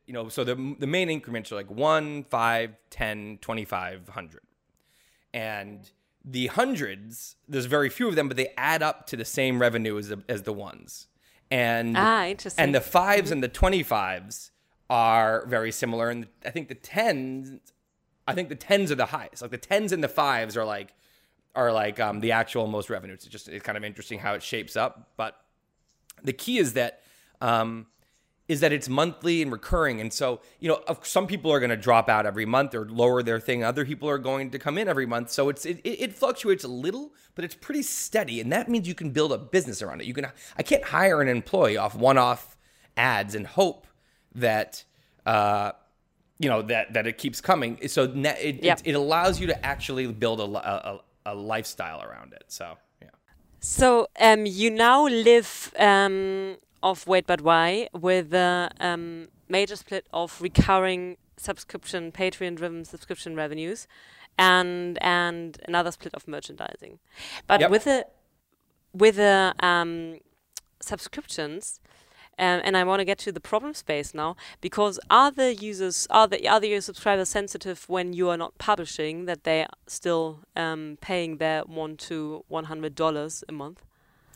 you 0.06 0.14
know, 0.14 0.30
so 0.30 0.44
the, 0.44 0.76
the 0.80 0.88
main 0.88 1.10
increments 1.10 1.52
are 1.52 1.56
like 1.56 1.70
1, 1.70 2.24
5, 2.26 2.76
10, 2.90 3.38
25, 3.42 4.08
100. 4.08 4.42
And 5.34 5.90
the 6.24 6.48
hundreds, 6.48 7.36
there's 7.48 7.66
very 7.66 7.90
few 7.90 8.08
of 8.08 8.16
them, 8.16 8.28
but 8.28 8.38
they 8.38 8.54
add 8.58 8.84
up 8.84 9.08
to 9.08 9.18
the 9.18 9.26
same 9.26 9.60
revenue 9.60 9.98
as 9.98 10.10
the, 10.10 10.24
as 10.30 10.44
the 10.44 10.54
ones. 10.54 11.08
And, 11.52 11.96
ah, 11.98 12.26
interesting. 12.26 12.64
and 12.64 12.76
the 12.76 12.80
5s 12.80 13.24
mm-hmm. 13.24 13.34
and 13.34 13.44
the 13.44 13.50
25s 13.50 14.52
are 14.90 15.46
very 15.48 15.72
similar. 15.72 16.10
And 16.10 16.28
I 16.46 16.50
think 16.50 16.68
the 16.68 16.76
10s, 16.76 17.60
I 18.28 18.34
think 18.34 18.50
the 18.50 18.56
10s 18.56 18.92
are 18.92 18.96
the 18.96 19.08
highest. 19.08 19.42
Like 19.42 19.52
the 19.52 19.58
10s 19.58 19.92
and 19.92 20.04
the 20.04 20.08
5s 20.08 20.56
are 20.56 20.66
like 20.66 20.94
are 21.56 21.72
like 21.72 22.00
um, 22.00 22.20
the 22.20 22.32
actual 22.32 22.68
most 22.68 22.90
revenue. 22.90 23.14
It's 23.14 23.26
just 23.26 23.48
it's 23.48 23.64
kind 23.64 23.78
of 23.78 23.84
interesting 23.84 24.20
how 24.20 24.34
it 24.34 24.44
shapes 24.44 24.76
up. 24.76 25.10
But 25.18 25.40
the 26.24 26.34
key 26.34 26.58
is 26.58 26.74
that 26.74 27.02
um, 27.42 27.88
is 28.48 28.60
that 28.62 28.74
it's 28.74 28.90
monthly 28.90 29.42
and 29.42 29.52
recurring. 29.52 30.02
And 30.02 30.12
so 30.12 30.42
you 30.60 30.70
know, 30.70 30.82
some 31.04 31.28
people 31.28 31.52
are 31.52 31.60
going 31.60 31.70
to 31.70 31.78
drop 31.78 32.10
out 32.10 32.26
every 32.26 32.46
month 32.46 32.74
or 32.74 32.88
lower 32.90 33.22
their 33.24 33.40
thing. 33.40 33.64
Other 33.64 33.86
people 33.86 34.10
are 34.10 34.18
going 34.18 34.52
to 34.52 34.60
come 34.60 34.78
in 34.78 34.88
every 34.88 35.06
month. 35.06 35.32
So 35.32 35.50
it's 35.50 35.66
it, 35.66 35.80
it 35.84 36.14
fluctuates 36.14 36.64
a 36.64 36.70
little, 36.70 37.14
but 37.36 37.46
it's 37.46 37.56
pretty 37.56 37.84
steady, 37.84 38.42
and 38.42 38.52
that 38.52 38.70
means 38.70 38.88
you 38.88 38.96
can 38.96 39.12
build 39.12 39.32
a 39.32 39.38
business 39.38 39.82
around 39.82 40.02
it. 40.02 40.08
You 40.08 40.14
can 40.14 40.28
I 40.58 40.64
can't 40.64 40.84
hire 40.84 41.22
an 41.22 41.28
employee 41.28 41.78
off 41.78 41.96
one-off 41.96 42.58
ads 42.98 43.36
and 43.36 43.48
hope 43.48 43.88
that. 44.36 44.84
Uh, 45.26 45.72
you 46.40 46.50
know 46.50 46.62
that 46.64 46.92
that 46.94 47.08
it 47.08 47.18
keeps 47.18 47.40
coming, 47.40 47.88
so 47.88 48.04
it, 48.04 48.64
yep. 48.64 48.80
it, 48.80 48.88
it 48.88 48.94
allows 48.96 49.40
you 49.40 49.48
to 49.48 49.66
actually 49.66 50.08
build 50.08 50.42
a, 50.42 50.44
a, 50.44 51.00
a 51.26 51.36
lifestyle 51.36 52.02
around 52.02 52.34
it. 52.34 52.46
So 52.48 52.78
yeah. 53.02 53.10
So 53.60 54.08
um, 54.20 54.46
you 54.46 54.70
now 54.70 55.06
live 55.08 55.74
um, 55.80 56.58
of 56.82 57.08
Wait 57.08 57.26
But 57.26 57.42
Why 57.42 57.90
with 57.94 58.34
a 58.34 58.70
um, 58.80 59.30
major 59.48 59.76
split 59.76 60.06
of 60.12 60.42
recurring 60.42 61.18
subscription, 61.38 62.12
Patreon-driven 62.12 62.86
subscription 62.86 63.36
revenues, 63.36 63.88
and 64.38 64.98
and 65.02 65.58
another 65.68 65.92
split 65.92 66.14
of 66.14 66.28
merchandising. 66.28 67.00
But 67.48 67.62
yep. 67.62 67.72
with 67.72 67.86
the 67.86 68.08
with 68.94 69.16
the 69.16 69.54
um, 69.60 70.20
subscriptions, 70.82 71.80
um, 72.40 72.62
and 72.64 72.76
I 72.76 72.84
want 72.84 73.00
to 73.00 73.06
get 73.06 73.18
to 73.20 73.32
the 73.32 73.40
problem 73.40 73.74
space 73.74 74.14
now 74.14 74.36
because 74.62 75.00
are 75.10 75.32
the 75.32 75.56
users, 75.56 76.08
are 76.10 76.28
the 76.28 76.48
are 76.48 76.60
the 76.60 76.80
subscribers 76.82 77.30
sensitive 77.30 77.86
when 77.88 78.14
you 78.14 78.30
are 78.30 78.38
not 78.38 78.58
publishing 78.58 79.26
that 79.26 79.44
they 79.44 79.64
are 79.64 79.70
still 79.88 80.40
um, 80.56 80.98
paying 81.02 81.38
their 81.38 81.62
one 81.62 81.98
to 81.98 82.44
one 82.48 82.66
hundred 82.66 82.96
dollars 82.96 83.44
a 83.48 83.52
month? 83.52 83.84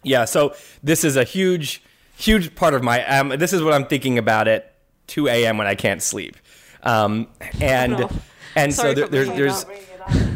Yeah, 0.04 0.26
so 0.26 0.56
this 0.84 1.04
is 1.04 1.18
a 1.18 1.24
huge, 1.24 1.82
huge 2.16 2.56
part 2.56 2.74
of 2.74 2.84
my. 2.84 3.06
Um, 3.06 3.30
this 3.30 3.54
is 3.54 3.64
what 3.64 3.74
I'm 3.74 3.86
thinking 3.86 4.18
about 4.18 4.48
at 4.48 4.76
2 5.08 5.28
a.m. 5.28 5.58
when 5.58 5.68
I 5.68 5.76
can't 5.76 6.02
sleep, 6.02 6.38
um, 6.84 7.28
and 7.60 7.92
no. 8.00 8.10
and 8.56 8.74
Sorry 8.74 8.96
so 8.96 9.08
there, 9.08 9.26
there's 9.26 9.66
there's 9.66 9.66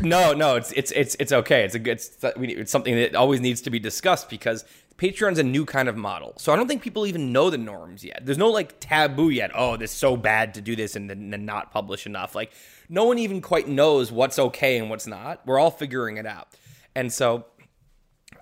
no 0.02 0.34
no 0.34 0.56
it's 0.56 0.71
it's 0.74 0.91
it's 0.91 1.15
it's 1.19 1.32
okay 1.32 1.63
it's 1.63 1.76
a 1.76 1.80
good 1.80 1.93
it's, 1.93 2.17
it's 2.24 2.71
something 2.71 2.95
that 2.95 3.15
always 3.15 3.39
needs 3.39 3.62
to 3.62 3.69
be 3.69 3.80
discussed 3.80 4.30
because 4.30 4.65
Patreon's 5.01 5.39
a 5.39 5.43
new 5.43 5.65
kind 5.65 5.89
of 5.89 5.97
model. 5.97 6.33
So 6.37 6.53
I 6.53 6.55
don't 6.55 6.67
think 6.67 6.83
people 6.83 7.07
even 7.07 7.31
know 7.31 7.49
the 7.49 7.57
norms 7.57 8.03
yet. 8.03 8.23
There's 8.23 8.37
no 8.37 8.51
like 8.51 8.79
taboo 8.79 9.29
yet. 9.29 9.49
Oh, 9.55 9.75
this 9.75 9.91
is 9.91 9.97
so 9.97 10.15
bad 10.15 10.53
to 10.53 10.61
do 10.61 10.75
this 10.75 10.95
and 10.95 11.09
then, 11.09 11.43
not 11.43 11.71
publish 11.71 12.05
enough. 12.05 12.35
Like 12.35 12.51
no 12.87 13.05
one 13.05 13.17
even 13.17 13.41
quite 13.41 13.67
knows 13.67 14.11
what's 14.11 14.37
okay 14.37 14.77
and 14.77 14.91
what's 14.91 15.07
not. 15.07 15.41
We're 15.47 15.57
all 15.57 15.71
figuring 15.71 16.17
it 16.17 16.27
out. 16.27 16.49
And 16.93 17.11
so 17.11 17.45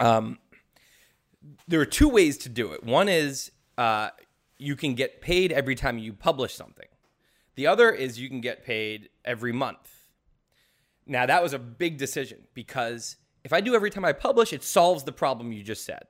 um, 0.02 0.38
there 1.70 1.80
are 1.80 1.86
two 1.86 2.10
ways 2.10 2.38
to 2.40 2.50
do 2.50 2.74
it. 2.74 2.84
One 2.84 3.08
is 3.08 3.52
uh, 3.78 4.10
you 4.58 4.76
can 4.76 4.96
get 4.96 5.22
paid 5.22 5.54
every 5.54 5.76
time 5.76 5.98
you 5.98 6.12
publish 6.12 6.56
something. 6.56 6.90
The 7.56 7.68
other 7.68 7.90
is 7.90 8.20
you 8.20 8.28
can 8.28 8.42
get 8.42 8.66
paid 8.66 9.08
every 9.24 9.54
month. 9.54 10.10
Now 11.08 11.26
that 11.26 11.42
was 11.42 11.54
a 11.54 11.60
big 11.60 11.98
decision 11.98 12.48
because 12.54 13.16
if 13.46 13.54
I 13.54 13.62
do 13.62 13.76
every 13.76 13.90
time 13.90 14.04
I 14.04 14.12
publish, 14.12 14.52
it 14.52 14.62
solves 14.62 15.06
the 15.06 15.14
problem 15.14 15.54
you 15.54 15.64
just 15.64 15.86
said. 15.86 16.04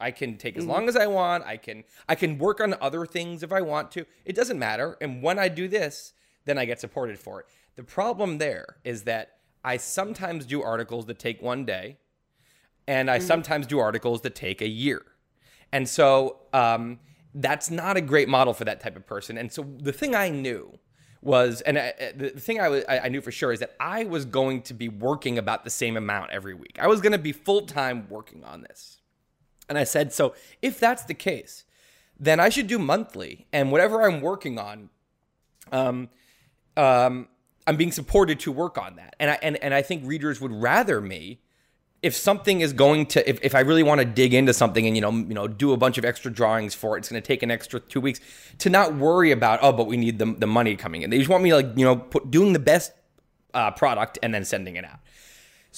I 0.00 0.10
can 0.10 0.36
take 0.36 0.56
as 0.56 0.64
mm-hmm. 0.64 0.72
long 0.72 0.88
as 0.88 0.96
I 0.96 1.06
want. 1.06 1.44
I 1.44 1.56
can 1.56 1.84
I 2.08 2.14
can 2.14 2.38
work 2.38 2.60
on 2.60 2.74
other 2.80 3.06
things 3.06 3.42
if 3.42 3.52
I 3.52 3.60
want 3.60 3.90
to. 3.92 4.06
It 4.24 4.34
doesn't 4.36 4.58
matter. 4.58 4.96
And 5.00 5.22
when 5.22 5.38
I 5.38 5.48
do 5.48 5.68
this, 5.68 6.12
then 6.44 6.58
I 6.58 6.64
get 6.64 6.80
supported 6.80 7.18
for 7.18 7.40
it. 7.40 7.46
The 7.76 7.84
problem 7.84 8.38
there 8.38 8.76
is 8.84 9.04
that 9.04 9.38
I 9.64 9.76
sometimes 9.76 10.46
do 10.46 10.62
articles 10.62 11.06
that 11.06 11.18
take 11.18 11.42
one 11.42 11.64
day, 11.64 11.98
and 12.86 13.10
I 13.10 13.18
mm-hmm. 13.18 13.26
sometimes 13.26 13.66
do 13.66 13.78
articles 13.78 14.22
that 14.22 14.34
take 14.34 14.60
a 14.60 14.68
year. 14.68 15.02
And 15.72 15.88
so 15.88 16.40
um, 16.52 17.00
that's 17.34 17.70
not 17.70 17.96
a 17.96 18.00
great 18.00 18.28
model 18.28 18.54
for 18.54 18.64
that 18.64 18.80
type 18.80 18.96
of 18.96 19.06
person. 19.06 19.36
And 19.36 19.52
so 19.52 19.66
the 19.78 19.92
thing 19.92 20.14
I 20.14 20.30
knew 20.30 20.78
was, 21.20 21.60
and 21.62 21.78
I, 21.78 21.92
the 22.16 22.30
thing 22.30 22.60
I, 22.60 22.82
I 22.88 23.08
knew 23.08 23.20
for 23.20 23.32
sure 23.32 23.52
is 23.52 23.60
that 23.60 23.74
I 23.80 24.04
was 24.04 24.24
going 24.24 24.62
to 24.62 24.74
be 24.74 24.88
working 24.88 25.38
about 25.38 25.64
the 25.64 25.70
same 25.70 25.96
amount 25.96 26.30
every 26.30 26.54
week. 26.54 26.78
I 26.80 26.86
was 26.86 27.00
going 27.00 27.12
to 27.12 27.18
be 27.18 27.32
full 27.32 27.62
time 27.62 28.06
working 28.08 28.44
on 28.44 28.62
this. 28.62 28.98
And 29.68 29.76
I 29.76 29.84
said, 29.84 30.12
so 30.12 30.34
if 30.62 30.80
that's 30.80 31.04
the 31.04 31.14
case, 31.14 31.64
then 32.18 32.40
I 32.40 32.48
should 32.48 32.66
do 32.66 32.78
monthly. 32.78 33.46
And 33.52 33.70
whatever 33.70 34.02
I'm 34.02 34.20
working 34.20 34.58
on, 34.58 34.90
um, 35.72 36.08
um, 36.76 37.28
I'm 37.66 37.76
being 37.76 37.92
supported 37.92 38.40
to 38.40 38.52
work 38.52 38.78
on 38.78 38.96
that. 38.96 39.14
And 39.20 39.30
I 39.30 39.38
and, 39.42 39.56
and 39.62 39.74
I 39.74 39.82
think 39.82 40.06
readers 40.06 40.40
would 40.40 40.52
rather 40.52 41.00
me 41.00 41.40
if 42.02 42.14
something 42.14 42.60
is 42.60 42.72
going 42.72 43.06
to 43.06 43.28
if, 43.28 43.38
if 43.42 43.54
I 43.54 43.60
really 43.60 43.82
want 43.82 44.00
to 44.00 44.04
dig 44.04 44.32
into 44.32 44.54
something 44.54 44.86
and 44.86 44.96
you 44.96 45.02
know 45.02 45.10
you 45.10 45.34
know 45.34 45.48
do 45.48 45.72
a 45.72 45.76
bunch 45.76 45.98
of 45.98 46.04
extra 46.04 46.30
drawings 46.30 46.74
for 46.74 46.96
it, 46.96 47.00
it's 47.00 47.08
going 47.08 47.20
to 47.20 47.26
take 47.26 47.42
an 47.42 47.50
extra 47.50 47.80
two 47.80 48.00
weeks 48.00 48.20
to 48.58 48.70
not 48.70 48.94
worry 48.94 49.32
about 49.32 49.58
oh 49.62 49.72
but 49.72 49.86
we 49.86 49.96
need 49.96 50.18
the 50.18 50.26
the 50.26 50.46
money 50.46 50.76
coming 50.76 51.02
in. 51.02 51.10
They 51.10 51.18
just 51.18 51.28
want 51.28 51.42
me 51.42 51.52
like 51.52 51.66
you 51.76 51.84
know 51.84 51.96
put, 51.96 52.30
doing 52.30 52.52
the 52.52 52.58
best 52.58 52.92
uh, 53.54 53.70
product 53.72 54.18
and 54.22 54.32
then 54.32 54.44
sending 54.44 54.76
it 54.76 54.84
out. 54.84 55.00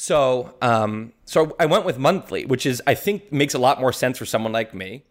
So, 0.01 0.55
um, 0.63 1.13
so 1.27 1.55
I 1.61 1.67
went 1.67 1.85
with 1.85 1.99
monthly, 1.99 2.47
which 2.47 2.65
is 2.65 2.83
I 2.87 2.95
think 2.95 3.31
makes 3.31 3.53
a 3.53 3.59
lot 3.59 3.79
more 3.79 3.93
sense 3.93 4.17
for 4.17 4.25
someone 4.25 4.51
like 4.51 4.73
me. 4.73 5.05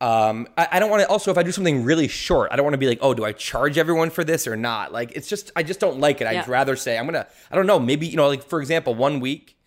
Um, 0.00 0.46
I, 0.56 0.68
I 0.70 0.78
don't 0.78 0.88
want 0.88 1.02
to. 1.02 1.08
Also, 1.08 1.32
if 1.32 1.36
I 1.36 1.42
do 1.42 1.50
something 1.50 1.82
really 1.82 2.06
short, 2.06 2.52
I 2.52 2.56
don't 2.56 2.64
want 2.64 2.74
to 2.74 2.78
be 2.78 2.86
like, 2.86 3.00
oh, 3.02 3.12
do 3.12 3.24
I 3.24 3.32
charge 3.32 3.76
everyone 3.76 4.10
for 4.10 4.22
this 4.22 4.46
or 4.46 4.54
not? 4.54 4.92
Like, 4.92 5.10
it's 5.16 5.26
just 5.26 5.50
I 5.56 5.64
just 5.64 5.80
don't 5.80 5.98
like 5.98 6.20
it. 6.20 6.28
I'd 6.28 6.46
rather 6.46 6.76
say 6.76 6.96
I'm 6.96 7.06
gonna. 7.06 7.26
I 7.50 7.56
don't 7.56 7.66
know. 7.66 7.80
Maybe 7.80 8.06
you 8.06 8.16
know, 8.16 8.28
like 8.28 8.44
for 8.44 8.60
example, 8.60 8.94
one 8.94 9.18
week, 9.18 9.58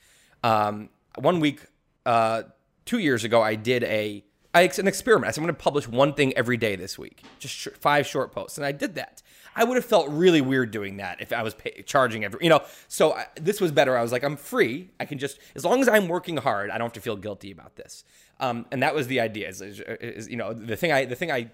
um, 0.45 0.87
one 1.17 1.41
week, 1.41 1.59
uh, 2.05 2.43
two 2.85 2.99
years 2.99 3.25
ago, 3.25 3.41
I 3.41 3.55
did 3.55 3.83
a 3.83 4.23
I, 4.53 4.61
an 4.61 4.87
experiment. 4.87 5.27
I 5.27 5.31
said 5.31 5.41
I'm 5.41 5.45
going 5.45 5.55
to 5.55 5.61
publish 5.61 5.87
one 5.87 6.13
thing 6.13 6.33
every 6.37 6.57
day 6.57 6.77
this 6.77 6.97
week, 6.97 7.23
just 7.37 7.53
sh- 7.53 7.67
five 7.79 8.07
short 8.07 8.31
posts, 8.31 8.57
and 8.57 8.65
I 8.65 8.71
did 8.71 8.95
that. 8.95 9.21
I 9.55 9.63
would 9.63 9.75
have 9.75 9.85
felt 9.85 10.09
really 10.09 10.41
weird 10.41 10.71
doing 10.71 10.97
that 10.97 11.21
if 11.21 11.33
I 11.33 11.43
was 11.43 11.53
pay, 11.53 11.83
charging 11.85 12.23
every, 12.23 12.39
you 12.43 12.49
know. 12.49 12.61
So 12.87 13.13
I, 13.13 13.27
this 13.35 13.59
was 13.59 13.71
better. 13.71 13.97
I 13.97 14.01
was 14.01 14.11
like, 14.11 14.23
I'm 14.23 14.37
free. 14.37 14.91
I 14.99 15.05
can 15.05 15.17
just, 15.17 15.39
as 15.55 15.65
long 15.65 15.81
as 15.81 15.87
I'm 15.87 16.07
working 16.07 16.37
hard, 16.37 16.69
I 16.69 16.77
don't 16.77 16.85
have 16.85 16.93
to 16.93 17.01
feel 17.01 17.15
guilty 17.15 17.51
about 17.51 17.75
this. 17.75 18.03
Um, 18.39 18.65
and 18.71 18.81
that 18.83 18.95
was 18.95 19.07
the 19.07 19.19
idea. 19.19 19.49
Is, 19.49 19.61
is, 19.61 19.81
is, 19.81 20.29
you 20.29 20.37
know, 20.37 20.53
the 20.53 20.75
thing 20.75 20.91
I, 20.91 21.05
the 21.05 21.15
thing 21.15 21.31
I 21.31 21.49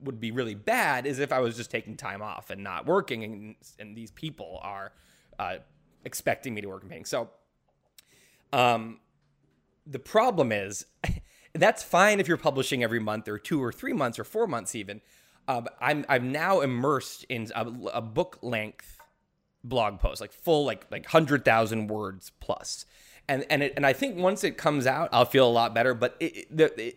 would 0.00 0.20
be 0.20 0.30
really 0.30 0.54
bad 0.54 1.06
is 1.06 1.18
if 1.18 1.32
I 1.32 1.40
was 1.40 1.56
just 1.56 1.70
taking 1.70 1.96
time 1.96 2.22
off 2.22 2.50
and 2.50 2.62
not 2.62 2.86
working, 2.86 3.24
and, 3.24 3.54
and 3.78 3.96
these 3.96 4.10
people 4.10 4.58
are 4.62 4.92
uh, 5.38 5.56
expecting 6.04 6.54
me 6.54 6.60
to 6.60 6.68
work 6.68 6.82
and 6.82 6.90
paying. 6.90 7.04
So, 7.04 7.30
um, 8.52 9.00
the 9.86 9.98
problem 9.98 10.52
is, 10.52 10.86
that's 11.54 11.82
fine 11.82 12.20
if 12.20 12.28
you're 12.28 12.36
publishing 12.36 12.82
every 12.82 13.00
month 13.00 13.28
or 13.28 13.38
two 13.38 13.62
or 13.62 13.72
three 13.72 13.92
months 13.92 14.18
or 14.18 14.24
four 14.24 14.46
months 14.46 14.74
even 14.74 15.00
uh, 15.48 15.62
I'm 15.80 16.04
I'm 16.08 16.32
now 16.32 16.60
immersed 16.60 17.24
in 17.24 17.48
a, 17.54 17.66
a 17.94 18.00
book 18.00 18.38
length 18.42 18.98
blog 19.64 20.00
post, 20.00 20.20
like 20.20 20.32
full 20.32 20.64
like 20.64 20.86
like 20.90 21.06
hundred 21.06 21.44
thousand 21.44 21.88
words 21.88 22.32
plus. 22.40 22.86
And 23.28 23.44
and 23.50 23.62
it, 23.62 23.74
and 23.76 23.86
I 23.86 23.92
think 23.92 24.16
once 24.16 24.44
it 24.44 24.56
comes 24.56 24.86
out, 24.86 25.08
I'll 25.12 25.24
feel 25.24 25.46
a 25.46 25.50
lot 25.50 25.74
better. 25.74 25.94
But 25.94 26.16
it, 26.20 26.36
it, 26.36 26.56
the 26.56 26.94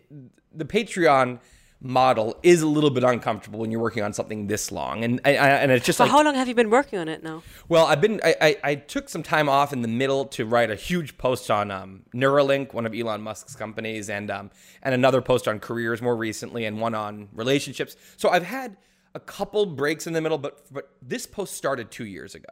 the 0.52 0.64
Patreon 0.64 1.40
model 1.86 2.34
is 2.42 2.62
a 2.62 2.66
little 2.66 2.88
bit 2.88 3.04
uncomfortable 3.04 3.58
when 3.60 3.70
you're 3.70 3.80
working 3.80 4.02
on 4.02 4.12
something 4.14 4.46
this 4.46 4.72
long, 4.72 5.04
and 5.04 5.20
and, 5.24 5.36
and 5.36 5.70
it's 5.70 5.84
just 5.84 5.98
So 5.98 6.04
like 6.04 6.10
how 6.10 6.24
long 6.24 6.34
have 6.34 6.48
you 6.48 6.54
been 6.54 6.70
working 6.70 6.98
on 6.98 7.08
it 7.08 7.22
now? 7.22 7.42
well, 7.68 7.84
I've 7.84 8.00
been 8.00 8.20
I, 8.24 8.34
I, 8.40 8.56
I 8.64 8.74
took 8.76 9.08
some 9.10 9.22
time 9.22 9.48
off 9.50 9.72
in 9.72 9.82
the 9.82 9.88
middle 9.88 10.24
to 10.26 10.46
write 10.46 10.70
a 10.70 10.74
huge 10.76 11.18
post 11.18 11.50
on 11.50 11.70
um, 11.70 12.02
Neuralink, 12.14 12.72
one 12.72 12.86
of 12.86 12.94
Elon 12.94 13.20
Musk's 13.20 13.54
companies, 13.54 14.08
and 14.08 14.30
um, 14.30 14.50
and 14.82 14.94
another 14.94 15.20
post 15.20 15.46
on 15.46 15.60
careers 15.60 16.00
more 16.00 16.16
recently, 16.16 16.64
and 16.64 16.80
one 16.80 16.94
on 16.94 17.28
relationships. 17.34 17.96
So 18.16 18.30
I've 18.30 18.44
had 18.44 18.78
a 19.14 19.20
couple 19.20 19.66
breaks 19.66 20.06
in 20.06 20.14
the 20.14 20.22
middle, 20.22 20.38
but 20.38 20.64
but 20.72 20.90
this 21.02 21.26
post 21.26 21.54
started 21.54 21.90
two 21.90 22.06
years 22.06 22.34
ago. 22.34 22.48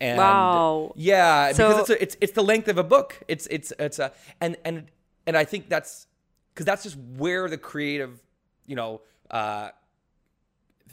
And 0.00 0.16
Wow. 0.16 0.92
Yeah, 0.96 1.52
So- 1.52 1.68
because 1.68 1.80
it's 1.80 1.90
a, 1.90 2.02
it's 2.02 2.16
it's 2.22 2.32
the 2.32 2.42
length 2.42 2.68
of 2.68 2.78
a 2.78 2.84
book. 2.84 3.20
It's 3.28 3.46
it's 3.48 3.70
it's 3.78 3.98
a 3.98 4.12
and 4.40 4.56
and 4.64 4.86
and 5.26 5.36
I 5.36 5.44
think 5.44 5.68
that's 5.68 6.06
because 6.54 6.64
that's 6.64 6.82
just 6.82 6.96
where 6.96 7.48
the 7.48 7.58
creative, 7.58 8.18
you 8.70 8.76
know, 8.76 9.00
uh, 9.30 9.70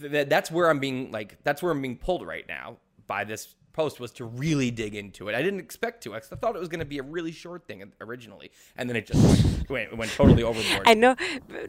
th- 0.01 0.27
that's 0.27 0.49
where 0.49 0.67
I'm 0.69 0.79
being 0.79 1.11
like 1.11 1.37
that's 1.43 1.61
where 1.61 1.71
I'm 1.71 1.81
being 1.81 1.97
pulled 1.97 2.25
right 2.25 2.45
now 2.47 2.77
by 3.05 3.23
this 3.23 3.53
post 3.71 3.99
was 3.99 4.11
to 4.13 4.25
really 4.25 4.71
dig 4.71 4.95
into 4.95 5.29
it. 5.29 5.35
I 5.35 5.43
didn't 5.43 5.59
expect 5.59 6.01
to. 6.03 6.15
I 6.15 6.19
thought 6.19 6.55
it 6.55 6.59
was 6.59 6.67
going 6.67 6.79
to 6.79 6.85
be 6.85 6.97
a 6.97 7.03
really 7.03 7.31
short 7.31 7.67
thing 7.67 7.93
originally, 8.01 8.49
and 8.75 8.89
then 8.89 8.95
it 8.95 9.05
just 9.05 9.45
went, 9.69 9.69
went, 9.69 9.97
went 9.97 10.11
totally 10.11 10.41
overboard. 10.41 10.87
I 10.87 10.95
know, 10.95 11.15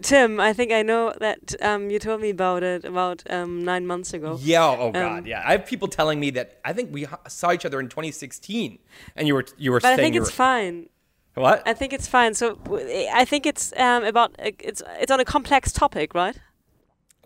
Tim. 0.01 0.41
I 0.41 0.55
think 0.55 0.73
I 0.73 0.83
know 0.83 1.13
that 1.21 1.55
um, 1.61 1.91
you 1.91 1.99
told 1.99 2.23
me 2.23 2.31
about 2.31 2.63
it 2.63 2.87
about 2.87 3.23
um, 3.29 3.63
nine 3.63 3.87
months 3.87 4.15
ago. 4.15 4.39
yeah. 4.41 4.65
Oh 4.65 4.91
God. 4.91 5.19
Um, 5.19 5.27
yeah. 5.27 5.43
I 5.45 5.53
have 5.53 5.67
people 5.67 5.89
telling 5.89 6.19
me 6.19 6.31
that 6.31 6.59
I 6.65 6.73
think 6.73 6.91
we 6.91 7.07
saw 7.29 7.53
each 7.53 7.67
other 7.67 7.79
in 7.79 7.91
2016, 7.91 8.79
and 9.15 9.29
you 9.29 9.35
were 9.35 9.45
you 9.59 9.73
were 9.73 9.81
But 9.81 9.93
I 9.93 9.97
think 9.97 10.17
it's 10.17 10.31
were, 10.31 10.33
fine. 10.33 10.89
What? 11.39 11.63
I 11.67 11.73
think 11.75 11.93
it's 11.93 12.07
fine. 12.07 12.35
So 12.35 12.59
I 13.13 13.25
think 13.25 13.47
it's 13.47 13.73
um, 13.77 14.05
about 14.05 14.35
it's 14.39 14.83
it's 15.01 15.11
on 15.11 15.21
a 15.21 15.25
complex 15.25 15.73
topic, 15.73 16.15
right? 16.15 16.37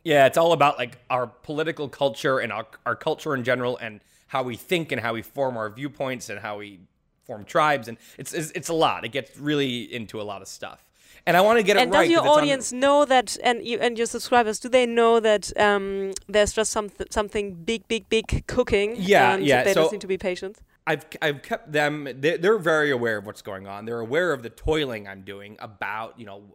Yeah, 0.05 0.27
it's 0.27 0.37
all 0.39 0.53
about 0.53 0.79
like 0.79 0.99
our 1.11 1.27
political 1.27 1.89
culture 1.89 2.39
and 2.39 2.53
our, 2.53 2.67
our 2.85 2.97
culture 2.97 3.35
in 3.35 3.45
general 3.45 3.77
and 3.79 4.01
how 4.29 4.43
we 4.43 4.57
think 4.57 4.91
and 4.91 5.01
how 5.01 5.13
we 5.15 5.23
form 5.23 5.57
our 5.57 5.71
viewpoints 5.71 6.29
and 6.29 6.41
how 6.41 6.59
we 6.59 6.81
form 7.25 7.45
tribes 7.45 7.87
and 7.87 7.97
it's 8.19 8.33
it's, 8.33 8.51
it's 8.53 8.69
a 8.69 8.75
lot. 8.75 9.05
It 9.05 9.13
gets 9.13 9.39
really 9.39 9.93
into 9.95 10.21
a 10.21 10.25
lot 10.25 10.43
of 10.43 10.49
stuff. 10.49 10.85
And 11.25 11.37
I 11.37 11.41
want 11.41 11.59
to 11.61 11.63
get 11.63 11.77
it 11.77 11.79
right. 11.79 11.83
And 11.85 11.93
does 11.93 12.11
your 12.11 12.21
it's 12.21 12.29
on- 12.29 12.39
audience 12.39 12.73
know 12.73 13.05
that, 13.05 13.37
and 13.45 13.65
you 13.65 13.79
and 13.79 13.97
your 13.97 14.09
subscribers, 14.09 14.59
do 14.59 14.69
they 14.69 14.87
know 14.87 15.21
that 15.21 15.57
um, 15.57 16.13
there's 16.29 16.53
just 16.53 16.73
some 16.73 16.91
something 17.11 17.55
big, 17.55 17.87
big, 17.87 18.09
big 18.09 18.45
cooking? 18.49 18.97
Yeah, 18.99 19.35
and 19.35 19.45
yeah, 19.47 19.63
They 19.63 19.73
so- 19.73 19.83
just 19.83 19.93
need 19.93 20.01
to 20.01 20.09
be 20.09 20.19
patient. 20.19 20.59
I've 20.87 21.07
I've 21.21 21.43
kept 21.43 21.73
them. 21.73 22.09
They're, 22.17 22.39
they're 22.39 22.59
very 22.59 22.91
aware 22.91 23.19
of 23.19 23.27
what's 23.27 23.43
going 23.43 23.67
on. 23.67 23.85
They're 23.85 24.01
aware 24.01 24.33
of 24.33 24.43
the 24.43 24.51
toiling 24.51 25.07
I'm 25.07 25.23
doing 25.23 25.57
about 25.61 26.19
you 26.19 26.27
know 26.27 26.55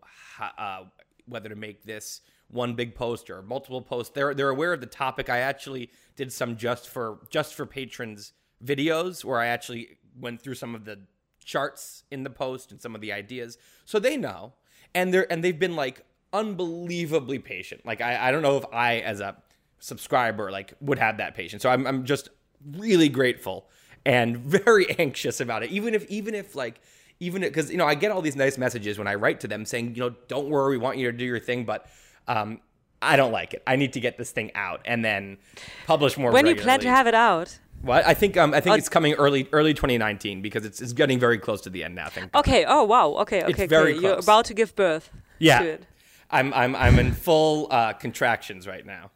uh, 0.57 0.83
whether 1.25 1.49
to 1.49 1.55
make 1.55 1.83
this 1.83 2.21
one 2.49 2.73
big 2.73 2.95
post 2.95 3.29
or 3.29 3.41
multiple 3.41 3.81
posts. 3.81 4.13
They're 4.13 4.33
they're 4.33 4.49
aware 4.49 4.73
of 4.73 4.81
the 4.81 4.87
topic. 4.87 5.29
I 5.29 5.39
actually 5.39 5.91
did 6.15 6.31
some 6.31 6.57
just 6.57 6.89
for 6.89 7.19
just 7.29 7.53
for 7.53 7.65
patrons 7.65 8.33
videos 8.63 9.23
where 9.23 9.39
I 9.39 9.47
actually 9.47 9.97
went 10.19 10.41
through 10.41 10.55
some 10.55 10.75
of 10.75 10.85
the 10.85 10.99
charts 11.43 12.03
in 12.11 12.23
the 12.23 12.29
post 12.29 12.71
and 12.71 12.81
some 12.81 12.95
of 12.95 13.01
the 13.01 13.13
ideas, 13.13 13.57
so 13.85 13.99
they 13.99 14.17
know. 14.17 14.53
And 14.93 15.13
they're 15.13 15.31
and 15.31 15.43
they've 15.43 15.57
been 15.57 15.75
like 15.75 16.05
unbelievably 16.33 17.39
patient. 17.39 17.85
Like 17.85 18.01
I 18.01 18.29
I 18.29 18.31
don't 18.31 18.41
know 18.41 18.57
if 18.57 18.65
I 18.73 18.99
as 18.99 19.19
a 19.19 19.37
subscriber 19.79 20.51
like 20.51 20.73
would 20.81 20.99
have 20.99 21.17
that 21.17 21.35
patience. 21.35 21.63
So 21.63 21.69
I'm 21.69 21.85
I'm 21.87 22.03
just 22.03 22.29
really 22.65 23.09
grateful 23.09 23.69
and 24.07 24.37
very 24.37 24.89
anxious 24.99 25.39
about 25.41 25.63
it. 25.63 25.69
Even 25.71 25.93
if 25.93 26.05
even 26.09 26.33
if 26.33 26.55
like 26.55 26.79
even 27.19 27.41
because 27.41 27.69
you 27.69 27.77
know 27.77 27.85
I 27.85 27.93
get 27.93 28.11
all 28.11 28.21
these 28.21 28.35
nice 28.35 28.57
messages 28.57 28.97
when 28.97 29.07
I 29.07 29.15
write 29.15 29.41
to 29.41 29.47
them 29.47 29.65
saying 29.65 29.95
you 29.95 30.01
know 30.01 30.15
don't 30.27 30.49
worry 30.49 30.71
we 30.71 30.77
want 30.77 30.97
you 30.97 31.11
to 31.11 31.17
do 31.17 31.25
your 31.25 31.39
thing 31.39 31.65
but 31.65 31.87
um 32.27 32.61
I 32.99 33.15
don't 33.15 33.31
like 33.31 33.53
it. 33.53 33.61
I 33.67 33.75
need 33.75 33.93
to 33.93 33.99
get 33.99 34.17
this 34.17 34.31
thing 34.31 34.51
out 34.55 34.81
and 34.85 35.05
then 35.05 35.37
publish 35.85 36.17
more. 36.17 36.31
When 36.31 36.45
do 36.45 36.49
you 36.49 36.55
plan 36.55 36.79
to 36.79 36.89
have 36.89 37.05
it 37.05 37.13
out? 37.13 37.59
What 37.81 38.07
I 38.07 38.15
think 38.15 38.37
um 38.37 38.53
I 38.53 38.61
think 38.61 38.73
Uh, 38.73 38.77
it's 38.77 38.89
coming 38.89 39.13
early 39.13 39.47
early 39.51 39.73
2019 39.73 40.41
because 40.41 40.65
it's 40.65 40.81
it's 40.81 40.93
getting 40.93 41.19
very 41.19 41.37
close 41.37 41.61
to 41.61 41.69
the 41.69 41.83
end 41.83 41.95
now. 41.95 42.07
I 42.07 42.09
think. 42.09 42.35
Okay. 42.35 42.65
Oh 42.65 42.83
wow. 42.85 43.09
Okay. 43.23 43.43
Okay. 43.43 43.63
It's 43.63 43.69
very. 43.69 43.97
You're 43.97 44.19
about 44.19 44.45
to 44.45 44.53
give 44.53 44.75
birth. 44.75 45.11
Yeah. 45.37 45.59
To 45.59 45.69
it. 45.69 45.83
I'm 46.31 46.53
I'm 46.53 46.75
I'm 46.75 46.97
in 46.97 47.11
full 47.13 47.67
uh, 47.69 47.93
contractions 47.93 48.67
right 48.67 48.85
now. 48.85 49.11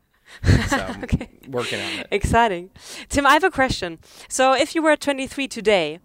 So 0.67 0.95
Okay. 1.03 1.29
working 1.47 1.81
on 1.81 1.97
it. 1.99 2.07
Exciting. 2.11 2.69
Tim, 3.09 3.25
I 3.25 3.33
have 3.33 3.43
a 3.43 3.51
question. 3.51 3.99
So, 4.29 4.53
if 4.53 4.75
you 4.75 4.81
were 4.81 4.95
23 4.95 5.47
today 5.47 5.99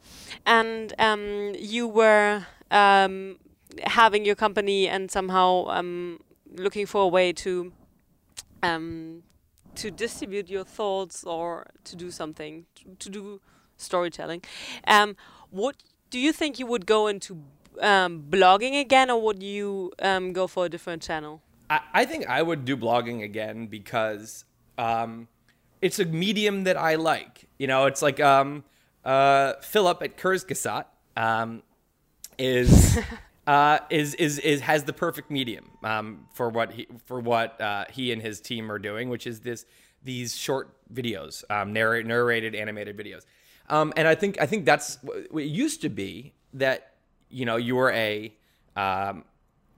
and 0.47 0.93
um, 0.99 1.55
you 1.59 1.87
were 1.89 2.47
um, 2.71 3.39
having 3.85 4.25
your 4.25 4.35
company 4.35 4.89
and 4.89 5.11
somehow 5.11 5.67
um, 5.69 6.21
looking 6.55 6.87
for 6.87 7.03
a 7.03 7.09
way 7.09 7.33
to 7.33 7.73
um, 8.63 9.23
to 9.77 9.91
distribute 9.91 10.49
your 10.49 10.65
thoughts 10.65 11.25
or 11.25 11.67
to 11.85 11.97
do 11.97 12.11
something, 12.11 12.67
to, 12.77 12.85
to 12.99 13.09
do 13.11 13.41
storytelling, 13.77 14.43
um, 14.87 15.17
what 15.51 15.77
do 16.11 16.19
you 16.19 16.33
think 16.33 16.59
you 16.59 16.67
would 16.67 16.87
go 16.87 17.07
into 17.07 17.43
um, 17.81 18.25
blogging 18.31 18.81
again, 18.81 19.11
or 19.11 19.21
would 19.21 19.43
you 19.43 19.93
um, 20.01 20.33
go 20.33 20.47
for 20.47 20.65
a 20.67 20.69
different 20.69 21.03
channel? 21.03 21.43
I, 21.69 21.81
I 21.93 22.05
think 22.05 22.29
I 22.29 22.43
would 22.43 22.65
do 22.65 22.77
blogging 22.77 23.23
again 23.23 23.67
because 23.67 24.45
um, 24.79 25.29
it's 25.81 25.99
a 25.99 26.05
medium 26.05 26.65
that 26.65 26.77
I 26.77 26.97
like. 26.97 27.49
You 27.59 27.67
know, 27.67 27.87
it's 27.87 28.03
like 28.03 28.21
um, 28.21 28.65
uh, 29.05 29.55
Philipp 29.63 30.03
at 30.03 30.17
Kurzgesagt 30.17 30.87
um, 31.17 31.63
is 32.39 32.99
uh, 33.47 33.79
is 33.91 34.15
is 34.15 34.39
is 34.39 34.61
has 34.63 34.85
the 34.85 34.93
perfect 34.93 35.31
medium 35.31 35.71
um, 35.83 36.27
for 36.35 36.49
what 36.49 36.73
he 36.73 36.87
for 37.07 37.21
what 37.21 37.61
uh, 37.61 37.85
he 37.91 38.13
and 38.13 38.23
his 38.23 38.41
team 38.41 38.71
are 38.71 38.79
doing, 38.79 39.09
which 39.09 39.27
is 39.27 39.41
this 39.41 39.65
these 40.03 40.37
short 40.37 40.71
videos, 40.93 41.45
um, 41.51 41.73
narr- 41.73 42.03
narrated 42.03 42.55
animated 42.55 42.97
videos. 42.97 43.25
Um, 43.69 43.93
and 43.97 44.07
I 44.07 44.15
think 44.15 44.41
I 44.41 44.47
think 44.47 44.65
that's 44.65 44.99
what 45.03 45.43
it 45.43 45.47
used 45.47 45.83
to 45.83 45.89
be 45.89 46.35
that 46.55 46.95
you 47.29 47.45
know 47.45 47.57
you 47.57 47.77
were 47.77 47.91
a 47.91 48.35
um, 48.77 49.25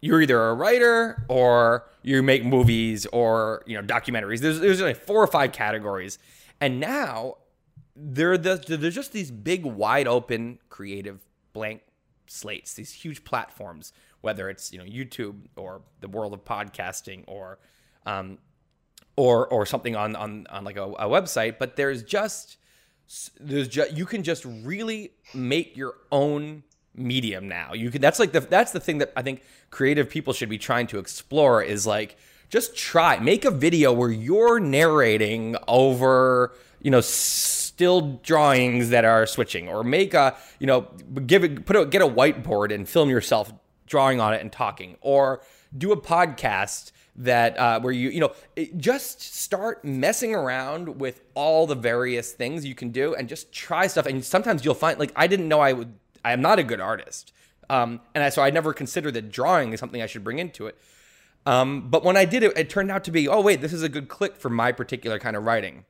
you're 0.01 0.22
either 0.22 0.40
a 0.49 0.55
writer 0.55 1.24
or 1.28 1.86
you 2.03 2.22
make 2.22 2.44
movies 2.44 3.07
or 3.07 3.62
you 3.66 3.76
know 3.76 3.82
documentaries. 3.82 4.40
There's 4.40 4.61
there's 4.61 4.80
like 4.80 4.96
four 4.96 5.22
or 5.22 5.26
five 5.26 5.53
categories, 5.53 6.18
and 6.61 6.80
now 6.80 7.36
they're 7.96 8.38
the 8.38 8.57
there's 8.68 8.94
just 8.94 9.12
these 9.12 9.30
big 9.30 9.64
wide 9.64 10.07
open 10.07 10.59
creative 10.68 11.20
blank 11.53 11.82
slates, 12.26 12.74
these 12.74 12.92
huge 12.92 13.24
platforms, 13.24 13.92
whether 14.20 14.49
it's 14.49 14.72
you 14.72 14.78
know 14.78 14.84
YouTube 14.84 15.36
or 15.57 15.82
the 16.01 16.09
world 16.09 16.32
of 16.32 16.44
podcasting 16.44 17.24
or 17.26 17.59
um, 18.07 18.38
or 19.16 19.49
or 19.49 19.66
something 19.66 19.96
on 19.96 20.14
on 20.14 20.46
on 20.49 20.64
like 20.64 20.76
a, 20.76 20.84
a 20.84 21.09
website. 21.09 21.59
But 21.59 21.76
there's 21.76 22.03
just 22.03 22.57
there's 23.40 23.68
just 23.68 23.92
you 23.96 24.07
can 24.07 24.22
just 24.22 24.44
really 24.44 25.12
make 25.34 25.76
your 25.76 25.94
own 26.12 26.62
medium 26.99 27.49
now. 27.49 27.72
You 27.72 27.90
can 27.90 28.01
that's 28.01 28.18
like 28.18 28.32
the 28.32 28.40
that's 28.40 28.72
the 28.72 28.80
thing 28.80 28.99
that 28.99 29.12
I 29.16 29.22
think 29.22 29.42
creative 29.70 30.09
people 30.09 30.32
should 30.32 30.49
be 30.49 30.59
trying 30.59 30.86
to 30.88 30.99
explore 30.99 31.62
is 31.62 31.86
like 31.86 32.16
just 32.49 32.76
try 32.76 33.18
make 33.18 33.44
a 33.44 33.51
video 33.51 33.92
where 33.92 34.11
you're 34.11 34.59
narrating 34.59 35.57
over 35.66 36.53
you 36.80 36.90
know 36.90 37.01
still 37.01 38.18
drawings 38.22 38.90
that 38.90 39.05
are 39.05 39.26
switching 39.26 39.68
or 39.68 39.84
make 39.84 40.14
a 40.14 40.36
you 40.59 40.66
know 40.66 40.88
give 41.26 41.44
it 41.44 41.66
put 41.66 41.76
a 41.76 41.86
get 41.86 42.03
a 42.03 42.09
whiteboard 42.09 42.74
and 42.74 42.88
film 42.88 43.09
yourself 43.09 43.53
drawing 43.86 44.20
on 44.20 44.34
it 44.34 44.40
and 44.40 44.53
talking 44.53 44.96
or 45.01 45.40
do 45.76 45.92
a 45.92 46.01
podcast 46.01 46.92
that 47.18 47.59
uh, 47.59 47.80
where 47.80 47.92
you 47.92 48.11
you 48.11 48.20
know 48.20 48.32
just 48.76 49.20
start 49.20 49.84
messing 49.84 50.34
around 50.34 51.01
with 51.01 51.20
all 51.34 51.66
the 51.66 51.74
various 51.74 52.32
things 52.32 52.64
you 52.64 52.74
can 52.74 52.90
do 52.90 53.14
and 53.14 53.28
just 53.28 53.53
try 53.53 53.86
stuff 53.86 54.07
and 54.07 54.24
sometimes 54.24 54.64
you'll 54.64 54.74
find 54.74 54.99
like 54.99 55.12
I 55.16 55.26
didn't 55.26 55.49
know 55.49 55.61
I 55.61 55.72
would 55.72 55.94
I 56.25 56.33
am 56.33 56.41
not 56.41 56.59
a 56.59 56.62
good 56.62 56.81
artist. 56.81 57.33
Um, 57.71 58.01
and 58.14 58.25
I, 58.25 58.29
so 58.31 58.43
I 58.43 58.51
never 58.51 58.73
considered 58.73 59.14
that 59.14 59.31
drawing 59.31 59.73
is 59.73 59.81
something 59.81 60.01
I 60.01 60.07
should 60.07 60.25
bring 60.25 60.39
into 60.39 60.66
it. 60.66 60.79
Um, 61.47 61.89
but 61.89 62.05
when 62.05 62.16
I 62.16 62.25
did 62.25 62.43
it 62.43 62.57
it 62.59 62.69
turned 62.69 62.91
out 62.91 63.05
to 63.05 63.11
be 63.11 63.27
oh 63.29 63.41
wait 63.41 63.61
this 63.61 63.73
is 63.73 63.83
a 63.83 63.89
good 63.89 64.09
click 64.09 64.37
for 64.37 64.51
my 64.51 64.73
particular 64.73 65.19
kind 65.19 65.37
of 65.37 65.45
writing. 65.45 65.85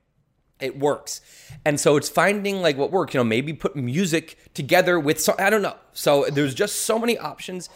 It 0.60 0.78
works. 0.78 1.20
And 1.64 1.78
so 1.78 1.96
it's 1.96 2.08
finding 2.08 2.62
like 2.62 2.76
what 2.76 2.90
works 2.90 3.14
you 3.14 3.18
know 3.18 3.24
maybe 3.24 3.52
put 3.52 3.76
music 3.76 4.36
together 4.54 4.98
with 5.00 5.20
so 5.20 5.34
i 5.38 5.50
don't 5.50 5.62
know. 5.62 5.76
So 5.92 6.26
there's 6.30 6.54
just 6.54 6.80
so 6.80 6.98
many 6.98 7.16
options 7.18 7.68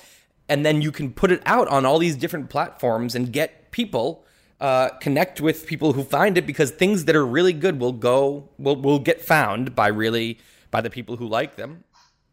and 0.49 0.67
then 0.67 0.83
you 0.83 0.93
can 0.93 1.13
put 1.13 1.31
it 1.33 1.43
out 1.47 1.69
on 1.69 1.87
all 1.87 1.99
these 1.99 2.17
different 2.17 2.51
platforms 2.51 3.15
and 3.15 3.33
get 3.33 3.71
people 3.71 4.25
uh, 4.61 4.91
connect 5.01 5.41
with 5.41 5.67
people 5.67 5.93
who 5.95 6.05
find 6.05 6.39
it 6.39 6.47
because 6.47 6.71
things 6.71 7.07
that 7.07 7.17
are 7.17 7.27
really 7.27 7.53
good 7.53 7.81
will 7.81 7.93
go 7.93 8.49
will 8.59 8.77
will 8.77 9.01
get 9.01 9.21
found 9.21 9.75
by 9.75 9.89
really 9.89 10.39
by 10.71 10.81
the 10.81 10.91
people 10.91 11.17
who 11.17 11.27
like 11.27 11.57
them 11.57 11.83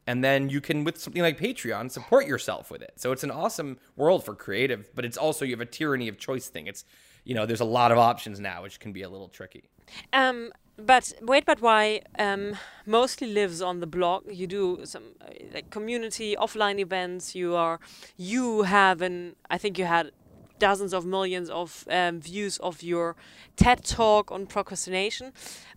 and 0.10 0.24
then 0.24 0.50
you 0.50 0.60
can 0.60 0.84
with 0.84 0.98
something 0.98 1.22
like 1.22 1.38
Patreon 1.38 1.92
support 1.92 2.26
yourself 2.26 2.72
with 2.72 2.82
it. 2.82 2.94
So 2.96 3.12
it's 3.12 3.24
an 3.24 3.30
awesome 3.30 3.78
world 3.96 4.26
for 4.26 4.34
creative, 4.34 4.90
but 4.96 5.06
it's 5.06 5.18
also 5.18 5.46
you 5.46 5.52
have 5.52 5.62
a 5.62 5.72
tyranny 5.80 6.08
of 6.08 6.18
choice 6.18 6.48
thing. 6.48 6.66
It's 6.66 6.84
you 7.26 7.36
know 7.36 7.46
there's 7.46 7.66
a 7.70 7.72
lot 7.80 7.92
of 7.92 8.00
options 8.00 8.40
now, 8.40 8.64
which 8.64 8.80
can 8.80 8.92
be 8.92 9.04
a 9.04 9.10
little 9.10 9.30
tricky. 9.30 9.70
Um, 10.12 10.52
but 10.78 11.14
wait, 11.22 11.46
but 11.46 11.62
why? 11.62 12.02
Um, 12.18 12.58
mostly 12.88 13.28
lives 13.32 13.62
on 13.62 13.82
the 13.82 13.88
blog. 13.88 14.24
You 14.32 14.48
do 14.48 14.80
some 14.84 15.04
uh, 15.22 15.28
like 15.54 15.70
community 15.70 16.36
offline 16.36 16.80
events. 16.80 17.36
You 17.36 17.56
are, 17.56 17.80
you 18.18 18.64
have 18.64 19.04
an. 19.04 19.36
I 19.52 19.60
think 19.60 19.78
you 19.78 19.86
had 19.86 20.12
dozens 20.58 20.92
of 20.92 21.06
millions 21.06 21.50
of 21.52 21.88
um, 21.90 22.20
views 22.20 22.58
of 22.58 22.82
your 22.82 23.16
TED 23.56 23.86
talk 23.86 24.32
on 24.32 24.48
procrastination. 24.48 25.34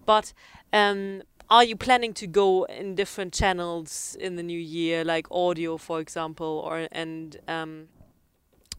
But 0.06 0.32
um, 0.72 1.22
are 1.52 1.62
you 1.62 1.76
planning 1.76 2.14
to 2.14 2.26
go 2.26 2.64
in 2.64 2.94
different 2.94 3.34
channels 3.34 4.16
in 4.18 4.36
the 4.36 4.42
new 4.42 4.58
year, 4.58 5.04
like 5.04 5.26
audio, 5.30 5.76
for 5.76 6.00
example, 6.00 6.62
or 6.66 6.88
and 6.90 7.36
um, 7.46 7.88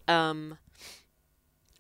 um, 0.07 0.57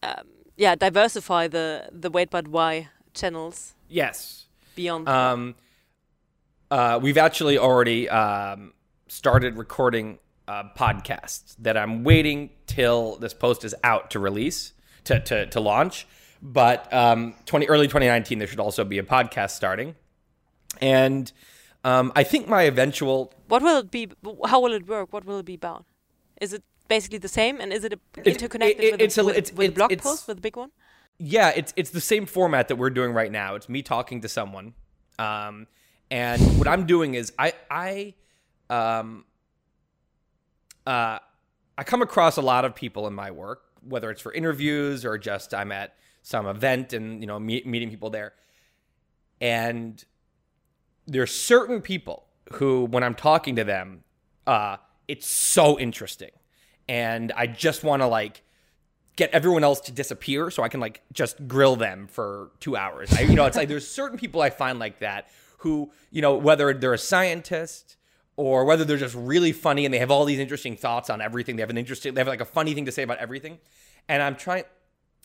um, 0.03 0.27
yeah, 0.55 0.75
diversify 0.75 1.47
the 1.47 1.89
the 1.91 2.11
wait 2.11 2.29
but 2.29 2.47
why 2.47 2.89
channels? 3.15 3.73
Yes. 3.89 4.45
Beyond. 4.75 5.09
Um, 5.09 5.55
uh, 6.69 6.99
we've 7.01 7.17
actually 7.17 7.57
already 7.57 8.07
um, 8.07 8.73
started 9.07 9.57
recording 9.57 10.19
a 10.47 10.63
podcast 10.77 11.55
that 11.57 11.75
I'm 11.75 12.03
waiting 12.03 12.51
till 12.67 13.15
this 13.15 13.33
post 13.33 13.65
is 13.65 13.73
out 13.83 14.11
to 14.11 14.19
release 14.19 14.73
to 15.05 15.19
to, 15.21 15.47
to 15.47 15.59
launch. 15.59 16.05
But 16.39 16.93
um, 16.93 17.33
20 17.45 17.67
early 17.67 17.87
2019, 17.87 18.37
there 18.37 18.47
should 18.47 18.59
also 18.59 18.83
be 18.83 18.99
a 18.99 19.03
podcast 19.03 19.51
starting, 19.51 19.95
and 20.81 21.31
um, 21.83 22.11
I 22.15 22.23
think 22.23 22.47
my 22.47 22.63
eventual 22.63 23.33
what 23.47 23.61
will 23.61 23.79
it 23.79 23.91
be? 23.91 24.09
How 24.45 24.59
will 24.59 24.73
it 24.73 24.87
work? 24.87 25.13
What 25.13 25.25
will 25.25 25.39
it 25.39 25.45
be 25.45 25.55
about? 25.55 25.85
Is 26.41 26.53
it 26.53 26.63
basically 26.87 27.19
the 27.19 27.27
same, 27.27 27.59
and 27.59 27.71
is 27.71 27.83
it 27.83 27.99
interconnected 28.25 28.83
it, 28.83 28.91
with, 28.93 29.01
it's 29.01 29.17
a, 29.17 29.21
a, 29.21 29.25
with, 29.25 29.37
it's, 29.37 29.51
with 29.53 29.67
it's, 29.67 29.75
blog 29.75 29.91
it's, 29.91 30.03
post 30.03 30.27
with 30.27 30.37
the 30.37 30.41
big 30.41 30.55
one? 30.55 30.71
Yeah, 31.17 31.51
it's 31.55 31.73
it's 31.75 31.91
the 31.91 32.01
same 32.01 32.25
format 32.25 32.67
that 32.69 32.77
we're 32.77 32.89
doing 32.89 33.13
right 33.13 33.31
now. 33.31 33.55
It's 33.55 33.69
me 33.69 33.81
talking 33.81 34.21
to 34.21 34.29
someone, 34.29 34.73
um, 35.19 35.67
and 36.09 36.41
what 36.57 36.67
I'm 36.67 36.85
doing 36.85 37.13
is 37.13 37.33
I 37.37 37.53
I 37.69 38.13
um, 38.69 39.25
uh, 40.87 41.19
I 41.77 41.83
come 41.83 42.01
across 42.01 42.37
a 42.37 42.41
lot 42.41 42.65
of 42.65 42.75
people 42.75 43.07
in 43.07 43.13
my 43.13 43.31
work, 43.31 43.63
whether 43.87 44.09
it's 44.09 44.21
for 44.21 44.33
interviews 44.33 45.05
or 45.05 45.17
just 45.17 45.53
I'm 45.53 45.71
at 45.71 45.95
some 46.23 46.47
event 46.47 46.93
and 46.93 47.21
you 47.21 47.27
know 47.27 47.39
meet, 47.39 47.67
meeting 47.67 47.89
people 47.89 48.09
there, 48.09 48.33
and 49.39 50.03
there's 51.05 51.33
certain 51.33 51.81
people 51.81 52.25
who, 52.53 52.85
when 52.85 53.03
I'm 53.03 53.15
talking 53.15 53.55
to 53.57 53.63
them, 53.63 54.03
uh, 54.45 54.77
it's 55.07 55.27
so 55.27 55.79
interesting, 55.79 56.31
and 56.87 57.31
I 57.35 57.47
just 57.47 57.83
want 57.83 58.01
to 58.01 58.07
like 58.07 58.41
get 59.15 59.29
everyone 59.31 59.63
else 59.63 59.79
to 59.81 59.91
disappear 59.91 60.49
so 60.49 60.63
I 60.63 60.69
can 60.69 60.79
like 60.79 61.01
just 61.11 61.47
grill 61.47 61.75
them 61.75 62.07
for 62.07 62.51
two 62.59 62.75
hours. 62.75 63.13
I, 63.13 63.21
you 63.21 63.35
know, 63.35 63.45
it's 63.45 63.57
like 63.57 63.69
there's 63.69 63.87
certain 63.87 64.17
people 64.17 64.41
I 64.41 64.49
find 64.49 64.79
like 64.79 64.99
that 64.99 65.29
who, 65.59 65.91
you 66.11 66.21
know, 66.21 66.35
whether 66.35 66.73
they're 66.73 66.93
a 66.93 66.97
scientist 66.97 67.97
or 68.35 68.65
whether 68.65 68.83
they're 68.83 68.97
just 68.97 69.15
really 69.15 69.51
funny 69.51 69.85
and 69.85 69.93
they 69.93 69.99
have 69.99 70.09
all 70.09 70.25
these 70.25 70.39
interesting 70.39 70.75
thoughts 70.75 71.09
on 71.09 71.21
everything. 71.21 71.55
They 71.55 71.61
have 71.61 71.69
an 71.69 71.77
interesting, 71.77 72.15
they 72.15 72.21
have 72.21 72.27
like 72.27 72.41
a 72.41 72.45
funny 72.45 72.73
thing 72.73 72.85
to 72.85 72.91
say 72.91 73.03
about 73.03 73.19
everything. 73.19 73.59
And 74.09 74.23
I'm 74.23 74.35
trying, 74.35 74.63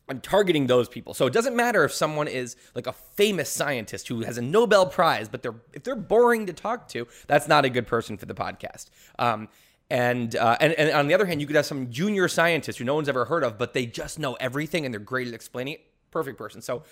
I'm 0.09 0.21
targeting 0.21 0.67
those 0.67 0.89
people. 0.89 1.15
So 1.15 1.27
it 1.27 1.33
doesn't 1.33 1.55
matter 1.55 1.85
if 1.85 1.93
someone 1.93 2.29
is 2.29 2.57
like 2.75 2.87
a 2.87 2.93
famous 2.93 3.51
scientist 3.51 4.09
who 4.09 4.23
has 4.23 4.39
a 4.39 4.43
Nobel 4.43 4.87
Prize, 4.87 5.29
but 5.29 5.43
they're 5.43 5.55
if 5.73 5.85
they're 5.85 5.97
boring 5.97 6.47
to 6.47 6.53
talk 6.53 6.89
to, 6.89 7.07
that's 7.27 7.47
not 7.47 7.65
a 7.65 7.71
good 7.71 7.87
person 7.87 8.17
for 8.17 8.27
the 8.27 8.35
podcast. 8.35 8.87
Um, 9.19 9.49
and, 9.91 10.37
uh, 10.37 10.57
and 10.61 10.73
and 10.75 10.91
on 10.91 11.09
the 11.09 11.15
other 11.15 11.27
hand, 11.27 11.41
you 11.41 11.47
could 11.47 11.57
have 11.57 11.67
some 11.67 11.91
junior 11.91 12.29
scientist 12.29 12.79
who 12.79 12.85
no 12.85 12.95
one's 12.95 13.09
ever 13.09 13.25
heard 13.25 13.43
of, 13.43 13.59
but 13.59 13.73
they 13.73 13.87
just 13.87 14.19
know 14.19 14.35
everything 14.35 14.85
and 14.85 14.93
they're 14.93 15.01
great 15.01 15.29
at 15.29 15.35
explaining 15.35 15.75
it. 15.75 15.81
Perfect 16.11 16.39
person. 16.39 16.61
So 16.63 16.83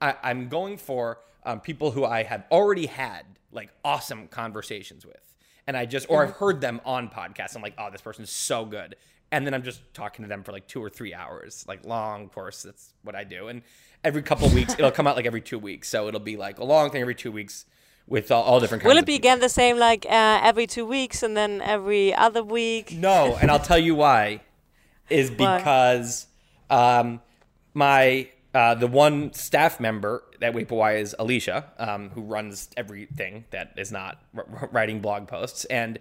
I, 0.00 0.14
am 0.22 0.48
going 0.48 0.76
for 0.76 1.18
um, 1.44 1.60
people 1.60 1.90
who 1.90 2.04
I 2.04 2.22
have 2.22 2.44
already 2.50 2.86
had 2.86 3.24
like 3.50 3.70
awesome 3.84 4.28
conversations 4.28 5.04
with, 5.04 5.34
and 5.66 5.76
I 5.76 5.86
just 5.86 6.06
or 6.08 6.22
I've 6.22 6.32
heard 6.32 6.60
them 6.60 6.80
on 6.84 7.08
podcasts. 7.08 7.56
I'm 7.56 7.62
like, 7.62 7.74
oh, 7.78 7.90
this 7.90 8.00
person's 8.00 8.30
so 8.30 8.64
good, 8.64 8.96
and 9.30 9.46
then 9.46 9.54
I'm 9.54 9.62
just 9.62 9.80
talking 9.94 10.24
to 10.24 10.28
them 10.28 10.42
for 10.42 10.52
like 10.52 10.66
two 10.66 10.82
or 10.82 10.90
three 10.90 11.14
hours, 11.14 11.64
like 11.68 11.84
long 11.84 12.28
course. 12.28 12.62
That's 12.62 12.92
what 13.02 13.14
I 13.14 13.24
do, 13.24 13.48
and 13.48 13.62
every 14.04 14.22
couple 14.22 14.48
weeks 14.50 14.74
it'll 14.74 14.90
come 14.90 15.06
out 15.06 15.16
like 15.16 15.26
every 15.26 15.40
two 15.40 15.58
weeks, 15.58 15.88
so 15.88 16.08
it'll 16.08 16.20
be 16.20 16.36
like 16.36 16.58
a 16.58 16.64
long 16.64 16.90
thing 16.90 17.00
every 17.00 17.14
two 17.14 17.32
weeks 17.32 17.66
with 18.06 18.30
all, 18.30 18.42
all 18.42 18.60
different 18.60 18.82
kinds. 18.82 18.92
Will 18.92 18.98
it 18.98 19.06
be 19.06 19.14
again 19.14 19.40
the 19.40 19.48
same, 19.48 19.78
like 19.78 20.06
uh, 20.06 20.40
every 20.42 20.66
two 20.66 20.86
weeks 20.86 21.22
and 21.22 21.36
then 21.36 21.60
every 21.60 22.14
other 22.14 22.42
week? 22.42 22.92
No, 22.92 23.36
and 23.40 23.50
I'll 23.50 23.58
tell 23.58 23.78
you 23.78 23.94
why. 23.94 24.40
Is 25.10 25.30
because 25.30 26.26
um, 26.68 27.22
my 27.72 28.28
uh, 28.54 28.74
the 28.74 28.86
one 28.86 29.32
staff 29.32 29.80
member 29.80 30.22
that 30.40 30.54
Wait 30.54 30.68
But 30.68 30.96
is 30.96 31.14
Alicia, 31.18 31.72
um, 31.78 32.10
who 32.10 32.22
runs 32.22 32.68
everything 32.76 33.44
that 33.50 33.72
is 33.76 33.90
not 33.92 34.20
r- 34.36 34.68
writing 34.72 35.00
blog 35.00 35.26
posts, 35.28 35.64
and 35.66 35.98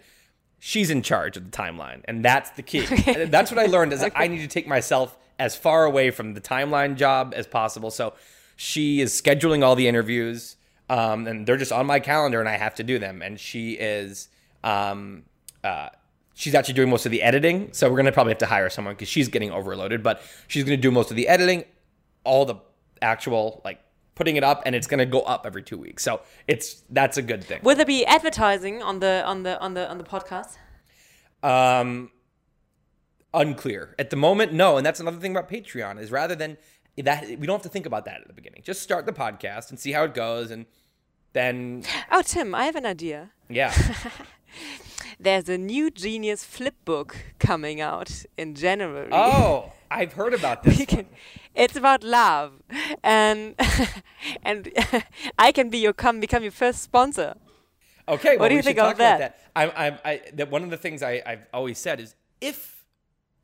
she's 0.60 0.90
in 0.90 1.02
charge 1.02 1.38
of 1.38 1.50
the 1.50 1.58
timeline, 1.58 2.02
and 2.06 2.24
that's 2.24 2.50
the 2.52 2.64
key. 2.64 2.86
that's 3.26 3.52
what 3.52 3.60
I 3.60 3.66
learned 3.66 3.94
is 3.94 4.04
okay. 4.04 4.12
I 4.16 4.28
need 4.28 4.40
to 4.40 4.48
take 4.48 4.68
myself 4.68 5.18
as 5.40 5.56
far 5.56 5.86
away 5.86 6.12
from 6.12 6.34
the 6.34 6.42
timeline 6.42 6.96
job 6.96 7.34
as 7.36 7.46
possible. 7.46 7.92
So 7.92 8.14
she 8.56 9.02
is 9.02 9.20
scheduling 9.20 9.64
all 9.64 9.76
the 9.76 9.88
interviews 9.88 10.58
um, 10.90 11.28
and 11.28 11.46
they're 11.46 11.58
just 11.58 11.72
on 11.72 11.86
my 11.86 12.00
calendar, 12.00 12.40
and 12.40 12.48
I 12.48 12.58
have 12.58 12.76
to 12.76 12.84
do 12.84 13.00
them. 13.00 13.22
And 13.22 13.40
she 13.40 13.74
is, 13.74 14.30
um, 14.64 15.24
uh, 15.64 15.90
she's 16.34 16.56
actually 16.56 16.76
doing 16.76 16.90
most 16.90 17.06
of 17.06 17.12
the 17.12 17.22
editing. 17.22 17.70
So 17.74 17.90
we're 17.90 17.98
gonna 17.98 18.12
probably 18.12 18.32
have 18.32 18.40
to 18.40 18.46
hire 18.46 18.70
someone 18.70 18.94
because 18.96 19.10
she's 19.10 19.28
getting 19.28 19.52
overloaded. 19.52 20.02
But 20.02 20.22
she's 20.48 20.64
gonna 20.64 20.78
do 20.78 20.92
most 20.92 21.12
of 21.12 21.18
the 21.18 21.28
editing, 21.28 21.66
all 22.24 22.46
the 22.46 22.56
actual 23.02 23.62
like 23.66 23.80
putting 24.18 24.36
it 24.36 24.44
up, 24.44 24.64
and 24.66 24.76
it's 24.76 24.88
gonna 24.88 25.06
go 25.06 25.22
up 25.22 25.46
every 25.46 25.64
two 25.64 25.78
weeks. 25.78 26.04
So 26.04 26.22
it's 26.48 26.82
that's 26.90 27.18
a 27.18 27.22
good 27.22 27.44
thing. 27.44 27.60
Will 27.64 27.76
there 27.76 27.86
be 27.86 28.06
advertising 28.06 28.82
on 28.82 29.00
the 29.00 29.24
on 29.26 29.44
the 29.44 29.60
on 29.60 29.76
the 29.76 29.90
on 29.90 29.98
the 30.00 30.04
podcast? 30.04 30.58
Um, 31.44 32.12
unclear 33.34 33.96
at 34.00 34.10
the 34.10 34.16
moment. 34.16 34.52
No, 34.54 34.78
and 34.78 34.86
that's 34.86 35.00
another 35.00 35.20
thing 35.20 35.32
about 35.32 35.50
Patreon 35.50 36.00
is 36.00 36.12
rather 36.12 36.36
than 36.36 36.58
that 36.98 37.28
we 37.28 37.46
don't 37.48 37.56
have 37.56 37.62
to 37.62 37.70
think 37.70 37.86
about 37.86 38.06
that 38.06 38.22
at 38.22 38.28
the 38.28 38.34
beginning. 38.34 38.64
Just 38.64 38.82
start 38.82 39.06
the 39.06 39.14
podcast 39.14 39.70
and 39.70 39.80
see 39.80 39.92
how 39.92 40.04
it 40.04 40.14
goes, 40.14 40.50
and 40.52 40.66
then. 41.34 41.84
Oh, 42.12 42.24
Tim, 42.24 42.56
I 42.56 42.66
have 42.66 42.76
an 42.76 42.86
idea. 42.86 43.32
Yeah. 43.50 43.74
There's 45.20 45.50
a 45.50 45.58
new 45.58 45.90
Genius 45.90 46.44
flip 46.44 46.76
book 46.86 47.18
coming 47.40 47.82
out 47.82 48.26
in 48.38 48.56
January. 48.56 49.10
Oh, 49.12 49.72
I've 49.90 50.14
heard 50.14 50.34
about 50.34 50.64
this. 50.64 50.86
Can, 50.86 51.08
it's 51.56 51.76
about 51.76 52.04
love, 52.04 52.54
and 53.04 53.56
and 54.44 54.72
I 55.40 55.52
can 55.52 55.70
be 55.70 55.80
your 55.80 55.94
come 55.94 56.20
become 56.20 56.44
your 56.44 56.52
first 56.52 56.82
sponsor. 56.82 57.36
Okay, 58.10 58.32
well, 58.32 58.40
what 58.40 58.50
do 58.50 58.56
you 58.56 58.62
think 58.62 58.80
of 58.80 58.98
that? 58.98 59.20
that? 59.20 59.40
I, 59.54 59.66
I, 59.66 60.00
I, 60.06 60.22
that 60.36 60.50
one 60.50 60.64
of 60.64 60.70
the 60.70 60.78
things 60.78 61.04
I, 61.04 61.22
I've 61.26 61.46
always 61.54 61.78
said 61.78 62.00
is 62.00 62.16
if 62.40 62.86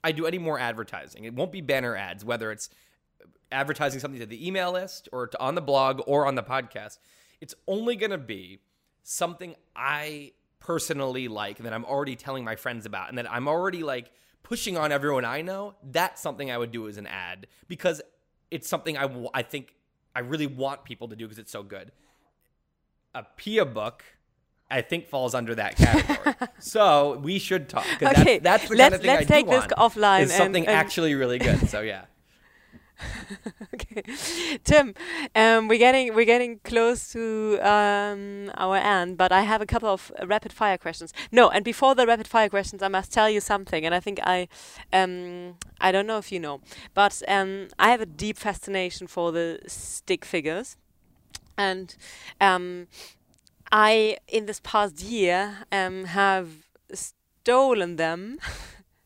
I 0.05 0.13
do 0.13 0.25
any 0.25 0.37
more 0.37 0.57
advertising, 0.57 1.25
it 1.25 1.33
won't 1.33 1.51
be 1.51 1.59
banner 1.59 1.97
ads, 1.97 2.23
whether 2.23 2.49
it's 2.49 2.69
advertising 3.51 3.99
something 3.99 4.21
to 4.21 4.25
the 4.25 4.45
email 4.45 4.71
list 4.71 5.09
or 5.11 5.27
to, 5.27 5.39
on 5.41 5.55
the 5.55 5.61
blog 5.61 6.01
or 6.07 6.25
on 6.25 6.35
the 6.35 6.43
podcast, 6.43 6.99
it's 7.41 7.53
only 7.67 7.97
going 7.97 8.11
to 8.11 8.17
be 8.17 8.59
something 9.03 9.55
I 9.75 10.31
personally 10.59 11.27
like 11.27 11.59
and 11.59 11.65
that 11.65 11.73
I'm 11.73 11.85
already 11.85 12.15
telling 12.15 12.45
my 12.45 12.55
friends 12.55 12.85
about 12.85 13.09
and 13.09 13.17
that 13.17 13.29
I'm 13.29 13.49
already 13.49 13.83
like 13.83 14.11
pushing 14.43 14.77
on 14.77 14.91
everyone 14.91 15.25
I 15.25 15.41
know. 15.41 15.75
That's 15.83 16.21
something 16.21 16.51
I 16.51 16.57
would 16.57 16.71
do 16.71 16.87
as 16.87 16.97
an 16.97 17.07
ad 17.07 17.47
because 17.67 18.01
it's 18.51 18.67
something 18.67 18.97
I, 18.97 19.03
w- 19.03 19.29
I 19.33 19.41
think 19.41 19.73
I 20.15 20.19
really 20.19 20.47
want 20.47 20.83
people 20.83 21.07
to 21.07 21.15
do 21.15 21.25
because 21.25 21.39
it's 21.39 21.51
so 21.51 21.63
good. 21.63 21.91
A 23.15 23.25
Pia 23.37 23.65
book. 23.65 24.03
I 24.69 24.81
think 24.81 25.07
falls 25.07 25.35
under 25.35 25.53
that 25.55 25.75
category. 25.75 26.35
so 26.59 27.19
we 27.19 27.37
should 27.37 27.69
talk 27.69 27.85
okay. 28.01 28.39
that's, 28.39 28.65
that's 28.65 28.69
the 28.69 28.75
let's, 28.75 28.81
kind 28.81 28.93
of 28.93 29.01
thing 29.01 29.09
let's 29.09 29.31
I 29.31 29.33
take 29.35 29.47
this 29.47 29.65
offline. 29.77 30.21
Is 30.23 30.33
something 30.33 30.63
and, 30.63 30.69
and 30.69 30.77
actually 30.77 31.13
really 31.13 31.37
good. 31.37 31.69
So 31.69 31.81
yeah. 31.81 32.05
okay, 33.73 34.03
Tim, 34.63 34.93
um, 35.35 35.67
we're 35.67 35.79
getting 35.79 36.13
we're 36.13 36.25
getting 36.25 36.59
close 36.63 37.11
to 37.11 37.59
um, 37.61 38.51
our 38.55 38.77
end, 38.77 39.17
but 39.17 39.31
I 39.31 39.41
have 39.41 39.61
a 39.61 39.65
couple 39.65 39.89
of 39.89 40.11
rapid 40.25 40.53
fire 40.53 40.77
questions. 40.77 41.13
No, 41.31 41.49
and 41.49 41.65
before 41.65 41.95
the 41.95 42.05
rapid 42.05 42.27
fire 42.27 42.49
questions, 42.49 42.83
I 42.83 42.87
must 42.87 43.11
tell 43.11 43.29
you 43.29 43.41
something, 43.41 43.85
and 43.85 43.93
I 43.95 43.99
think 43.99 44.19
I 44.23 44.47
um, 44.91 45.55
I 45.81 45.91
don't 45.91 46.07
know 46.07 46.17
if 46.17 46.31
you 46.31 46.39
know, 46.39 46.61
but 46.93 47.21
um, 47.27 47.67
I 47.79 47.89
have 47.89 48.01
a 48.01 48.05
deep 48.05 48.37
fascination 48.37 49.07
for 49.07 49.31
the 49.31 49.59
stick 49.67 50.23
figures, 50.25 50.77
and 51.57 51.95
um, 52.39 52.87
I 53.71 54.17
in 54.27 54.45
this 54.45 54.61
past 54.63 55.01
year 55.01 55.65
um, 55.71 56.05
have 56.05 56.49
stolen 56.93 57.95
them. 57.95 58.39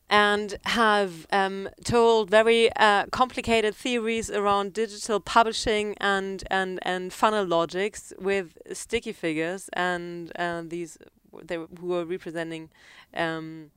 and 0.09 0.57
have 0.65 1.27
um, 1.31 1.69
told 1.83 2.29
very 2.29 2.69
uh, 2.77 3.05
complicated 3.11 3.75
theories 3.75 4.29
around 4.31 4.73
digital 4.73 5.19
publishing 5.19 5.95
and, 5.99 6.43
and, 6.49 6.79
and 6.83 7.11
funnel 7.11 7.45
logics 7.45 8.13
with 8.19 8.57
sticky 8.73 9.11
figures 9.11 9.69
and 9.73 10.31
uh, 10.39 10.61
these 10.65 10.97
they 11.43 11.55
who 11.55 11.87
were 11.87 12.05
representing 12.05 12.69
um, 13.15 13.69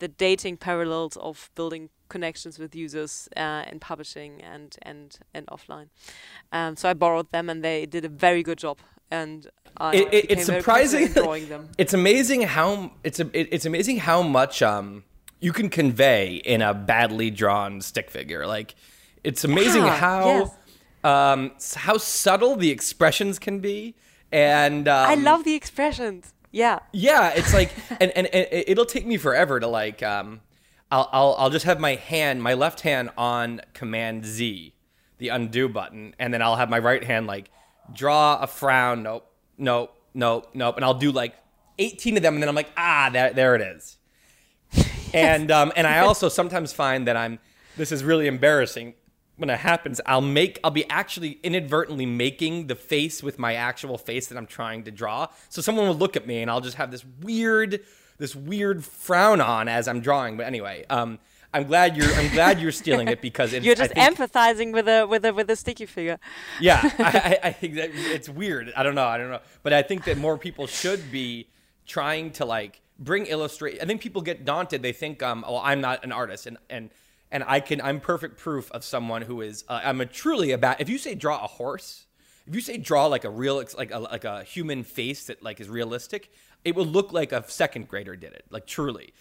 the 0.00 0.08
dating 0.08 0.56
parallels 0.58 1.16
of 1.16 1.50
building 1.54 1.88
connections 2.08 2.58
with 2.58 2.74
users 2.74 3.28
uh, 3.36 3.64
in 3.72 3.78
publishing 3.80 4.42
and 4.42 4.76
and 4.82 5.18
and 5.32 5.46
offline. 5.46 5.88
Um, 6.52 6.76
so 6.76 6.90
I 6.90 6.94
borrowed 6.94 7.30
them, 7.32 7.48
and 7.48 7.64
they 7.64 7.86
did 7.86 8.04
a 8.04 8.08
very 8.10 8.42
good 8.42 8.58
job. 8.58 8.78
And 9.10 9.46
I 9.78 9.96
It- 9.96 10.14
it- 10.14 10.30
it's 10.32 10.44
surprising 10.46 11.06
drawing 11.12 11.48
them. 11.48 11.70
It's 11.78 11.94
amazing 11.94 12.42
how 12.42 12.90
it's 13.02 13.20
a, 13.20 13.26
it, 13.32 13.48
it's 13.52 13.64
amazing 13.64 13.98
how 14.00 14.20
much 14.22 14.60
um 14.62 15.04
you 15.40 15.52
can 15.52 15.68
convey 15.68 16.36
in 16.36 16.62
a 16.62 16.72
badly 16.74 17.30
drawn 17.30 17.80
stick 17.80 18.10
figure. 18.10 18.46
Like 18.46 18.74
it's 19.24 19.44
amazing 19.44 19.84
Yeah, 19.84 19.96
how 19.96 20.24
yes. 20.26 20.50
um 21.04 21.52
how 21.76 21.96
subtle 21.98 22.56
the 22.56 22.70
expressions 22.70 23.38
can 23.38 23.60
be, 23.60 23.94
and 24.32 24.88
um, 24.88 25.10
I 25.10 25.14
love 25.14 25.44
the 25.44 25.54
expressions. 25.54 26.32
Yeah. 26.52 26.78
Yeah, 26.92 27.32
it's 27.34 27.52
like, 27.52 27.70
and, 28.00 28.10
and, 28.12 28.26
and 28.28 28.46
it'll 28.66 28.86
take 28.86 29.04
me 29.04 29.18
forever 29.18 29.60
to 29.60 29.66
like, 29.66 30.02
um, 30.02 30.40
I'll, 30.90 31.08
I'll, 31.12 31.34
I'll 31.38 31.50
just 31.50 31.66
have 31.66 31.78
my 31.78 31.96
hand, 31.96 32.42
my 32.42 32.54
left 32.54 32.80
hand 32.80 33.10
on 33.18 33.60
Command 33.74 34.24
Z, 34.24 34.72
the 35.18 35.28
undo 35.28 35.68
button, 35.68 36.14
and 36.18 36.32
then 36.32 36.40
I'll 36.40 36.56
have 36.56 36.70
my 36.70 36.78
right 36.78 37.04
hand 37.04 37.26
like 37.26 37.50
draw 37.92 38.38
a 38.40 38.46
frown. 38.46 39.02
Nope, 39.02 39.30
nope, 39.58 39.94
nope, 40.14 40.48
nope, 40.54 40.76
and 40.76 40.84
I'll 40.84 40.94
do 40.94 41.12
like 41.12 41.34
18 41.78 42.16
of 42.16 42.22
them, 42.22 42.34
and 42.34 42.42
then 42.42 42.48
I'm 42.48 42.54
like, 42.54 42.70
ah, 42.76 43.10
there, 43.12 43.34
there 43.34 43.54
it 43.54 43.60
is. 43.60 43.98
And 45.14 45.50
um, 45.50 45.72
and 45.76 45.86
I 45.86 45.98
also 46.06 46.28
sometimes 46.28 46.72
find 46.72 47.06
that 47.08 47.16
I'm. 47.16 47.38
This 47.76 47.92
is 47.92 48.02
really 48.04 48.26
embarrassing 48.26 48.94
when 49.36 49.50
it 49.50 49.58
happens. 49.58 50.00
I'll 50.06 50.20
make. 50.20 50.58
I'll 50.64 50.70
be 50.70 50.88
actually 50.90 51.38
inadvertently 51.42 52.06
making 52.06 52.66
the 52.68 52.74
face 52.74 53.22
with 53.22 53.38
my 53.38 53.54
actual 53.54 53.98
face 53.98 54.26
that 54.28 54.38
I'm 54.38 54.46
trying 54.46 54.84
to 54.84 54.90
draw. 54.90 55.28
So 55.48 55.62
someone 55.62 55.86
will 55.88 55.94
look 55.94 56.16
at 56.16 56.26
me, 56.26 56.42
and 56.42 56.50
I'll 56.50 56.60
just 56.60 56.76
have 56.76 56.90
this 56.90 57.04
weird, 57.22 57.80
this 58.18 58.34
weird 58.34 58.84
frown 58.84 59.40
on 59.40 59.68
as 59.68 59.88
I'm 59.88 60.00
drawing. 60.00 60.36
But 60.36 60.46
anyway, 60.46 60.84
um, 60.90 61.18
I'm 61.54 61.64
glad 61.64 61.96
you're. 61.96 62.12
I'm 62.12 62.30
glad 62.32 62.60
you're 62.60 62.72
stealing 62.72 63.08
it 63.08 63.22
because 63.22 63.52
it's, 63.52 63.64
You're 63.64 63.74
just 63.74 63.92
think- 63.92 64.16
empathizing 64.18 64.72
with 64.72 64.88
a 64.88 65.06
with 65.06 65.24
a 65.24 65.32
with 65.32 65.48
a 65.50 65.56
sticky 65.56 65.86
figure. 65.86 66.18
yeah, 66.60 66.80
I, 66.98 67.38
I, 67.42 67.48
I 67.48 67.52
think 67.52 67.74
that 67.76 67.90
it's 67.94 68.28
weird. 68.28 68.72
I 68.76 68.82
don't 68.82 68.94
know. 68.94 69.06
I 69.06 69.16
don't 69.18 69.30
know. 69.30 69.40
But 69.62 69.72
I 69.72 69.82
think 69.82 70.04
that 70.04 70.18
more 70.18 70.36
people 70.36 70.66
should 70.66 71.10
be 71.12 71.48
trying 71.86 72.32
to 72.32 72.44
like 72.44 72.80
bring 72.98 73.26
illustrate. 73.26 73.82
I 73.82 73.84
think 73.84 74.00
people 74.00 74.22
get 74.22 74.44
daunted. 74.44 74.82
They 74.82 74.92
think, 74.92 75.22
um, 75.22 75.44
oh, 75.46 75.58
I'm 75.58 75.80
not 75.80 76.04
an 76.04 76.12
artist, 76.12 76.46
and 76.46 76.58
and 76.70 76.90
and 77.30 77.44
I 77.46 77.60
can. 77.60 77.80
I'm 77.80 78.00
perfect 78.00 78.38
proof 78.38 78.70
of 78.72 78.84
someone 78.84 79.22
who 79.22 79.40
is. 79.40 79.64
Uh, 79.68 79.80
I'm 79.84 80.00
a 80.00 80.06
truly 80.06 80.52
a 80.52 80.58
bad. 80.58 80.76
If 80.80 80.88
you 80.88 80.98
say 80.98 81.14
draw 81.14 81.42
a 81.42 81.46
horse, 81.46 82.06
if 82.46 82.54
you 82.54 82.60
say 82.60 82.76
draw 82.76 83.06
like 83.06 83.24
a 83.24 83.30
real, 83.30 83.62
like 83.76 83.90
a 83.90 83.98
like 83.98 84.24
a 84.24 84.44
human 84.44 84.82
face 84.84 85.26
that 85.26 85.42
like 85.42 85.60
is 85.60 85.68
realistic, 85.68 86.30
it 86.64 86.74
will 86.74 86.86
look 86.86 87.12
like 87.12 87.32
a 87.32 87.48
second 87.48 87.88
grader 87.88 88.16
did 88.16 88.32
it. 88.32 88.44
Like 88.50 88.66
truly. 88.66 89.12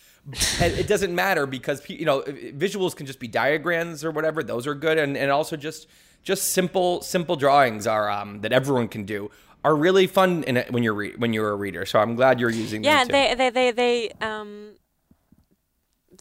it 0.60 0.88
doesn't 0.88 1.14
matter 1.14 1.46
because 1.46 1.88
you 1.88 2.06
know 2.06 2.22
visuals 2.22 2.96
can 2.96 3.06
just 3.06 3.20
be 3.20 3.28
diagrams 3.28 4.04
or 4.04 4.10
whatever 4.10 4.42
those 4.42 4.66
are 4.66 4.74
good 4.74 4.98
and, 4.98 5.16
and 5.16 5.30
also 5.30 5.56
just 5.56 5.88
just 6.24 6.54
simple 6.54 7.02
simple 7.04 7.36
drawings 7.36 7.86
are 7.86 8.10
um, 8.10 8.42
that 8.42 8.52
everyone 8.52 8.88
can 8.88 9.06
do 9.06 9.30
are 9.66 9.76
really 9.86 10.08
fun 10.20 10.32
in 10.50 10.56
it 10.62 10.68
when 10.74 10.84
you're 10.86 10.94
re- 11.04 11.16
when 11.22 11.32
you're 11.36 11.52
a 11.58 11.60
reader 11.66 11.84
so 11.92 11.96
i'm 12.04 12.14
glad 12.20 12.34
you're 12.40 12.58
using 12.66 12.80
Yeah, 12.84 13.04
they 13.16 13.26
they 13.40 13.50
they 13.58 13.70
they 13.82 13.96
um 14.30 14.52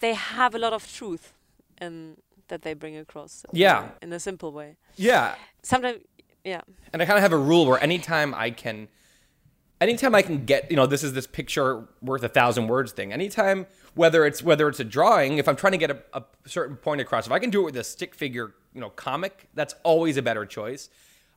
they 0.02 0.14
have 0.14 0.52
a 0.58 0.58
lot 0.64 0.72
of 0.78 0.82
truth 0.98 1.24
in 1.84 2.16
that 2.48 2.60
they 2.62 2.74
bring 2.74 2.96
across. 3.04 3.32
Yeah. 3.52 3.78
in 4.02 4.12
a 4.12 4.20
simple 4.28 4.50
way. 4.52 4.70
yeah 4.96 5.34
Sometimes, 5.62 6.00
yeah, 6.44 6.60
and 6.92 7.00
I 7.02 7.04
kind 7.06 7.16
of 7.20 7.22
have 7.22 7.32
a 7.40 7.42
rule 7.50 7.64
where 7.68 7.80
anytime 7.82 8.30
I 8.46 8.50
can, 8.50 8.76
anytime 9.80 10.14
I 10.14 10.22
can 10.28 10.44
get, 10.44 10.60
you 10.70 10.76
know, 10.76 10.86
this 10.94 11.02
is 11.02 11.12
this 11.18 11.26
picture 11.26 11.68
worth 12.02 12.22
a 12.22 12.28
thousand 12.28 12.64
words 12.68 12.92
thing. 12.92 13.08
Anytime, 13.20 13.58
whether 13.94 14.20
it's 14.28 14.42
whether 14.42 14.68
it's 14.70 14.80
a 14.80 14.84
drawing, 14.84 15.38
if 15.38 15.46
I'm 15.48 15.56
trying 15.56 15.72
to 15.78 15.82
get 15.84 15.90
a, 15.90 15.98
a 16.12 16.22
certain 16.56 16.76
point 16.76 17.00
across, 17.00 17.24
if 17.26 17.32
I 17.32 17.38
can 17.38 17.48
do 17.56 17.60
it 17.62 17.64
with 17.64 17.76
a 17.78 17.84
stick 17.84 18.14
figure, 18.14 18.46
you 18.74 18.80
know, 18.82 18.90
comic, 18.90 19.48
that's 19.54 19.74
always 19.84 20.18
a 20.18 20.22
better 20.22 20.44
choice. 20.44 20.90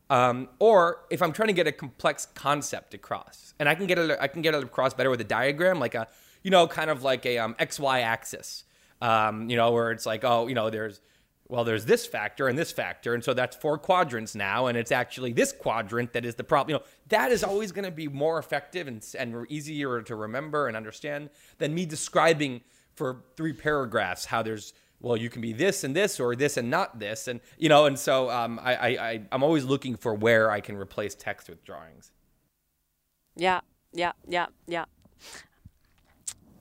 Um, 0.09 0.49
or 0.59 1.05
if 1.09 1.21
I'm 1.21 1.33
trying 1.33 1.47
to 1.47 1.53
get 1.53 1.67
a 1.67 1.71
complex 1.71 2.27
concept 2.33 2.93
across, 2.93 3.53
and 3.59 3.67
I 3.67 3.75
can 3.75 3.87
get 3.87 3.99
it, 3.99 4.17
I 4.19 4.27
can 4.27 4.41
get 4.41 4.55
it 4.55 4.63
across 4.63 4.93
better 4.93 5.09
with 5.09 5.21
a 5.21 5.25
diagram, 5.25 5.79
like 5.79 5.95
a, 5.95 6.07
you 6.43 6.51
know, 6.51 6.67
kind 6.67 6.89
of 6.89 7.03
like 7.03 7.25
a 7.25 7.37
um, 7.39 7.55
X 7.59 7.79
Y 7.79 8.01
axis, 8.01 8.63
um, 9.01 9.49
you 9.49 9.57
know, 9.57 9.71
where 9.71 9.91
it's 9.91 10.05
like, 10.05 10.23
oh, 10.23 10.47
you 10.47 10.55
know, 10.55 10.69
there's 10.69 11.01
well, 11.49 11.63
there's 11.63 11.85
this 11.85 12.05
factor 12.05 12.47
and 12.49 12.57
this 12.57 12.71
factor, 12.71 13.13
and 13.13 13.23
so 13.23 13.33
that's 13.33 13.55
four 13.55 13.77
quadrants 13.77 14.35
now, 14.35 14.67
and 14.67 14.77
it's 14.77 14.91
actually 14.91 15.31
this 15.31 15.53
quadrant 15.53 16.13
that 16.13 16.25
is 16.25 16.35
the 16.35 16.43
problem. 16.43 16.73
You 16.73 16.79
know, 16.79 16.85
that 17.07 17.31
is 17.31 17.43
always 17.43 17.71
going 17.71 17.85
to 17.85 17.91
be 17.91 18.07
more 18.07 18.37
effective 18.37 18.87
and, 18.87 19.05
and 19.17 19.45
easier 19.49 20.01
to 20.01 20.15
remember 20.15 20.67
and 20.67 20.75
understand 20.75 21.29
than 21.57 21.73
me 21.73 21.85
describing 21.85 22.61
for 22.95 23.23
three 23.37 23.53
paragraphs 23.53 24.25
how 24.25 24.41
there's 24.41 24.73
well, 24.99 25.15
you 25.15 25.29
can 25.29 25.41
be 25.41 25.53
this 25.53 25.83
and 25.83 25.95
this 25.95 26.19
or 26.19 26.35
this 26.35 26.57
and 26.57 26.69
not 26.69 26.99
this, 26.99 27.27
and 27.27 27.39
you 27.57 27.69
know, 27.69 27.85
and 27.85 27.97
so 27.99 28.29
um, 28.29 28.59
I, 28.63 28.75
I, 28.75 28.87
I 28.87 29.21
I'm 29.31 29.43
always 29.43 29.63
looking 29.63 29.95
for 29.95 30.13
where 30.13 30.49
I 30.49 30.59
can 30.59 30.75
replace 30.75 31.15
text 31.15 31.49
with 31.49 31.63
drawings. 31.63 32.11
yeah, 33.35 33.61
yeah, 33.93 34.13
yeah, 34.27 34.47
yeah. 34.67 34.85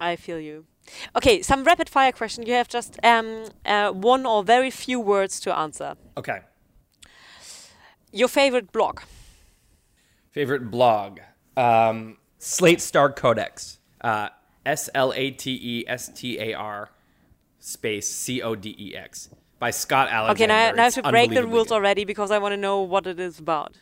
I 0.00 0.16
feel 0.16 0.38
you. 0.38 0.66
Okay, 1.16 1.42
some 1.42 1.64
rapid 1.64 1.88
fire 1.88 2.12
question. 2.12 2.46
You 2.46 2.52
have 2.54 2.68
just 2.68 2.98
um 3.02 3.46
uh, 3.64 3.90
one 3.90 4.26
or 4.26 4.44
very 4.44 4.70
few 4.70 5.00
words 5.00 5.40
to 5.40 5.56
answer. 5.56 5.96
Okay. 6.16 6.40
Your 8.12 8.28
favorite 8.28 8.72
blog? 8.72 9.00
Favorite 10.30 10.70
blog? 10.70 11.20
Um, 11.56 12.18
Slate 12.38 12.80
Star 12.80 13.10
Codex. 13.12 13.78
Uh, 14.00 14.28
S 14.64 14.88
L 14.94 15.12
A 15.14 15.30
T 15.30 15.58
E 15.62 15.84
S 15.88 16.10
T 16.14 16.38
A 16.38 16.54
R 16.54 16.90
space 17.66 18.08
C 18.08 18.42
O 18.42 18.54
D 18.54 18.74
E 18.78 18.96
X 18.96 19.28
by 19.58 19.70
Scott 19.70 20.08
Alexander. 20.08 20.44
Okay, 20.44 20.46
now, 20.46 20.76
now 20.76 20.82
I 20.82 20.84
have 20.84 20.94
to 20.94 21.02
break 21.02 21.30
the 21.32 21.44
rules 21.46 21.68
good. 21.68 21.74
already 21.74 22.04
because 22.04 22.30
I 22.30 22.38
want 22.38 22.52
to 22.52 22.56
know 22.56 22.82
what 22.82 23.06
it 23.06 23.18
is 23.18 23.38
about. 23.40 23.74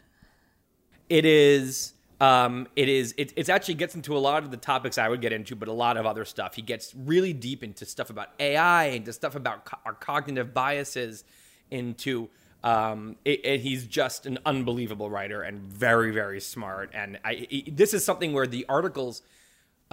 It 1.08 1.26
is. 1.26 1.92
Um, 2.20 2.66
it 2.76 2.88
is. 2.88 3.14
It, 3.18 3.34
it's 3.36 3.50
actually 3.50 3.74
gets 3.74 3.94
into 3.94 4.16
a 4.16 4.18
lot 4.18 4.42
of 4.42 4.50
the 4.50 4.56
topics 4.56 4.96
I 4.96 5.08
would 5.08 5.20
get 5.20 5.32
into, 5.32 5.54
but 5.54 5.68
a 5.68 5.72
lot 5.72 5.98
of 5.98 6.06
other 6.06 6.24
stuff. 6.24 6.54
He 6.54 6.62
gets 6.62 6.94
really 6.94 7.34
deep 7.34 7.62
into 7.62 7.84
stuff 7.84 8.08
about 8.08 8.28
AI, 8.40 8.84
into 8.86 9.12
stuff 9.12 9.34
about 9.34 9.66
co- 9.66 9.78
our 9.84 9.92
cognitive 9.94 10.54
biases, 10.54 11.24
into. 11.70 12.30
Um, 12.62 13.16
it, 13.26 13.44
it- 13.44 13.60
he's 13.60 13.86
just 13.86 14.24
an 14.24 14.38
unbelievable 14.46 15.10
writer 15.10 15.42
and 15.42 15.60
very, 15.60 16.10
very 16.12 16.40
smart. 16.40 16.90
And 16.94 17.18
I, 17.22 17.46
i 17.52 17.62
this 17.70 17.92
is 17.92 18.02
something 18.02 18.32
where 18.32 18.46
the 18.46 18.64
articles 18.70 19.20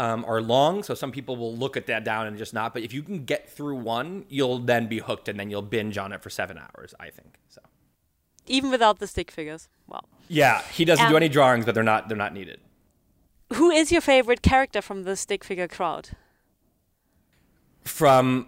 um, 0.03 0.25
are 0.25 0.41
long, 0.41 0.83
so 0.87 0.93
some 0.95 1.11
people 1.11 1.35
will 1.41 1.55
look 1.63 1.75
at 1.77 1.85
that 1.91 2.03
down 2.11 2.23
and 2.27 2.37
just 2.43 2.53
not. 2.53 2.73
But 2.73 2.81
if 2.83 2.91
you 2.93 3.03
can 3.03 3.23
get 3.25 3.49
through 3.55 3.75
one, 3.77 4.25
you'll 4.29 4.59
then 4.71 4.87
be 4.87 4.99
hooked, 4.99 5.27
and 5.29 5.37
then 5.39 5.49
you'll 5.51 5.61
binge 5.75 5.97
on 6.03 6.11
it 6.15 6.21
for 6.23 6.29
seven 6.29 6.57
hours. 6.57 6.93
I 6.99 7.09
think 7.17 7.31
so. 7.49 7.61
Even 8.47 8.71
without 8.71 8.97
the 8.99 9.07
stick 9.07 9.29
figures. 9.31 9.69
Well, 9.87 10.05
Yeah, 10.27 10.61
he 10.77 10.83
doesn't 10.85 11.07
do 11.07 11.15
Um, 11.15 11.21
any 11.23 11.29
drawings, 11.29 11.65
but 11.65 11.73
they're 11.75 11.89
not 11.93 12.07
they're 12.07 12.23
not 12.25 12.33
needed. 12.33 12.59
who 13.57 13.69
is 13.79 13.91
your 13.91 14.01
favorite 14.01 14.41
character 14.41 14.81
from 14.81 15.03
the 15.03 15.15
stick 15.15 15.43
figure 15.43 15.67
crowd? 15.77 16.09
from 17.83 18.47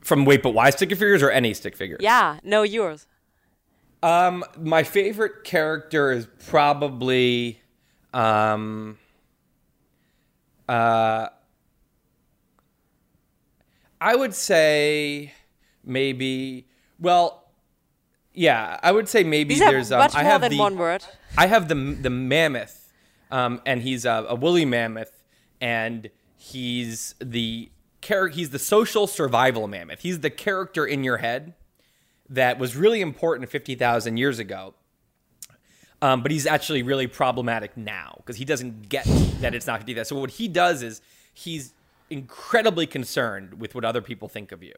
from 0.00 0.24
wait 0.24 0.42
but 0.42 0.50
why 0.50 0.68
stick 0.70 0.90
figures 0.90 1.22
or 1.22 1.30
any 1.30 1.54
stick 1.54 1.76
figures? 1.76 2.00
Yeah, 2.00 2.38
no, 2.42 2.62
yours. 2.62 3.06
um 4.02 4.44
my 4.58 4.82
favorite 4.82 5.44
character 5.44 6.12
is 6.12 6.26
probably 6.48 7.60
um 8.12 8.98
uh 10.68 11.28
i 14.00 14.14
would 14.14 14.34
say 14.34 15.32
maybe 15.84 16.66
well 16.98 17.44
yeah 18.32 18.78
i 18.82 18.90
would 18.90 19.08
say 19.08 19.22
maybe 19.24 19.54
These 19.54 19.62
are 19.62 19.70
there's 19.70 19.92
um, 19.92 19.98
much 19.98 20.14
i 20.14 20.22
more 20.22 20.32
have 20.32 20.40
than 20.40 20.50
the, 20.50 20.58
one 20.58 20.76
word. 20.76 21.04
I 21.36 21.46
have 21.46 21.68
the 21.68 21.74
the 21.74 22.10
mammoth, 22.10 22.92
um, 23.30 23.60
and 23.66 23.82
he's 23.82 24.04
a, 24.04 24.24
a 24.28 24.34
woolly 24.36 24.64
mammoth, 24.64 25.24
and 25.60 26.10
he's 26.36 27.16
the 27.20 27.70
char- 28.00 28.28
He's 28.28 28.50
the 28.50 28.58
social 28.60 29.06
survival 29.08 29.66
mammoth. 29.66 30.00
He's 30.02 30.20
the 30.20 30.30
character 30.30 30.86
in 30.86 31.02
your 31.02 31.16
head 31.16 31.54
that 32.28 32.58
was 32.58 32.76
really 32.76 33.00
important 33.00 33.50
fifty 33.50 33.74
thousand 33.74 34.16
years 34.18 34.38
ago. 34.38 34.74
Um, 36.04 36.20
but 36.20 36.30
he's 36.30 36.44
actually 36.44 36.82
really 36.82 37.06
problematic 37.06 37.78
now 37.78 38.16
because 38.18 38.36
he 38.36 38.44
doesn't 38.44 38.90
get 38.90 39.06
that 39.40 39.54
it's 39.54 39.66
not 39.66 39.76
going 39.76 39.80
to 39.80 39.86
be 39.86 39.94
that. 39.94 40.06
So 40.06 40.20
what 40.20 40.32
he 40.32 40.48
does 40.48 40.82
is 40.82 41.00
he's 41.32 41.72
incredibly 42.10 42.86
concerned 42.86 43.58
with 43.58 43.74
what 43.74 43.86
other 43.86 44.02
people 44.02 44.28
think 44.28 44.52
of 44.52 44.62
you, 44.62 44.74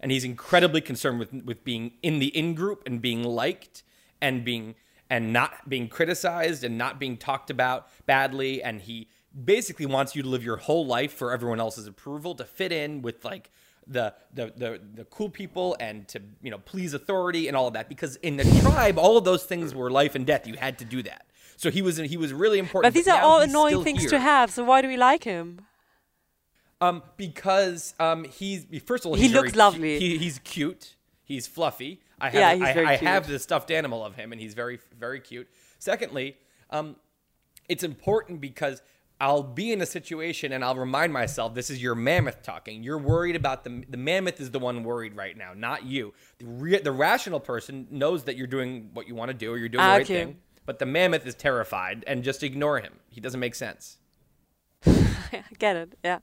and 0.00 0.12
he's 0.12 0.22
incredibly 0.22 0.82
concerned 0.82 1.18
with 1.18 1.32
with 1.32 1.64
being 1.64 1.92
in 2.02 2.18
the 2.18 2.26
in 2.26 2.54
group 2.54 2.82
and 2.84 3.00
being 3.00 3.24
liked 3.24 3.84
and 4.20 4.44
being 4.44 4.74
and 5.08 5.32
not 5.32 5.66
being 5.66 5.88
criticized 5.88 6.62
and 6.62 6.76
not 6.76 7.00
being 7.00 7.16
talked 7.16 7.48
about 7.48 7.88
badly. 8.04 8.62
And 8.62 8.82
he 8.82 9.08
basically 9.32 9.86
wants 9.86 10.14
you 10.14 10.22
to 10.24 10.28
live 10.28 10.44
your 10.44 10.58
whole 10.58 10.84
life 10.84 11.14
for 11.14 11.32
everyone 11.32 11.58
else's 11.58 11.86
approval 11.86 12.34
to 12.34 12.44
fit 12.44 12.70
in 12.70 13.00
with 13.00 13.24
like 13.24 13.50
the, 13.88 14.12
the 14.34 14.52
the 14.56 14.80
the 14.94 15.04
cool 15.04 15.28
people 15.28 15.76
and 15.78 16.08
to 16.08 16.20
you 16.42 16.50
know 16.50 16.58
please 16.58 16.92
authority 16.94 17.46
and 17.48 17.56
all 17.56 17.68
of 17.68 17.74
that 17.74 17.88
because 17.88 18.16
in 18.16 18.36
the 18.36 18.44
tribe 18.60 18.98
all 18.98 19.16
of 19.16 19.24
those 19.24 19.44
things 19.44 19.74
were 19.74 19.90
life 19.90 20.14
and 20.16 20.26
death 20.26 20.46
you 20.46 20.54
had 20.56 20.76
to 20.78 20.84
do 20.84 21.02
that 21.04 21.24
so 21.56 21.70
he 21.70 21.82
was 21.82 21.96
he 21.96 22.16
was 22.16 22.32
really 22.32 22.58
important 22.58 22.92
But 22.92 22.98
these 22.98 23.08
are 23.08 23.20
all 23.20 23.40
annoying 23.40 23.84
things 23.84 24.00
here. 24.02 24.10
to 24.10 24.18
have. 24.18 24.50
So 24.50 24.64
why 24.64 24.82
do 24.82 24.88
we 24.88 24.96
like 24.96 25.24
him? 25.24 25.60
um 26.80 27.02
because 27.16 27.94
um 28.00 28.24
he's 28.24 28.66
first 28.84 29.04
of 29.04 29.10
all 29.10 29.14
He 29.16 29.22
he's 29.22 29.32
very 29.32 29.44
looks 29.44 29.52
cu- 29.54 29.58
lovely. 29.58 29.98
he, 29.98 30.18
he's 30.18 30.38
cute 30.40 30.96
he's 31.24 31.46
fluffy 31.46 32.00
i 32.20 32.26
have 32.28 32.34
Yeah, 32.58 32.66
I, 32.66 32.72
very 32.74 32.86
I 32.86 32.96
have 32.96 33.26
the 33.26 33.38
stuffed 33.38 33.70
animal 33.70 34.04
of 34.04 34.14
him 34.16 34.32
and 34.32 34.40
he's 34.40 34.52
very 34.54 34.78
very 34.98 35.20
cute 35.20 35.48
secondly 35.78 36.36
um 36.70 36.96
it's 37.68 37.82
important 37.82 38.40
because 38.40 38.82
I'll 39.18 39.42
be 39.42 39.72
in 39.72 39.80
a 39.80 39.86
situation 39.86 40.52
and 40.52 40.62
I'll 40.62 40.76
remind 40.76 41.12
myself 41.12 41.54
this 41.54 41.70
is 41.70 41.82
your 41.82 41.94
mammoth 41.94 42.42
talking. 42.42 42.82
You're 42.82 42.98
worried 42.98 43.36
about 43.36 43.64
the 43.64 43.82
the 43.88 43.96
mammoth 43.96 44.40
is 44.40 44.50
the 44.50 44.58
one 44.58 44.84
worried 44.84 45.16
right 45.16 45.36
now, 45.36 45.52
not 45.54 45.84
you. 45.84 46.12
The 46.38 46.46
re, 46.46 46.78
the 46.78 46.92
rational 46.92 47.40
person 47.40 47.86
knows 47.90 48.24
that 48.24 48.36
you're 48.36 48.46
doing 48.46 48.90
what 48.92 49.08
you 49.08 49.14
want 49.14 49.30
to 49.30 49.34
do 49.34 49.52
or 49.52 49.58
you're 49.58 49.68
doing 49.68 49.84
the 49.84 49.90
right 49.90 50.06
thing, 50.06 50.38
but 50.66 50.78
the 50.78 50.86
mammoth 50.86 51.26
is 51.26 51.34
terrified 51.34 52.04
and 52.06 52.22
just 52.22 52.42
ignore 52.42 52.80
him. 52.80 52.94
He 53.08 53.20
doesn't 53.20 53.40
make 53.40 53.54
sense. 53.54 53.98
I 54.86 55.44
Get 55.58 55.76
it? 55.76 55.98
Yeah. 56.04 56.18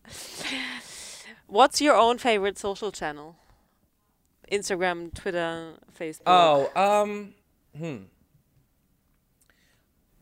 What's 1.47 1.81
your 1.81 1.95
own 1.95 2.19
favorite 2.19 2.57
social 2.59 2.91
channel? 2.91 3.37
Instagram, 4.51 5.13
Twitter, 5.13 5.73
Facebook. 5.97 6.21
Oh, 6.27 6.71
um, 6.75 7.33
hmm. 7.75 8.03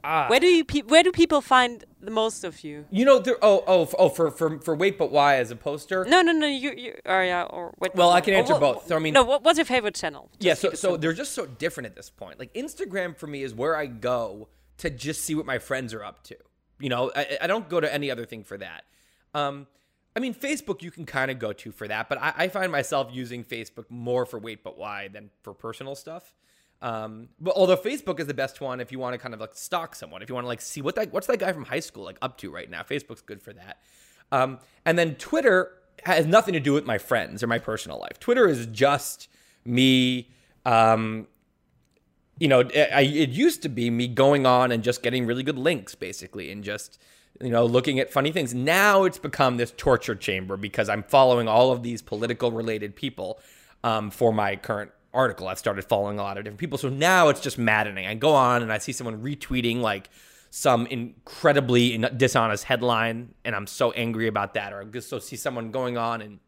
Ah, 0.03 0.27
Where 0.29 0.39
do 0.39 0.47
you 0.47 0.65
pe- 0.65 0.81
where 0.81 1.03
do 1.03 1.11
people 1.11 1.41
find 1.41 1.83
the 1.99 2.11
most 2.11 2.43
of 2.43 2.63
you? 2.63 2.85
you 2.89 3.05
know, 3.05 3.19
there, 3.19 3.37
oh, 3.41 3.63
oh, 3.67 3.89
oh, 3.99 4.09
for 4.09 4.31
for 4.31 4.59
for 4.59 4.75
wait, 4.75 4.97
but 4.97 5.11
why 5.11 5.35
as 5.37 5.51
a 5.51 5.55
poster? 5.55 6.05
No, 6.05 6.21
no, 6.21 6.31
no. 6.31 6.47
You, 6.47 6.71
you, 6.75 6.95
or 7.05 7.23
yeah, 7.23 7.43
or 7.43 7.73
what? 7.77 7.95
Well, 7.95 8.09
I 8.11 8.21
can 8.21 8.33
answer 8.33 8.53
what- 8.53 8.61
both. 8.61 8.87
So, 8.87 8.95
I 8.95 8.99
mean- 8.99 9.13
no. 9.13 9.23
What, 9.23 9.43
what's 9.43 9.57
your 9.59 9.65
favorite 9.65 9.95
channel? 9.95 10.29
Yeah, 10.39 10.55
so 10.55 10.69
so 10.69 10.75
simple. 10.75 10.97
they're 10.97 11.13
just 11.13 11.33
so 11.33 11.45
different 11.45 11.85
at 11.87 11.95
this 11.95 12.09
point. 12.09 12.39
Like 12.39 12.53
Instagram 12.53 13.15
for 13.15 13.27
me 13.27 13.43
is 13.43 13.53
where 13.53 13.75
I 13.75 13.85
go 13.85 14.49
to 14.79 14.89
just 14.89 15.21
see 15.21 15.35
what 15.35 15.45
my 15.45 15.59
friends 15.59 15.93
are 15.93 16.03
up 16.03 16.23
to. 16.25 16.35
You 16.79 16.89
know, 16.89 17.11
I, 17.15 17.37
I 17.41 17.47
don't 17.47 17.69
go 17.69 17.79
to 17.79 17.93
any 17.93 18.09
other 18.09 18.25
thing 18.25 18.43
for 18.43 18.57
that. 18.57 18.85
Um, 19.35 19.67
I 20.15 20.19
mean, 20.19 20.33
Facebook 20.33 20.81
you 20.81 20.89
can 20.91 21.05
kind 21.05 21.29
of 21.29 21.37
go 21.37 21.53
to 21.53 21.71
for 21.71 21.87
that, 21.87 22.09
but 22.09 22.17
I, 22.19 22.33
I 22.35 22.47
find 22.47 22.71
myself 22.71 23.09
using 23.13 23.43
Facebook 23.43 23.85
more 23.89 24.25
for 24.25 24.39
wait 24.39 24.63
but 24.63 24.77
why 24.77 25.07
than 25.07 25.29
for 25.43 25.53
personal 25.53 25.93
stuff. 25.95 26.33
Um, 26.81 27.29
but 27.39 27.53
although 27.55 27.77
Facebook 27.77 28.19
is 28.19 28.25
the 28.27 28.33
best 28.33 28.59
one 28.59 28.79
if 28.79 28.91
you 28.91 28.97
want 28.97 29.13
to 29.13 29.19
kind 29.19 29.33
of 29.33 29.39
like 29.39 29.53
stalk 29.53 29.95
someone, 29.95 30.21
if 30.21 30.29
you 30.29 30.35
want 30.35 30.45
to 30.45 30.49
like 30.49 30.61
see 30.61 30.81
what 30.81 30.95
that 30.95 31.11
what's 31.13 31.27
that 31.27 31.37
guy 31.37 31.53
from 31.53 31.65
high 31.65 31.79
school 31.79 32.03
like 32.03 32.17
up 32.21 32.37
to 32.39 32.51
right 32.51 32.69
now. 32.69 32.81
Facebook's 32.81 33.21
good 33.21 33.41
for 33.41 33.53
that. 33.53 33.77
Um, 34.31 34.59
and 34.85 34.97
then 34.97 35.15
Twitter 35.15 35.71
has 36.03 36.25
nothing 36.25 36.53
to 36.53 36.59
do 36.59 36.73
with 36.73 36.85
my 36.85 36.97
friends 36.97 37.43
or 37.43 37.47
my 37.47 37.59
personal 37.59 37.99
life. 37.99 38.19
Twitter 38.19 38.47
is 38.47 38.65
just 38.67 39.27
me. 39.65 40.29
Um, 40.65 41.27
you 42.39 42.47
know, 42.47 42.61
it, 42.61 42.89
I, 42.91 43.01
it 43.01 43.29
used 43.29 43.61
to 43.63 43.69
be 43.69 43.91
me 43.91 44.07
going 44.07 44.47
on 44.47 44.71
and 44.71 44.83
just 44.83 45.03
getting 45.03 45.27
really 45.27 45.43
good 45.43 45.59
links, 45.59 45.93
basically, 45.93 46.51
and 46.51 46.63
just 46.63 46.99
you 47.39 47.49
know 47.49 47.65
looking 47.65 47.99
at 47.99 48.11
funny 48.11 48.31
things. 48.31 48.53
Now 48.55 49.03
it's 49.03 49.19
become 49.19 49.57
this 49.57 49.71
torture 49.77 50.15
chamber 50.15 50.57
because 50.57 50.89
I'm 50.89 51.03
following 51.03 51.47
all 51.47 51.71
of 51.71 51.83
these 51.83 52.01
political 52.01 52.51
related 52.51 52.95
people 52.95 53.39
um, 53.83 54.09
for 54.09 54.33
my 54.33 54.55
current 54.55 54.91
article. 55.13 55.47
I've 55.47 55.59
started 55.59 55.83
following 55.83 56.19
a 56.19 56.23
lot 56.23 56.37
of 56.37 56.43
different 56.43 56.59
people, 56.59 56.77
so 56.77 56.89
now 56.89 57.29
it's 57.29 57.41
just 57.41 57.57
maddening. 57.57 58.05
I 58.05 58.15
go 58.15 58.33
on 58.33 58.61
and 58.61 58.71
I 58.71 58.77
see 58.77 58.91
someone 58.91 59.21
retweeting 59.21 59.81
like 59.81 60.09
some 60.49 60.85
incredibly 60.87 61.97
dishonest 61.97 62.65
headline, 62.65 63.33
and 63.45 63.55
I'm 63.55 63.67
so 63.67 63.91
angry 63.91 64.27
about 64.27 64.53
that. 64.55 64.73
Or 64.73 64.81
I 64.81 64.83
just 64.85 65.09
so 65.09 65.19
see 65.19 65.35
someone 65.35 65.71
going 65.71 65.97
on 65.97 66.21
and 66.21 66.39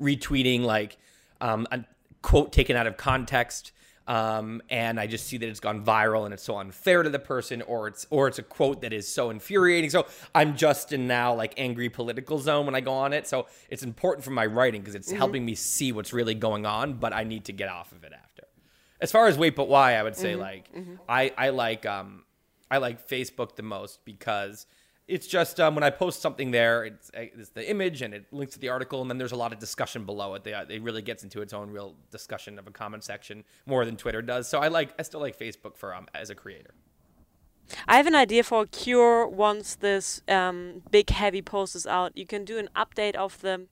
retweeting 0.00 0.62
like 0.62 0.96
um, 1.40 1.66
a 1.70 1.84
quote 2.22 2.52
taken 2.52 2.76
out 2.76 2.86
of 2.86 2.96
context 2.96 3.72
um, 4.10 4.60
and 4.68 4.98
I 4.98 5.06
just 5.06 5.28
see 5.28 5.36
that 5.36 5.48
it's 5.48 5.60
gone 5.60 5.84
viral 5.84 6.24
and 6.24 6.34
it's 6.34 6.42
so 6.42 6.58
unfair 6.58 7.04
to 7.04 7.10
the 7.10 7.20
person, 7.20 7.62
or 7.62 7.86
it's 7.86 8.08
or 8.10 8.26
it's 8.26 8.40
a 8.40 8.42
quote 8.42 8.80
that 8.80 8.92
is 8.92 9.06
so 9.06 9.30
infuriating. 9.30 9.88
So 9.88 10.04
I'm 10.34 10.56
just 10.56 10.92
in 10.92 11.06
now 11.06 11.32
like 11.34 11.54
angry 11.56 11.88
political 11.88 12.40
zone 12.40 12.66
when 12.66 12.74
I 12.74 12.80
go 12.80 12.92
on 12.92 13.12
it. 13.12 13.28
So 13.28 13.46
it's 13.68 13.84
important 13.84 14.24
for 14.24 14.32
my 14.32 14.46
writing 14.46 14.80
because 14.80 14.96
it's 14.96 15.12
helping 15.12 15.44
me 15.44 15.54
see 15.54 15.92
what's 15.92 16.12
really 16.12 16.34
going 16.34 16.66
on, 16.66 16.94
but 16.94 17.12
I 17.12 17.22
need 17.22 17.44
to 17.44 17.52
get 17.52 17.68
off 17.68 17.92
of 17.92 18.02
it 18.02 18.12
after. 18.12 18.48
As 19.00 19.12
far 19.12 19.28
as 19.28 19.38
wait, 19.38 19.54
but 19.54 19.68
why, 19.68 19.94
I 19.94 20.02
would 20.02 20.16
say 20.16 20.34
like 20.34 20.68
I 21.08 21.32
I 21.38 21.50
like 21.50 21.86
um 21.86 22.24
I 22.68 22.78
like 22.78 23.08
Facebook 23.08 23.54
the 23.54 23.62
most 23.62 24.04
because 24.04 24.66
it's 25.10 25.26
just 25.26 25.58
um, 25.58 25.74
when 25.74 25.82
I 25.82 25.90
post 25.90 26.22
something 26.22 26.52
there, 26.52 26.84
it's, 26.84 27.10
it's 27.14 27.50
the 27.50 27.68
image 27.68 28.00
and 28.00 28.14
it 28.14 28.26
links 28.32 28.54
to 28.54 28.60
the 28.60 28.68
article, 28.68 29.02
and 29.02 29.10
then 29.10 29.18
there's 29.18 29.32
a 29.32 29.36
lot 29.36 29.52
of 29.52 29.58
discussion 29.58 30.04
below 30.04 30.34
it. 30.34 30.44
They, 30.44 30.54
uh, 30.54 30.64
it 30.68 30.82
really 30.82 31.02
gets 31.02 31.24
into 31.24 31.42
its 31.42 31.52
own 31.52 31.70
real 31.70 31.96
discussion 32.10 32.58
of 32.58 32.66
a 32.66 32.70
comment 32.70 33.02
section 33.02 33.44
more 33.66 33.84
than 33.84 33.96
Twitter 33.96 34.22
does. 34.22 34.48
So 34.48 34.60
I 34.60 34.68
like 34.68 34.94
I 34.98 35.02
still 35.02 35.20
like 35.20 35.38
Facebook 35.38 35.76
for 35.76 35.94
um 35.94 36.06
as 36.14 36.30
a 36.30 36.34
creator. 36.34 36.74
I 37.86 37.96
have 37.96 38.06
an 38.06 38.14
idea 38.14 38.42
for 38.42 38.62
a 38.62 38.66
cure 38.66 39.26
once 39.26 39.76
this 39.76 40.22
um, 40.28 40.82
big 40.90 41.10
heavy 41.10 41.42
post 41.42 41.76
is 41.76 41.86
out. 41.86 42.16
You 42.16 42.26
can 42.26 42.44
do 42.44 42.58
an 42.58 42.68
update 42.74 43.14
of 43.14 43.40
the 43.40 43.66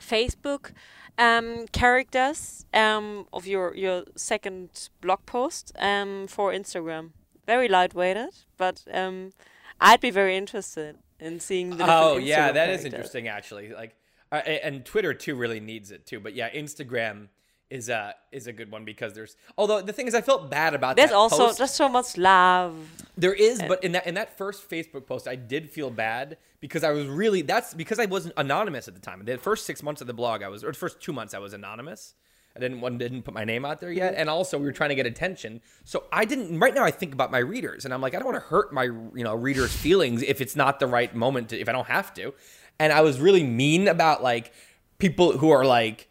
Facebook 0.00 0.72
um, 1.16 1.66
characters 1.72 2.66
um, 2.72 3.26
of 3.32 3.46
your 3.46 3.74
your 3.74 4.04
second 4.16 4.90
blog 5.00 5.20
post 5.26 5.72
um, 5.78 6.26
for 6.26 6.52
Instagram. 6.52 7.10
Very 7.46 7.68
lightweighted, 7.68 8.44
but 8.58 8.84
um, 8.92 9.32
I'd 9.80 10.00
be 10.00 10.10
very 10.10 10.36
interested 10.36 10.96
in 11.20 11.40
seeing 11.40 11.76
the. 11.76 11.84
Oh 11.88 12.16
yeah, 12.16 12.50
Instagram 12.50 12.54
that 12.54 12.70
is 12.70 12.80
characters. 12.80 12.84
interesting 12.84 13.28
actually. 13.28 13.72
Like, 13.72 13.96
uh, 14.30 14.36
and 14.36 14.84
Twitter 14.84 15.14
too 15.14 15.34
really 15.34 15.60
needs 15.60 15.90
it 15.90 16.06
too. 16.06 16.20
But 16.20 16.34
yeah, 16.34 16.50
Instagram 16.50 17.28
is 17.70 17.88
a 17.88 18.14
is 18.32 18.46
a 18.46 18.52
good 18.52 18.70
one 18.70 18.84
because 18.84 19.14
there's. 19.14 19.36
Although 19.56 19.82
the 19.82 19.92
thing 19.92 20.06
is, 20.06 20.14
I 20.14 20.20
felt 20.20 20.50
bad 20.50 20.74
about 20.74 20.96
that. 20.96 21.02
There's 21.02 21.12
also 21.12 21.46
post. 21.46 21.58
just 21.58 21.74
so 21.74 21.88
much 21.88 22.16
love. 22.16 22.76
There 23.16 23.34
is, 23.34 23.60
but 23.62 23.82
in 23.84 23.92
that 23.92 24.06
in 24.06 24.14
that 24.14 24.36
first 24.36 24.68
Facebook 24.68 25.06
post, 25.06 25.28
I 25.28 25.36
did 25.36 25.70
feel 25.70 25.90
bad 25.90 26.38
because 26.60 26.84
I 26.84 26.90
was 26.90 27.06
really 27.06 27.42
that's 27.42 27.74
because 27.74 27.98
I 27.98 28.06
wasn't 28.06 28.34
anonymous 28.36 28.88
at 28.88 28.94
the 28.94 29.00
time. 29.00 29.24
The 29.24 29.38
first 29.38 29.66
six 29.66 29.82
months 29.82 30.00
of 30.00 30.06
the 30.06 30.14
blog, 30.14 30.42
I 30.42 30.48
was 30.48 30.64
or 30.64 30.72
the 30.72 30.78
first 30.78 31.00
two 31.00 31.12
months, 31.12 31.34
I 31.34 31.38
was 31.38 31.52
anonymous. 31.52 32.14
I 32.58 32.60
didn't 32.60 32.80
one 32.80 32.98
didn't 32.98 33.22
put 33.22 33.34
my 33.34 33.44
name 33.44 33.64
out 33.64 33.80
there 33.80 33.92
yet, 33.92 34.14
and 34.16 34.28
also 34.28 34.58
we 34.58 34.64
were 34.64 34.72
trying 34.72 34.90
to 34.90 34.94
get 34.94 35.06
attention. 35.06 35.60
So 35.84 36.04
I 36.12 36.24
didn't. 36.24 36.58
Right 36.58 36.74
now, 36.74 36.84
I 36.84 36.90
think 36.90 37.12
about 37.12 37.30
my 37.30 37.38
readers, 37.38 37.84
and 37.84 37.94
I'm 37.94 38.00
like, 38.00 38.14
I 38.14 38.18
don't 38.18 38.26
want 38.26 38.36
to 38.36 38.48
hurt 38.48 38.72
my 38.72 38.84
you 38.84 39.24
know 39.24 39.34
readers' 39.34 39.74
feelings 39.74 40.22
if 40.22 40.40
it's 40.40 40.56
not 40.56 40.80
the 40.80 40.86
right 40.86 41.14
moment 41.14 41.50
to 41.50 41.58
if 41.58 41.68
I 41.68 41.72
don't 41.72 41.86
have 41.86 42.12
to. 42.14 42.34
And 42.80 42.92
I 42.92 43.00
was 43.00 43.20
really 43.20 43.42
mean 43.42 43.88
about 43.88 44.22
like 44.22 44.52
people 44.98 45.36
who 45.38 45.50
are 45.50 45.64
like 45.64 46.08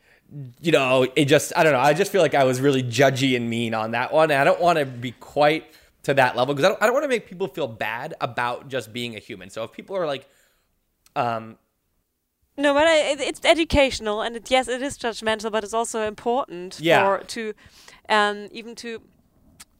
you 0.59 0.71
know, 0.71 1.07
it 1.15 1.25
just 1.25 1.53
I 1.55 1.63
don't 1.63 1.73
know. 1.73 1.79
I 1.79 1.93
just 1.93 2.11
feel 2.11 2.21
like 2.21 2.35
I 2.35 2.43
was 2.43 2.59
really 2.59 2.83
judgy 2.83 3.35
and 3.35 3.49
mean 3.49 3.73
on 3.73 3.91
that 3.91 4.11
one. 4.11 4.31
And 4.31 4.39
I 4.39 4.43
don't 4.43 4.59
want 4.59 4.79
to 4.79 4.85
be 4.85 5.11
quite 5.11 5.65
to 6.03 6.13
that 6.13 6.35
level 6.35 6.53
because 6.53 6.65
I 6.65 6.69
don't, 6.69 6.81
I 6.81 6.85
don't 6.85 6.93
want 6.93 7.03
to 7.03 7.09
make 7.09 7.27
people 7.27 7.47
feel 7.47 7.67
bad 7.67 8.13
about 8.21 8.67
just 8.67 8.91
being 8.91 9.15
a 9.15 9.19
human. 9.19 9.49
So 9.49 9.63
if 9.63 9.71
people 9.71 9.95
are 9.95 10.05
like, 10.05 10.27
um, 11.15 11.57
No, 12.57 12.73
but 12.73 12.87
I, 12.87 12.97
it, 13.11 13.21
it's 13.21 13.41
educational, 13.45 14.21
and 14.21 14.35
it, 14.35 14.49
yes, 14.49 14.67
it 14.67 14.81
is 14.81 14.97
judgmental, 14.97 15.51
but 15.51 15.63
it's 15.63 15.73
also 15.73 16.01
important 16.07 16.79
Yeah. 16.79 17.03
for 17.19 17.23
to 17.25 17.53
um, 18.09 18.47
even 18.51 18.73
to 18.75 19.01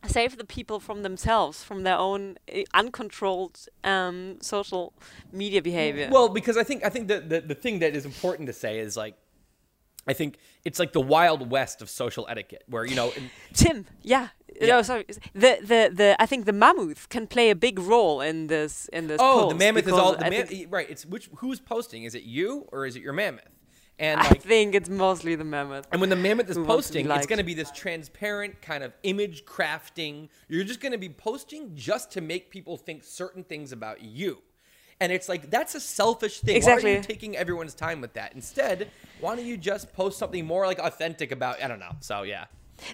save 0.06 0.38
the 0.38 0.46
people 0.46 0.80
from 0.80 1.02
themselves, 1.04 1.64
from 1.64 1.84
their 1.84 1.98
own 1.98 2.38
uh, 2.54 2.60
uncontrolled 2.74 3.66
um, 3.84 4.38
social 4.42 4.94
media 5.32 5.62
behavior. 5.62 6.10
well, 6.12 6.30
because 6.30 6.56
I 6.56 6.64
think 6.64 6.86
I 6.86 6.90
think 6.90 7.08
the, 7.08 7.20
the 7.20 7.42
the 7.42 7.56
thing 7.56 7.80
that 7.80 7.96
is 7.96 8.06
important 8.06 8.48
to 8.48 8.54
say 8.54 8.80
is 8.80 8.96
like. 8.98 9.16
I 10.08 10.14
think 10.14 10.38
it's 10.64 10.80
like 10.80 10.94
the 10.94 11.02
wild 11.02 11.50
west 11.52 11.82
of 11.82 11.90
social 11.90 12.26
etiquette, 12.30 12.64
where 12.68 12.86
you 12.86 12.96
know, 12.96 13.12
in- 13.12 13.30
Tim, 13.54 13.86
yeah, 14.04 14.30
Yeah. 14.62 14.68
no, 14.68 14.82
sorry, 14.82 15.06
the 15.34 15.58
the 15.62 15.92
the 15.94 16.16
I 16.20 16.26
think 16.26 16.46
the 16.46 16.54
mammoth 16.54 17.10
can 17.10 17.28
play 17.28 17.50
a 17.50 17.56
big 17.56 17.80
role 17.80 18.22
in 18.22 18.48
this 18.48 18.88
in 18.94 19.08
this. 19.08 19.20
oh, 19.22 19.50
the 19.50 19.56
mammoth 19.56 19.88
is 19.88 19.94
all 19.94 20.14
the 20.16 20.26
I 20.26 20.30
mam- 20.30 20.48
think- 20.48 20.72
right. 20.74 20.90
It's 20.90 21.06
which 21.06 21.30
who's 21.38 21.60
posting? 21.60 22.04
Is 22.04 22.16
it 22.16 22.24
you 22.24 22.68
or 22.72 22.86
is 22.86 22.96
it 22.96 23.02
your 23.04 23.14
mammoth? 23.14 23.44
And 24.00 24.20
I 24.22 24.30
think 24.30 24.76
it's 24.76 24.90
mostly 24.90 25.34
the 25.36 25.44
mammoth. 25.44 25.88
And 25.92 26.00
when 26.00 26.12
the 26.12 26.16
mammoth 26.16 26.48
is 26.52 26.56
Who 26.56 26.64
wants 26.66 26.88
to 26.90 26.94
be 26.94 27.00
posting, 27.00 27.18
it's 27.18 27.26
going 27.26 27.40
to 27.40 27.44
be 27.44 27.56
this 27.56 27.72
transparent 27.72 28.62
kind 28.62 28.84
of 28.84 28.94
image 29.02 29.44
crafting. 29.44 30.30
You're 30.48 30.64
just 30.66 30.82
going 30.82 30.92
to 30.92 31.00
be 31.00 31.10
posting 31.10 31.76
just 31.76 32.12
to 32.12 32.22
make 32.22 32.52
people 32.52 32.78
think 32.78 33.04
certain 33.04 33.44
things 33.44 33.72
about 33.72 34.04
you. 34.04 34.44
And 35.00 35.12
it's 35.12 35.30
like 35.30 35.50
that's 35.52 35.76
a 35.76 35.80
selfish 35.80 36.40
thing. 36.40 36.54
Why 36.64 36.72
are 36.72 36.74
Exactly. 36.76 36.94
you 36.96 37.02
taking 37.02 37.38
everyone's 37.38 37.76
time 37.76 38.02
with 38.02 38.14
that? 38.14 38.34
Instead, 38.34 38.90
why 39.20 39.36
don't 39.36 39.46
you 39.46 39.58
just 39.58 39.94
post 39.94 40.18
something 40.18 40.46
more 40.46 40.66
like 40.66 40.80
authentic 40.80 41.32
about 41.32 41.62
I 41.64 41.68
don't 41.68 41.80
know. 41.80 41.96
So 42.00 42.24
yeah. 42.24 42.46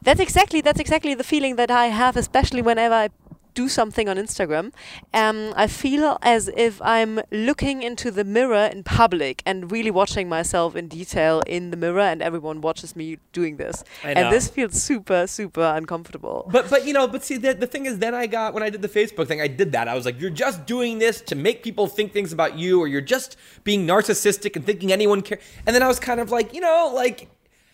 That's 0.01 0.20
exactly 0.20 0.62
that's 0.62 0.80
exactly 0.80 1.14
the 1.14 1.24
feeling 1.24 1.56
that 1.58 1.72
I 1.72 1.88
have, 1.88 2.16
especially 2.18 2.62
whenever 2.62 2.93
I 2.95 3.10
do 3.54 3.70
something 3.70 4.10
on 4.10 4.18
Instagram, 4.18 4.74
um, 5.14 5.54
I 5.56 5.68
feel 5.68 6.18
as 6.22 6.49
if 6.56 6.82
I'm 6.82 7.22
looking 7.32 7.84
into 7.84 8.12
the 8.12 8.24
mirror 8.24 8.70
in 8.72 8.84
public 8.84 9.41
and 9.45 9.72
really 9.72 9.91
watching 9.91 10.28
myself 10.30 10.76
in 10.76 10.88
detail 10.88 11.41
in 11.47 11.72
the 11.72 11.78
mirror, 11.78 12.01
and 12.01 12.22
everyone 12.22 12.62
watches 12.62 12.95
me 12.95 13.18
doing 13.32 13.58
this. 13.58 13.84
And 14.04 14.32
this 14.32 14.47
feels 14.47 14.82
super, 14.82 15.28
super 15.28 15.74
uncomfortable. 15.76 16.49
But 16.51 16.70
but 16.70 16.86
you 16.86 16.93
know, 16.93 17.08
but 17.08 17.24
see, 17.24 17.38
the, 17.38 17.54
the 17.54 17.68
thing 17.68 17.86
is, 17.86 17.99
then 17.99 18.14
I 18.14 18.28
got 18.28 18.54
when 18.54 18.64
I 18.64 18.70
did 18.70 18.82
the 18.82 18.89
Facebook 18.89 19.28
thing, 19.28 19.41
I 19.41 19.47
did 19.47 19.72
that. 19.74 19.88
I 19.88 19.95
was 19.95 20.06
like, 20.06 20.20
you're 20.20 20.30
just 20.30 20.66
doing 20.66 20.99
this 20.99 21.22
to 21.22 21.36
make 21.36 21.64
people 21.64 21.88
think 21.88 22.14
things 22.14 22.34
about 22.34 22.58
you, 22.58 22.80
or 22.80 22.88
you're 22.88 23.01
just 23.01 23.38
being 23.64 23.88
narcissistic 23.88 24.56
and 24.56 24.66
thinking 24.66 24.91
anyone 24.91 25.22
care. 25.22 25.39
And 25.66 25.76
then 25.76 25.84
I 25.84 25.88
was 25.88 25.99
kind 25.99 26.20
of 26.20 26.32
like, 26.32 26.54
you 26.54 26.62
know, 26.62 26.91
like 26.93 27.30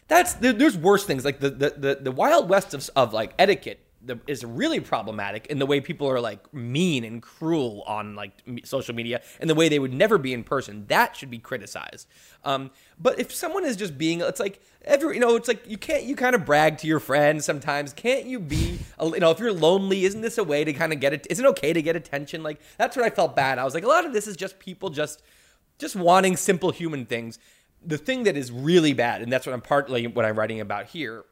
that's 0.08 0.34
there's 0.34 0.78
worse 0.78 1.06
things 1.06 1.24
like 1.24 1.40
the 1.40 1.50
the 1.50 1.70
the, 1.78 2.00
the 2.02 2.12
wild 2.12 2.50
west 2.50 2.74
of, 2.74 2.90
of 2.96 3.14
like 3.14 3.34
etiquette 3.38 3.80
the, 4.02 4.20
is 4.28 4.46
really 4.46 4.80
problematic 4.80 5.48
in 5.48 5.60
the 5.60 5.66
way 5.66 5.82
people 5.82 6.08
are 6.08 6.22
like 6.22 6.54
mean 6.54 7.04
and 7.04 7.22
cruel 7.22 7.84
on 7.86 8.16
like 8.16 8.32
social 8.64 8.96
media 8.96 9.22
and 9.40 9.50
the 9.50 9.56
way 9.56 9.68
they 9.68 9.80
would 9.80 9.94
never 9.94 10.18
be 10.18 10.34
in 10.34 10.44
person. 10.44 10.86
That 10.88 11.16
should 11.16 11.30
be 11.30 11.38
criticized. 11.38 12.08
Um, 12.44 12.72
but 12.98 13.20
if 13.20 13.34
someone 13.34 13.66
is 13.66 13.76
just 13.76 13.98
being, 13.98 14.22
it's 14.22 14.40
like 14.40 14.62
every, 14.86 15.16
you 15.16 15.20
know, 15.20 15.36
it's 15.36 15.48
like 15.48 15.70
you 15.70 15.78
can't, 15.78 16.04
you 16.04 16.16
kind 16.16 16.34
of 16.34 16.46
brag 16.46 16.78
to 16.80 16.88
your 16.88 17.00
friends 17.00 17.44
sometimes. 17.44 17.92
Can't 17.92 18.26
you 18.26 18.40
be, 18.40 18.80
you 19.02 19.20
know, 19.20 19.32
if 19.32 19.40
you're 19.40 19.54
lonely, 19.54 20.06
isn't 20.06 20.22
this 20.22 20.38
a 20.38 20.44
way 20.44 20.64
to 20.64 20.72
kind 20.72 20.94
of 20.94 21.00
get 21.00 21.14
it? 21.14 21.28
Isn't 21.30 21.44
it 21.44 21.50
okay 21.50 21.74
to 21.74 21.82
get 21.82 21.96
attention? 21.96 22.42
Like 22.42 22.62
that's 22.78 22.96
what 22.96 23.06
I 23.06 23.10
felt 23.10 23.36
bad. 23.36 23.60
I 23.60 23.66
was 23.66 23.74
like, 23.74 23.84
a 23.84 23.88
lot 23.88 24.06
of 24.06 24.14
this 24.14 24.28
is 24.28 24.38
just 24.38 24.60
people 24.60 24.90
just, 24.90 25.22
just 25.78 25.96
wanting 25.96 26.38
simple 26.38 26.72
human 26.72 27.06
things. 27.06 27.38
The 27.86 27.98
thing 27.98 28.24
that 28.24 28.38
is 28.38 28.52
really 28.52 28.94
bad, 28.94 29.22
and 29.22 29.32
that's 29.32 29.46
what 29.46 29.54
I'm 29.54 29.62
partly 29.62 30.08
what 30.08 30.26
I'm 30.26 30.38
writing 30.38 30.60
about 30.60 30.88
here, 30.88 31.26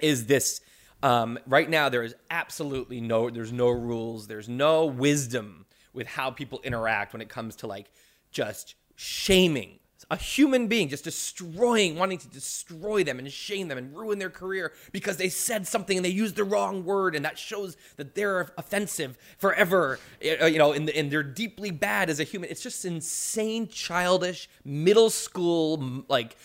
is 0.00 0.26
this 0.26 0.60
um, 1.04 1.38
right 1.46 1.68
now, 1.68 1.90
there 1.90 2.02
is 2.02 2.14
absolutely 2.30 2.98
no, 2.98 3.28
there's 3.28 3.52
no 3.52 3.68
rules, 3.68 4.26
there's 4.26 4.48
no 4.48 4.86
wisdom 4.86 5.66
with 5.92 6.06
how 6.06 6.30
people 6.30 6.60
interact 6.64 7.12
when 7.12 7.20
it 7.20 7.28
comes 7.28 7.56
to 7.56 7.66
like 7.66 7.90
just 8.30 8.74
shaming 8.96 9.78
a 10.10 10.16
human 10.16 10.66
being, 10.66 10.88
just 10.88 11.04
destroying, 11.04 11.96
wanting 11.96 12.18
to 12.18 12.28
destroy 12.28 13.04
them 13.04 13.18
and 13.18 13.30
shame 13.30 13.68
them 13.68 13.78
and 13.78 13.96
ruin 13.96 14.18
their 14.18 14.30
career 14.30 14.72
because 14.92 15.16
they 15.16 15.28
said 15.28 15.66
something 15.66 15.96
and 15.96 16.04
they 16.04 16.10
used 16.10 16.36
the 16.36 16.44
wrong 16.44 16.84
word, 16.84 17.14
and 17.14 17.24
that 17.24 17.38
shows 17.38 17.76
that 17.96 18.14
they're 18.14 18.52
offensive 18.58 19.16
forever. 19.38 19.98
Uh, 20.42 20.46
you 20.46 20.58
know, 20.58 20.72
and, 20.72 20.88
and 20.90 21.10
they're 21.10 21.22
deeply 21.22 21.70
bad 21.70 22.10
as 22.10 22.20
a 22.20 22.24
human. 22.24 22.50
It's 22.50 22.62
just 22.62 22.84
insane, 22.84 23.68
childish, 23.68 24.48
middle 24.64 25.10
school, 25.10 26.04
like 26.08 26.36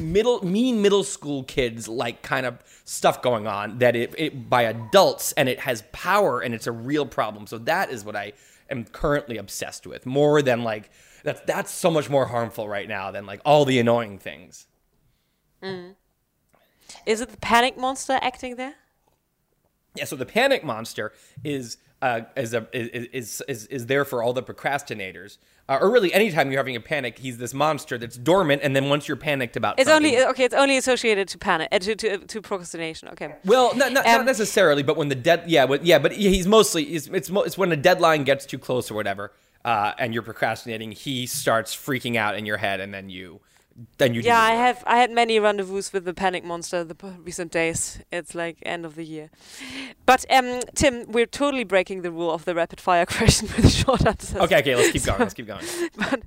middle 0.00 0.44
mean 0.44 0.82
middle 0.82 1.04
school 1.04 1.44
kids 1.44 1.88
like 1.88 2.22
kind 2.22 2.46
of 2.46 2.58
stuff 2.84 3.22
going 3.22 3.46
on 3.46 3.78
that 3.78 3.94
it, 3.94 4.14
it 4.18 4.50
by 4.50 4.62
adults 4.62 5.32
and 5.32 5.48
it 5.48 5.60
has 5.60 5.84
power 5.92 6.40
and 6.40 6.54
it's 6.54 6.66
a 6.66 6.72
real 6.72 7.06
problem. 7.06 7.46
So 7.46 7.58
that 7.58 7.90
is 7.90 8.04
what 8.04 8.16
I 8.16 8.32
am 8.68 8.84
currently 8.84 9.36
obsessed 9.36 9.86
with 9.86 10.06
more 10.06 10.42
than 10.42 10.62
like 10.62 10.90
that's 11.22 11.40
that's 11.42 11.70
so 11.70 11.90
much 11.90 12.08
more 12.08 12.26
harmful 12.26 12.68
right 12.68 12.88
now 12.88 13.10
than 13.10 13.26
like 13.26 13.40
all 13.44 13.64
the 13.64 13.78
annoying 13.78 14.18
things. 14.18 14.66
Mm. 15.62 15.94
Is 17.06 17.20
it 17.20 17.28
the 17.28 17.36
panic 17.36 17.76
monster 17.78 18.18
acting 18.22 18.56
there? 18.56 18.74
Yeah, 19.94 20.04
so 20.04 20.16
the 20.16 20.26
panic 20.26 20.64
monster 20.64 21.12
is 21.44 21.76
uh, 22.02 22.22
is, 22.36 22.54
a, 22.54 22.66
is, 22.72 23.42
is 23.46 23.66
is 23.66 23.86
there 23.86 24.04
for 24.04 24.22
all 24.22 24.32
the 24.32 24.42
procrastinators, 24.42 25.38
uh, 25.68 25.78
or 25.80 25.90
really 25.90 26.12
anytime 26.14 26.50
you're 26.50 26.58
having 26.58 26.76
a 26.76 26.80
panic, 26.80 27.18
he's 27.18 27.38
this 27.38 27.52
monster 27.52 27.98
that's 27.98 28.16
dormant, 28.16 28.62
and 28.62 28.74
then 28.74 28.88
once 28.88 29.06
you're 29.06 29.16
panicked 29.16 29.56
about, 29.56 29.78
it's 29.78 29.90
only 29.90 30.18
okay. 30.18 30.44
It's 30.44 30.54
only 30.54 30.76
associated 30.76 31.28
to 31.28 31.38
panic 31.38 31.68
uh, 31.72 31.78
to, 31.78 31.94
to, 31.96 32.18
to 32.18 32.40
procrastination. 32.40 33.08
Okay. 33.10 33.34
Well, 33.44 33.76
not, 33.76 33.92
not, 33.92 34.06
um, 34.06 34.18
not 34.18 34.26
necessarily, 34.26 34.82
but 34.82 34.96
when 34.96 35.08
the 35.08 35.14
dead, 35.14 35.44
yeah, 35.46 35.66
but, 35.66 35.84
yeah, 35.84 35.98
but 35.98 36.12
he's 36.12 36.46
mostly 36.46 36.84
it's, 36.84 37.06
it's 37.08 37.30
it's 37.30 37.58
when 37.58 37.70
a 37.72 37.76
deadline 37.76 38.24
gets 38.24 38.46
too 38.46 38.58
close 38.58 38.90
or 38.90 38.94
whatever, 38.94 39.32
uh, 39.64 39.92
and 39.98 40.14
you're 40.14 40.22
procrastinating, 40.22 40.92
he 40.92 41.26
starts 41.26 41.76
freaking 41.76 42.16
out 42.16 42.36
in 42.36 42.46
your 42.46 42.56
head, 42.56 42.80
and 42.80 42.94
then 42.94 43.10
you 43.10 43.40
then 43.98 44.14
you 44.14 44.20
yeah 44.20 44.40
i 44.40 44.52
have 44.52 44.82
i 44.86 44.98
had 44.98 45.10
many 45.10 45.38
rendezvous 45.38 45.82
with 45.92 46.04
the 46.04 46.14
panic 46.14 46.44
monster 46.44 46.84
the 46.84 46.96
recent 47.24 47.52
days. 47.52 48.00
It's 48.10 48.34
like 48.34 48.58
end 48.62 48.84
of 48.84 48.94
the 48.94 49.04
year. 49.04 49.30
But 50.06 50.24
um 50.30 50.60
tim 50.74 51.04
we're 51.08 51.26
totally 51.26 51.64
breaking 51.64 52.02
the 52.02 52.10
rule 52.10 52.30
of 52.30 52.44
the 52.44 52.54
rapid 52.54 52.80
fire 52.80 53.06
question 53.18 53.48
with 53.56 53.72
short 53.72 54.06
answers 54.06 54.40
okay 54.40 54.58
okay 54.58 54.76
let's 54.76 54.92
keep 54.92 55.04
going 55.08 55.18
let's 55.18 55.34
keep 55.34 55.46
going. 55.46 55.64
but 55.96 56.22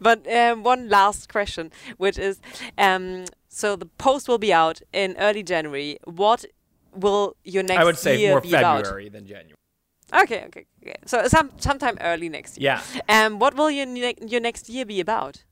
but 0.00 0.32
um, 0.32 0.62
one 0.62 0.88
last 0.88 1.28
question 1.28 1.70
which 1.96 2.18
is 2.18 2.40
um 2.78 3.24
so 3.48 3.76
the 3.76 3.86
post 3.86 4.28
will 4.28 4.38
be 4.38 4.52
out 4.52 4.80
in 4.92 5.16
early 5.18 5.42
january. 5.42 5.98
What 6.04 6.44
will 6.94 7.36
your 7.44 7.62
next 7.62 7.80
i 7.80 7.84
would 7.84 7.98
say 7.98 8.18
year 8.18 8.30
more 8.32 8.40
february 8.40 9.06
about? 9.06 9.12
than 9.12 9.26
january. 9.26 9.56
Okay 10.12 10.44
okay 10.46 10.66
okay. 10.82 10.96
So 11.06 11.28
some 11.28 11.50
sometime 11.58 11.96
early 12.00 12.28
next 12.28 12.58
year. 12.58 12.80
Yeah. 13.08 13.26
Um 13.26 13.38
what 13.38 13.54
will 13.54 13.70
your 13.70 13.86
ne 13.86 14.14
your 14.26 14.40
next 14.40 14.68
year 14.68 14.84
be 14.84 15.00
about 15.00 15.44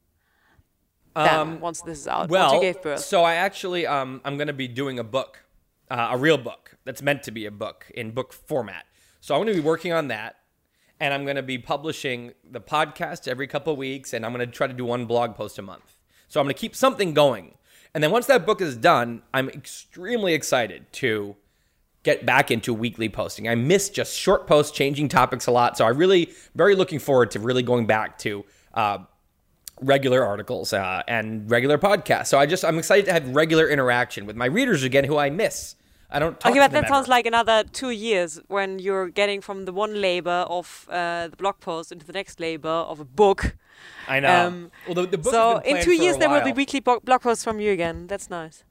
um, 1.19 1.61
once 1.61 1.83
this 1.83 2.01
is 2.01 2.09
out? 2.09 2.29
Well, 2.29 2.53
once 2.53 2.65
you 2.65 2.73
gave 2.73 2.83
birth? 2.83 3.01
so 3.01 3.23
I 3.23 3.35
actually 3.35 3.87
um, 3.87 4.21
I'm 4.25 4.37
going 4.37 4.49
to 4.49 4.53
be 4.53 4.69
doing 4.69 4.99
a 4.99 5.05
book, 5.05 5.45
uh, 5.91 6.09
a 6.13 6.19
real 6.19 6.39
book 6.39 6.77
that's 6.85 7.03
meant 7.03 7.23
to 7.25 7.31
be 7.31 7.47
a 7.47 7.51
book 7.51 7.91
in 7.95 8.11
book 8.13 8.33
format. 8.33 8.87
So 9.21 9.35
I'm 9.35 9.41
going 9.41 9.55
to 9.55 9.61
be 9.61 9.67
working 9.67 9.93
on 9.93 10.09
that, 10.09 10.37
and 11.01 11.13
I'm 11.13 11.25
going 11.25 11.37
to 11.37 11.43
be 11.43 11.59
publishing 11.59 12.33
the 12.49 12.61
podcast 12.61 13.27
every 13.27 13.47
couple 13.47 13.73
of 13.73 13.79
weeks, 13.79 14.13
and 14.13 14.25
I'm 14.25 14.33
going 14.33 14.47
to 14.47 14.53
try 14.53 14.67
to 14.67 14.73
do 14.73 14.85
one 14.85 15.07
blog 15.07 15.35
post 15.35 15.59
a 15.59 15.63
month. 15.63 15.97
So 16.29 16.41
I'm 16.41 16.45
going 16.45 16.55
to 16.55 16.61
keep 16.61 16.77
something 16.77 17.15
going, 17.15 17.55
and 17.95 18.05
then 18.05 18.11
once 18.11 18.27
that 18.27 18.47
book 18.47 18.61
is 18.61 18.77
done, 18.77 19.23
I'm 19.33 19.49
extremely 19.49 20.35
excited 20.35 20.93
to 20.95 21.37
get 22.03 22.25
back 22.25 22.51
into 22.51 22.73
weekly 22.73 23.09
posting. 23.09 23.49
I 23.49 23.55
miss 23.55 23.91
just 23.91 24.17
short 24.17 24.47
posts, 24.47 24.77
changing 24.77 25.09
topics 25.09 25.47
a 25.47 25.51
lot. 25.51 25.77
So 25.77 25.85
I 25.85 25.91
really 25.91 26.31
very 26.55 26.75
looking 26.75 26.99
forward 26.99 27.33
to 27.33 27.41
really 27.41 27.63
going 27.63 27.87
back 27.87 28.19
to. 28.21 28.45
Uh, 28.73 28.99
regular 29.81 30.25
articles 30.25 30.73
uh, 30.73 31.03
and 31.09 31.51
regular 31.51 31.79
podcasts. 31.79 32.29
So 32.29 32.39
I 32.39 32.47
just 32.47 32.65
I'm 32.65 32.79
excited 32.79 33.07
to 33.07 33.13
have 33.13 33.29
regular 33.35 33.69
interaction 33.69 34.27
with 34.27 34.37
my 34.37 34.47
readers 34.47 34.83
again, 34.83 35.05
who 35.05 35.17
I 35.17 35.31
miss. 35.31 35.77
I 36.11 36.19
don't. 36.19 36.35
okay, 36.45 36.59
but 36.59 36.73
that 36.73 36.85
ever. 36.85 36.87
sounds 36.87 37.09
like 37.09 37.27
another 37.27 37.65
two 37.65 37.91
years 37.91 38.41
when 38.49 38.79
you're 38.79 39.09
getting 39.09 39.41
from 39.43 39.67
the 39.67 39.73
one 39.73 40.01
labor 40.01 40.47
of 40.49 40.87
uh, 40.91 41.29
the 41.29 41.37
blog 41.37 41.61
post 41.61 41.93
into 41.93 42.07
the 42.07 42.15
next 42.15 42.41
labor 42.41 42.69
of 42.69 42.99
a 43.01 43.05
book. 43.05 43.57
I 44.09 44.21
know. 44.21 44.47
Um, 44.47 44.71
well, 44.87 44.95
the, 44.95 45.07
the 45.07 45.19
book 45.19 45.33
so 45.33 45.59
in 45.59 45.83
two 45.83 45.93
years 45.93 46.17
there 46.17 46.31
will 46.31 46.43
be 46.43 46.53
weekly 46.53 46.81
blog 46.81 47.21
posts 47.21 47.45
from 47.45 47.61
you 47.61 47.73
again. 47.73 48.07
That's 48.07 48.31
nice. 48.31 48.65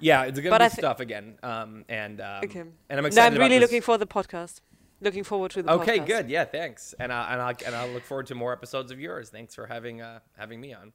Yeah, 0.00 0.24
it's 0.24 0.38
gonna 0.38 0.50
but 0.50 0.70
be 0.70 0.76
stuff 0.76 1.00
again. 1.00 1.38
Um, 1.42 1.84
and 1.88 2.20
um, 2.20 2.44
okay. 2.44 2.60
and 2.60 2.98
I'm 2.98 3.06
excited. 3.06 3.36
No, 3.36 3.44
I'm 3.44 3.50
really 3.50 3.58
looking 3.58 3.82
for 3.82 3.98
the 3.98 4.06
podcast 4.06 4.60
looking 5.00 5.24
forward 5.24 5.50
to 5.52 5.62
the 5.62 5.72
okay 5.72 5.98
podcast. 5.98 6.06
good. 6.06 6.30
Yeah 6.30 6.44
thanks. 6.44 6.94
And 6.98 7.12
I, 7.12 7.32
and 7.32 7.42
I'll 7.42 7.54
and 7.66 7.74
I'll 7.74 7.88
look 7.88 8.04
forward 8.04 8.26
to 8.28 8.34
more 8.34 8.52
episodes 8.52 8.90
of 8.90 9.00
yours. 9.00 9.30
Thanks 9.30 9.54
for 9.54 9.66
having 9.66 10.00
uh 10.00 10.20
having 10.36 10.60
me 10.60 10.72
on. 10.74 10.92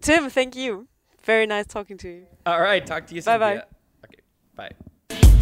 Tim 0.00 0.30
thank 0.30 0.56
you. 0.56 0.88
Very 1.22 1.46
nice 1.46 1.66
talking 1.66 1.96
to 1.98 2.08
you. 2.08 2.26
All 2.46 2.60
right 2.60 2.84
talk 2.84 3.06
to 3.08 3.14
you 3.14 3.20
soon. 3.20 3.38
Bye 3.38 3.56
bye 3.56 3.62
okay 4.04 4.72
bye 5.08 5.38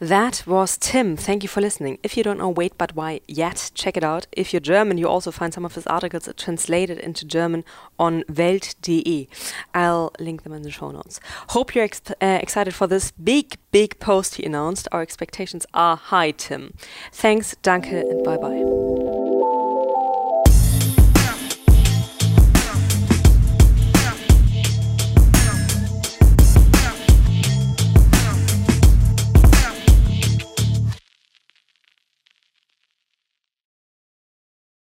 That 0.00 0.44
was 0.46 0.78
Tim. 0.78 1.14
Thank 1.14 1.42
you 1.42 1.48
for 1.50 1.60
listening. 1.60 1.98
If 2.02 2.16
you 2.16 2.22
don't 2.22 2.38
know 2.38 2.48
Wait 2.48 2.78
But 2.78 2.96
Why 2.96 3.20
yet, 3.28 3.70
check 3.74 3.98
it 3.98 4.02
out. 4.02 4.26
If 4.32 4.50
you're 4.50 4.60
German, 4.60 4.96
you 4.96 5.06
also 5.06 5.30
find 5.30 5.52
some 5.52 5.66
of 5.66 5.74
his 5.74 5.86
articles 5.86 6.26
translated 6.38 6.98
into 6.98 7.26
German 7.26 7.64
on 7.98 8.24
Welt.de. 8.34 9.28
I'll 9.74 10.12
link 10.18 10.42
them 10.42 10.54
in 10.54 10.62
the 10.62 10.70
show 10.70 10.90
notes. 10.90 11.20
Hope 11.48 11.74
you're 11.74 11.84
ex 11.84 12.00
uh, 12.10 12.38
excited 12.40 12.74
for 12.74 12.86
this 12.86 13.10
big, 13.10 13.58
big 13.72 13.98
post 13.98 14.36
he 14.36 14.44
announced. 14.46 14.88
Our 14.90 15.02
expectations 15.02 15.66
are 15.74 15.96
high, 15.96 16.30
Tim. 16.30 16.72
Thanks, 17.12 17.54
danke, 17.62 17.92
and 17.92 18.24
bye 18.24 18.38
bye. 18.38 18.99